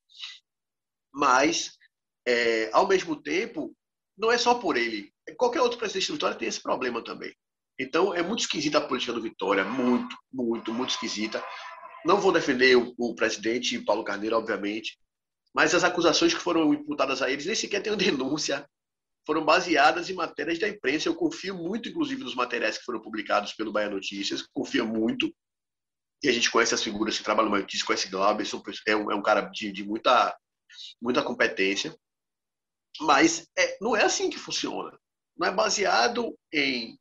Mas, 1.12 1.72
é, 2.26 2.70
ao 2.72 2.88
mesmo 2.88 3.20
tempo, 3.20 3.76
não 4.16 4.32
é 4.32 4.38
só 4.38 4.54
por 4.54 4.78
ele. 4.78 5.12
Qualquer 5.38 5.60
outro 5.62 5.80
presidente 5.80 6.08
do 6.08 6.14
Vitória 6.14 6.38
tem 6.38 6.48
esse 6.48 6.62
problema 6.62 7.04
também. 7.04 7.36
Então, 7.80 8.14
é 8.14 8.22
muito 8.22 8.42
esquisita 8.42 8.78
a 8.78 8.88
política 8.88 9.12
do 9.12 9.22
Vitória, 9.22 9.66
muito, 9.66 10.16
muito, 10.32 10.72
muito 10.72 10.92
esquisita. 10.92 11.44
Não 12.06 12.22
vou 12.22 12.32
defender 12.32 12.78
o, 12.78 12.94
o 12.96 13.16
presidente 13.16 13.80
Paulo 13.80 14.04
Carneiro, 14.04 14.38
obviamente, 14.38 15.00
mas 15.56 15.74
as 15.74 15.84
acusações 15.84 16.32
que 16.32 16.40
foram 16.40 16.72
imputadas 16.76 17.24
a 17.24 17.32
eles 17.32 17.48
nem 17.48 17.56
sequer 17.56 17.82
têm 17.82 17.98
denúncia. 17.98 18.70
Foram 19.26 19.44
baseadas 19.44 20.12
em 20.12 20.14
matérias 20.14 20.60
da 20.60 20.70
imprensa. 20.70 21.10
Eu 21.10 21.16
confio 21.16 21.56
muito, 21.56 21.90
inclusive, 21.90 22.24
nos 22.24 22.36
materiais 22.36 22.78
que 22.78 22.84
foram 22.84 23.02
publicados 23.02 23.54
pelo 23.54 23.72
Bahia 23.72 23.90
Notícias. 23.90 24.44
Confio 24.54 24.86
muito. 24.86 25.34
E 26.24 26.30
a 26.30 26.32
gente 26.32 26.52
conhece 26.52 26.74
as 26.74 26.84
figuras 26.84 27.18
que 27.18 27.24
trabalham 27.24 27.50
no 27.50 27.58
Notícias, 27.58 27.84
conhece 27.84 28.10
Glauber, 28.10 28.46
é 28.88 28.96
um, 28.96 29.12
é 29.12 29.16
um 29.16 29.22
cara 29.22 29.42
de, 29.42 29.72
de 29.72 29.84
muita, 29.84 30.36
muita 31.02 31.24
competência. 31.24 31.96
Mas 33.00 33.48
é, 33.58 33.78
não 33.82 33.96
é 33.96 34.04
assim 34.04 34.30
que 34.30 34.38
funciona. 34.38 34.98
Não 35.38 35.48
é 35.48 35.52
baseado 35.52 36.38
em 36.54 36.98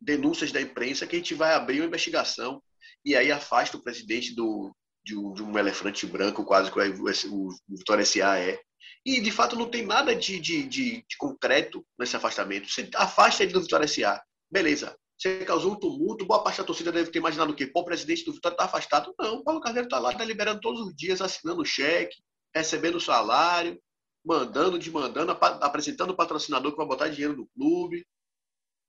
denúncias 0.00 0.52
da 0.52 0.60
imprensa 0.60 1.06
que 1.06 1.16
a 1.16 1.18
gente 1.18 1.34
vai 1.34 1.54
abrir 1.54 1.80
uma 1.80 1.86
investigação 1.86 2.62
e 3.04 3.16
aí 3.16 3.30
afasta 3.30 3.76
o 3.76 3.82
presidente 3.82 4.34
do, 4.34 4.74
de, 5.04 5.16
um, 5.16 5.32
de 5.32 5.42
um 5.42 5.58
elefante 5.58 6.06
branco, 6.06 6.44
quase 6.44 6.70
que 6.70 6.78
o, 6.78 7.48
o 7.48 7.76
Vitória 7.76 8.02
S.A. 8.02 8.38
é. 8.38 8.60
E, 9.04 9.20
de 9.20 9.30
fato, 9.30 9.56
não 9.56 9.68
tem 9.68 9.84
nada 9.84 10.14
de, 10.14 10.38
de, 10.38 10.62
de, 10.64 11.04
de 11.08 11.16
concreto 11.16 11.84
nesse 11.98 12.16
afastamento. 12.16 12.68
Você 12.68 12.88
afasta 12.94 13.42
ele 13.42 13.52
do 13.52 13.62
Vitória 13.62 13.84
S.A. 13.84 14.22
Beleza. 14.50 14.96
Você 15.22 15.44
causou 15.44 15.74
um 15.74 15.78
tumulto, 15.78 16.26
boa 16.26 16.42
parte 16.42 16.58
da 16.58 16.64
torcida 16.64 16.90
deve 16.90 17.12
ter 17.12 17.20
imaginado 17.20 17.52
o 17.52 17.54
quê? 17.54 17.64
Pô, 17.64 17.82
o 17.82 17.84
presidente 17.84 18.24
do 18.24 18.32
Vitória 18.32 18.56
está 18.56 18.64
afastado. 18.64 19.14
Não, 19.16 19.36
o 19.36 19.44
Paulo 19.44 19.60
Carneiro 19.60 19.86
está 19.86 20.00
lá, 20.00 20.10
está 20.10 20.24
liberando 20.24 20.60
todos 20.60 20.80
os 20.80 20.92
dias, 20.96 21.22
assinando 21.22 21.64
cheque, 21.64 22.20
recebendo 22.52 23.00
salário, 23.00 23.80
mandando, 24.26 24.76
demandando, 24.76 25.30
apresentando 25.30 26.10
o 26.10 26.16
patrocinador 26.16 26.72
que 26.72 26.76
vai 26.76 26.86
botar 26.86 27.08
dinheiro 27.08 27.36
no 27.36 27.46
clube, 27.54 28.04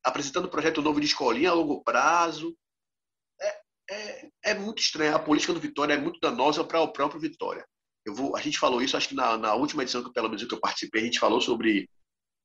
apresentando 0.03 0.49
projeto 0.49 0.81
novo 0.81 0.99
de 0.99 1.05
escolinha 1.05 1.51
a 1.51 1.53
longo 1.53 1.83
prazo. 1.83 2.57
É, 3.39 3.61
é, 3.91 4.29
é 4.45 4.53
muito 4.55 4.81
estranho. 4.81 5.15
A 5.15 5.19
política 5.19 5.53
do 5.53 5.59
Vitória 5.59 5.93
é 5.93 5.99
muito 5.99 6.19
danosa 6.19 6.63
para 6.63 6.81
o 6.81 6.91
próprio 6.91 7.21
Vitória. 7.21 7.63
Eu 8.03 8.15
vou, 8.15 8.35
a 8.35 8.41
gente 8.41 8.57
falou 8.57 8.81
isso, 8.81 8.97
acho 8.97 9.09
que 9.09 9.15
na, 9.15 9.37
na 9.37 9.53
última 9.53 9.83
edição 9.83 10.03
que 10.03 10.11
pelo 10.11 10.29
menos 10.29 10.43
que 10.43 10.51
eu 10.51 10.59
participei, 10.59 11.03
a 11.03 11.05
gente 11.05 11.19
falou 11.19 11.39
sobre 11.39 11.87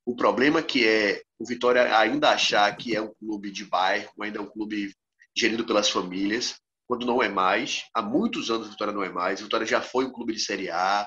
o 0.08 0.16
problema 0.16 0.62
que 0.62 0.88
é 0.88 1.20
o 1.38 1.44
Vitória 1.44 1.94
ainda 1.98 2.30
achar 2.30 2.74
que 2.74 2.96
é 2.96 3.02
um 3.02 3.12
clube 3.20 3.50
de 3.50 3.66
bairro, 3.66 4.10
ainda 4.22 4.38
é 4.38 4.40
um 4.40 4.48
clube 4.48 4.90
gerido 5.36 5.66
pelas 5.66 5.90
famílias, 5.90 6.58
quando 6.86 7.04
não 7.04 7.22
é 7.22 7.28
mais. 7.28 7.84
Há 7.94 8.00
muitos 8.00 8.50
anos 8.50 8.68
o 8.68 8.70
Vitória 8.70 8.94
não 8.94 9.02
é 9.02 9.10
mais. 9.10 9.38
O 9.38 9.44
Vitória 9.44 9.66
já 9.66 9.82
foi 9.82 10.06
um 10.06 10.10
clube 10.10 10.32
de 10.32 10.40
Série 10.40 10.70
A, 10.70 11.06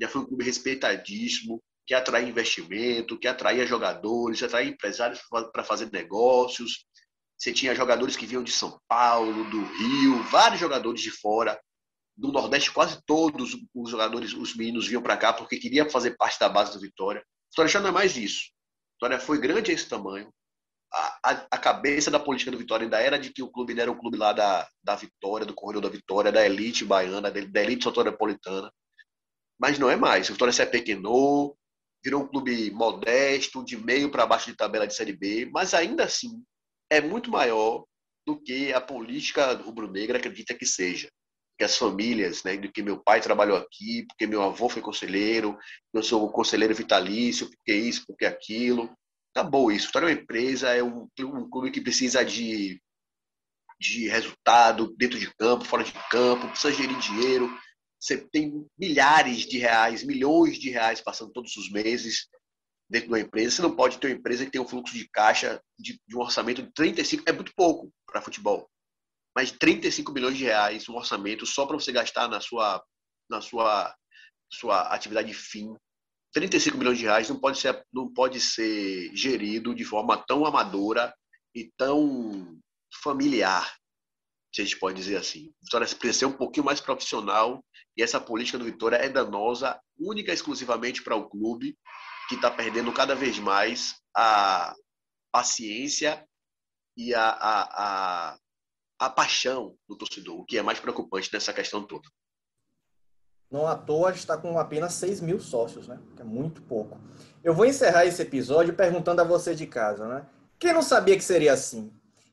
já 0.00 0.08
foi 0.08 0.22
um 0.22 0.24
clube 0.24 0.42
respeitadíssimo, 0.42 1.62
quer 1.86 1.96
atrair 1.96 2.26
investimento, 2.26 3.18
quer 3.18 3.28
atrair 3.28 3.66
jogadores, 3.66 4.42
atrair 4.42 4.68
empresários 4.70 5.20
para 5.52 5.62
fazer 5.62 5.92
negócios. 5.92 6.86
Você 7.38 7.52
tinha 7.52 7.74
jogadores 7.74 8.16
que 8.16 8.24
vinham 8.24 8.42
de 8.42 8.52
São 8.52 8.80
Paulo, 8.88 9.50
do 9.50 9.62
Rio, 9.64 10.22
vários 10.30 10.58
jogadores 10.58 11.02
de 11.02 11.10
fora, 11.10 11.60
do 12.16 12.32
Nordeste, 12.32 12.72
quase 12.72 13.02
todos 13.04 13.54
os 13.74 13.90
jogadores, 13.90 14.32
os 14.32 14.56
meninos 14.56 14.88
vinham 14.88 15.02
para 15.02 15.18
cá 15.18 15.30
porque 15.30 15.58
queriam 15.58 15.90
fazer 15.90 16.16
parte 16.16 16.40
da 16.40 16.48
base 16.48 16.72
do 16.72 16.80
Vitória. 16.80 17.22
Vitória 17.50 17.70
já 17.70 17.80
não 17.80 17.88
é 17.88 17.92
mais 17.92 18.16
isso. 18.16 18.50
Vitória 18.94 19.18
foi 19.18 19.38
grande 19.40 19.70
a 19.70 19.74
esse 19.74 19.88
tamanho. 19.88 20.32
A, 20.92 21.18
a, 21.24 21.30
a, 21.52 21.58
cabeça 21.58 22.10
da 22.10 22.18
política 22.18 22.50
do 22.50 22.58
Vitória 22.58 22.84
ainda 22.84 23.00
era 23.00 23.18
de 23.18 23.32
que 23.32 23.42
o 23.42 23.50
clube 23.50 23.78
era 23.78 23.90
um 23.90 23.98
clube 23.98 24.16
lá 24.16 24.32
da, 24.32 24.68
da 24.82 24.96
Vitória, 24.96 25.46
do 25.46 25.54
Corredor 25.54 25.82
da 25.82 25.88
Vitória, 25.88 26.32
da 26.32 26.44
elite 26.44 26.84
baiana, 26.84 27.30
da, 27.30 27.40
da 27.40 27.62
elite 27.62 27.84
soteropolitana. 27.84 28.72
Mas 29.58 29.78
não 29.78 29.88
é 29.88 29.96
mais. 29.96 30.28
O 30.28 30.32
Vitória 30.32 30.52
se 30.52 30.62
apequenou, 30.62 31.56
virou 32.04 32.22
um 32.22 32.26
clube 32.26 32.70
modesto, 32.72 33.64
de 33.64 33.76
meio 33.76 34.10
para 34.10 34.26
baixo 34.26 34.50
de 34.50 34.56
tabela 34.56 34.86
de 34.86 34.94
Série 34.94 35.12
B, 35.12 35.48
mas 35.52 35.74
ainda 35.74 36.04
assim 36.04 36.42
é 36.90 37.00
muito 37.00 37.30
maior 37.30 37.84
do 38.26 38.40
que 38.40 38.72
a 38.72 38.80
política 38.80 39.52
rubro-negra 39.54 40.18
acredita 40.18 40.54
que 40.54 40.66
seja. 40.66 41.08
Que 41.60 41.64
as 41.64 41.76
famílias, 41.76 42.42
né, 42.42 42.56
do 42.56 42.72
que 42.72 42.82
meu 42.82 42.98
pai 42.98 43.20
trabalhou 43.20 43.54
aqui, 43.54 44.06
porque 44.08 44.26
meu 44.26 44.42
avô 44.42 44.66
foi 44.66 44.80
conselheiro, 44.80 45.58
eu 45.92 46.02
sou 46.02 46.32
conselheiro 46.32 46.74
vitalício, 46.74 47.50
porque 47.50 47.74
isso, 47.74 48.06
porque 48.06 48.24
aquilo. 48.24 48.90
Acabou 49.34 49.70
isso. 49.70 49.90
É 49.94 50.00
uma 50.00 50.10
empresa, 50.10 50.70
é 50.70 50.82
um, 50.82 51.06
um 51.20 51.50
clube 51.50 51.70
que 51.70 51.82
precisa 51.82 52.24
de, 52.24 52.80
de 53.78 54.08
resultado 54.08 54.94
dentro 54.96 55.18
de 55.18 55.30
campo, 55.34 55.66
fora 55.66 55.84
de 55.84 55.92
campo, 56.10 56.48
precisa 56.48 56.72
gerir 56.72 56.98
dinheiro, 56.98 57.50
você 58.00 58.16
tem 58.16 58.66
milhares 58.78 59.40
de 59.40 59.58
reais, 59.58 60.02
milhões 60.02 60.58
de 60.58 60.70
reais 60.70 61.02
passando 61.02 61.30
todos 61.30 61.54
os 61.58 61.70
meses 61.70 62.26
dentro 62.88 63.08
de 63.08 63.12
uma 63.12 63.20
empresa. 63.20 63.56
Você 63.56 63.62
não 63.62 63.76
pode 63.76 63.98
ter 63.98 64.06
uma 64.06 64.16
empresa 64.16 64.46
que 64.46 64.50
tem 64.50 64.60
um 64.60 64.66
fluxo 64.66 64.94
de 64.94 65.06
caixa 65.10 65.62
de, 65.78 66.00
de 66.08 66.16
um 66.16 66.20
orçamento 66.20 66.62
de 66.62 66.72
35, 66.72 67.24
é 67.26 67.32
muito 67.32 67.52
pouco 67.54 67.92
para 68.06 68.22
futebol. 68.22 68.69
Mas 69.34 69.52
35 69.52 70.12
milhões 70.12 70.36
de 70.36 70.44
reais, 70.44 70.88
um 70.88 70.96
orçamento 70.96 71.46
só 71.46 71.66
para 71.66 71.78
você 71.78 71.92
gastar 71.92 72.28
na 72.28 72.40
sua, 72.40 72.82
na 73.28 73.40
sua, 73.40 73.94
sua 74.50 74.82
atividade 74.94 75.32
fim. 75.32 75.74
35 76.32 76.76
milhões 76.76 76.98
de 76.98 77.04
reais 77.04 77.28
não 77.28 77.38
pode 77.38 77.58
ser, 77.58 77.84
não 77.92 78.12
pode 78.12 78.40
ser 78.40 79.14
gerido 79.14 79.74
de 79.74 79.84
forma 79.84 80.16
tão 80.16 80.44
amadora 80.44 81.14
e 81.54 81.70
tão 81.76 82.58
familiar 83.02 83.72
se 84.52 84.62
a 84.62 84.64
gente 84.64 84.78
pode 84.78 84.96
dizer 84.96 85.16
assim. 85.16 85.52
Vitória 85.62 85.86
precisa 85.86 86.18
ser 86.20 86.26
um 86.26 86.36
pouquinho 86.36 86.66
mais 86.66 86.80
profissional 86.80 87.64
e 87.96 88.02
essa 88.02 88.20
política 88.20 88.58
do 88.58 88.64
Vitória 88.64 88.96
é 88.96 89.08
danosa 89.08 89.80
única 89.98 90.30
e 90.30 90.34
exclusivamente 90.34 91.02
para 91.02 91.16
o 91.16 91.28
clube 91.28 91.76
que 92.28 92.34
está 92.34 92.50
perdendo 92.50 92.92
cada 92.92 93.14
vez 93.14 93.38
mais 93.38 93.94
a 94.16 94.74
paciência 95.32 96.24
e 96.96 97.14
a, 97.14 97.28
a, 97.28 97.62
a, 98.32 98.38
a 99.00 99.08
paixão 99.08 99.74
do 99.88 99.96
torcedor, 99.96 100.38
o 100.38 100.44
que 100.44 100.58
é 100.58 100.62
mais 100.62 100.78
preocupante 100.78 101.30
nessa 101.32 101.54
questão 101.54 101.82
toda. 101.82 102.06
Não 103.50 103.66
à 103.66 103.74
toa 103.74 104.12
está 104.12 104.36
com 104.36 104.58
apenas 104.58 104.92
6 104.92 105.22
mil 105.22 105.40
sócios, 105.40 105.88
né? 105.88 105.98
Que 106.14 106.20
é 106.20 106.24
muito 106.24 106.60
pouco. 106.62 107.00
Eu 107.42 107.54
vou 107.54 107.64
encerrar 107.64 108.04
esse 108.04 108.20
episódio 108.20 108.74
perguntando 108.74 109.22
a 109.22 109.24
você 109.24 109.54
de 109.54 109.66
casa, 109.66 110.06
né? 110.06 110.26
Quem 110.58 110.74
não 110.74 110.82
sabia 110.82 111.16
que 111.16 111.24
seria 111.24 111.54
assim? 111.54 111.90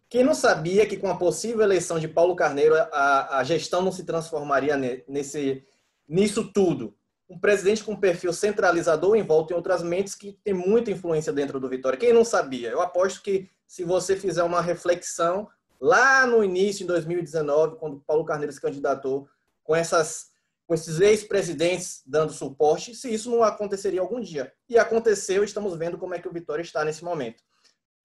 Quem 0.09 0.25
não 0.25 0.33
sabia 0.33 0.85
que 0.85 0.97
com 0.97 1.09
a 1.09 1.17
possível 1.17 1.61
eleição 1.61 1.97
de 1.97 2.07
Paulo 2.07 2.35
Carneiro 2.35 2.75
a, 2.75 3.39
a 3.39 3.43
gestão 3.45 3.81
não 3.81 3.91
se 3.91 4.03
transformaria 4.03 4.75
nesse, 5.07 5.65
nisso 6.07 6.51
tudo? 6.51 6.93
Um 7.29 7.39
presidente 7.39 7.83
com 7.83 7.95
perfil 7.95 8.33
centralizador 8.33 9.15
envolto 9.15 9.53
em 9.53 9.55
outras 9.55 9.81
mentes 9.81 10.15
que 10.15 10.37
tem 10.43 10.53
muita 10.53 10.91
influência 10.91 11.31
dentro 11.31 11.61
do 11.61 11.69
Vitória. 11.69 11.97
Quem 11.97 12.13
não 12.13 12.25
sabia? 12.25 12.69
Eu 12.69 12.81
aposto 12.81 13.21
que 13.21 13.49
se 13.65 13.83
você 13.83 14.15
fizer 14.17 14.43
uma 14.43 14.61
reflexão 14.61 15.47
lá 15.79 16.25
no 16.25 16.43
início, 16.43 16.83
em 16.83 16.87
2019, 16.87 17.77
quando 17.77 18.01
Paulo 18.01 18.25
Carneiro 18.25 18.51
se 18.51 18.61
candidatou, 18.61 19.27
com, 19.63 19.75
essas, 19.75 20.27
com 20.65 20.73
esses 20.73 20.99
ex-presidentes 20.99 22.01
dando 22.05 22.31
suporte, 22.31 22.95
se 22.95 23.13
isso 23.13 23.29
não 23.29 23.43
aconteceria 23.43 24.01
algum 24.01 24.19
dia. 24.19 24.53
E 24.69 24.77
aconteceu, 24.77 25.43
estamos 25.43 25.75
vendo 25.77 25.97
como 25.97 26.13
é 26.13 26.19
que 26.19 26.27
o 26.27 26.33
Vitória 26.33 26.61
está 26.61 26.85
nesse 26.85 27.03
momento. 27.03 27.43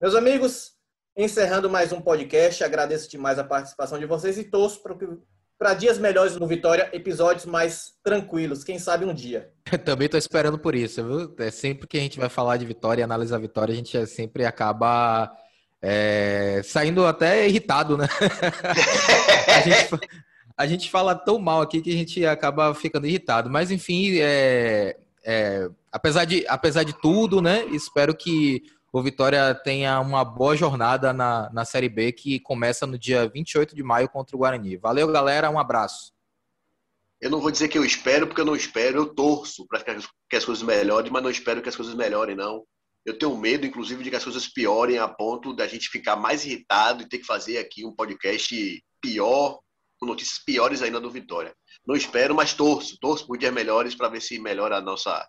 Meus 0.01 0.15
amigos, 0.15 0.77
Encerrando 1.15 1.69
mais 1.69 1.93
um 1.93 2.01
podcast, 2.01 2.65
agradeço 2.65 3.11
demais 3.11 3.39
a 3.39 3.45
participação 3.45 3.99
de 3.99 4.07
vocês 4.07 4.39
e 4.39 4.45
torço 4.45 4.81
para 5.59 5.75
dias 5.75 5.99
melhores 5.99 6.37
no 6.37 6.47
Vitória, 6.47 6.89
episódios 6.91 7.45
mais 7.45 7.93
tranquilos, 8.03 8.65
quem 8.65 8.79
sabe 8.79 9.05
um 9.05 9.13
dia. 9.13 9.53
Também 9.85 10.07
estou 10.07 10.17
esperando 10.17 10.59
por 10.59 10.75
isso, 10.75 11.05
viu? 11.05 11.35
É 11.39 11.51
sempre 11.51 11.87
que 11.87 11.99
a 11.99 12.01
gente 12.01 12.19
vai 12.19 12.31
falar 12.31 12.57
de 12.57 12.65
Vitória 12.65 13.03
e 13.03 13.05
analisar 13.05 13.37
a 13.37 13.41
Vitória, 13.41 13.75
a 13.75 13.77
gente 13.77 14.07
sempre 14.07 14.47
acaba 14.47 15.31
é, 15.83 16.63
saindo 16.65 17.05
até 17.05 17.49
irritado, 17.49 17.99
né? 17.99 18.07
a, 19.49 19.61
gente, 19.61 20.09
a, 20.57 20.67
gente, 20.67 20.91
fala 20.91 21.15
tão 21.15 21.41
mal 21.41 21.61
aqui 21.61 21.83
que 21.83 21.91
a 21.91 21.97
gente 21.97 22.25
acaba 22.25 22.73
ficando 22.73 23.07
irritado. 23.07 23.51
Mas, 23.51 23.73
enfim, 23.73 24.17
é, 24.21 24.97
é, 25.25 25.69
apesar, 25.91 26.25
de, 26.25 26.47
apesar 26.47 26.85
de 26.85 26.93
tudo, 26.93 27.43
né? 27.43 27.65
Espero 27.67 28.15
que 28.15 28.63
o 28.93 29.03
Vitória 29.03 29.55
tenha 29.55 29.99
uma 29.99 30.25
boa 30.25 30.57
jornada 30.57 31.13
na, 31.13 31.51
na 31.53 31.65
Série 31.65 31.89
B, 31.89 32.13
que 32.13 32.39
começa 32.39 32.87
no 32.87 32.97
dia 32.97 33.29
28 33.29 33.75
de 33.75 33.83
maio 33.83 34.09
contra 34.09 34.37
o 34.37 34.39
Guarani. 34.39 34.77
Valeu, 34.77 35.09
galera, 35.09 35.51
um 35.51 35.59
abraço. 35.59 36.13
Eu 37.21 37.31
não 37.31 37.41
vou 37.41 37.51
dizer 37.51 37.69
que 37.69 37.79
eu 37.79 37.85
espero, 37.85 38.27
porque 38.27 38.41
eu 38.41 38.45
não 38.45 38.57
espero, 38.57 38.99
eu 38.99 39.07
torço 39.07 39.67
para 39.67 39.83
que 39.83 40.37
as 40.37 40.45
coisas 40.45 40.63
melhorem, 40.63 41.11
mas 41.11 41.23
não 41.23 41.31
espero 41.31 41.63
que 41.63 41.69
as 41.69 41.77
coisas 41.77 41.95
melhorem, 41.95 42.37
não. 42.37 42.65
Eu 43.05 43.19
tenho 43.19 43.37
medo, 43.37 43.67
inclusive, 43.67 44.05
de 44.05 44.11
que 44.11 44.17
as 44.17 44.25
coisas 44.25 44.47
piorem 44.47 44.99
a 44.99 45.09
ponto 45.09 45.53
da 45.53 45.67
gente 45.67 45.89
ficar 45.89 46.17
mais 46.17 46.45
irritado 46.45 47.03
e 47.03 47.09
ter 47.09 47.19
que 47.19 47.27
fazer 47.27 47.59
aqui 47.59 47.85
um 47.85 47.95
podcast 47.95 48.85
pior, 49.01 49.59
com 49.99 50.07
notícias 50.07 50.39
piores 50.45 50.83
ainda 50.83 51.01
do 51.01 51.11
Vitória. 51.11 51.55
Não 51.87 51.97
espero, 51.97 52.35
mas 52.35 52.55
torço, 52.55 52.97
torço 53.01 53.27
por 53.27 53.37
dias 53.37 53.53
melhores 53.53 53.95
para 53.95 54.09
ver 54.09 54.21
se 54.21 54.39
melhora 54.39 54.77
a 54.77 54.81
nossa, 54.81 55.29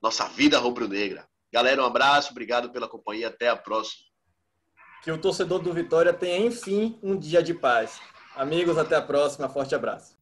nossa 0.00 0.28
vida 0.28 0.58
rubro-negra. 0.58 1.26
Galera, 1.52 1.82
um 1.82 1.86
abraço, 1.86 2.30
obrigado 2.30 2.70
pela 2.70 2.88
companhia, 2.88 3.28
até 3.28 3.48
a 3.48 3.56
próxima. 3.56 4.04
Que 5.02 5.10
o 5.10 5.18
torcedor 5.18 5.60
do 5.60 5.72
Vitória 5.72 6.12
tenha, 6.12 6.46
enfim, 6.46 6.98
um 7.02 7.18
dia 7.18 7.42
de 7.42 7.52
paz. 7.52 8.00
Amigos, 8.36 8.78
até 8.78 8.94
a 8.94 9.02
próxima, 9.02 9.48
forte 9.48 9.74
abraço. 9.74 10.21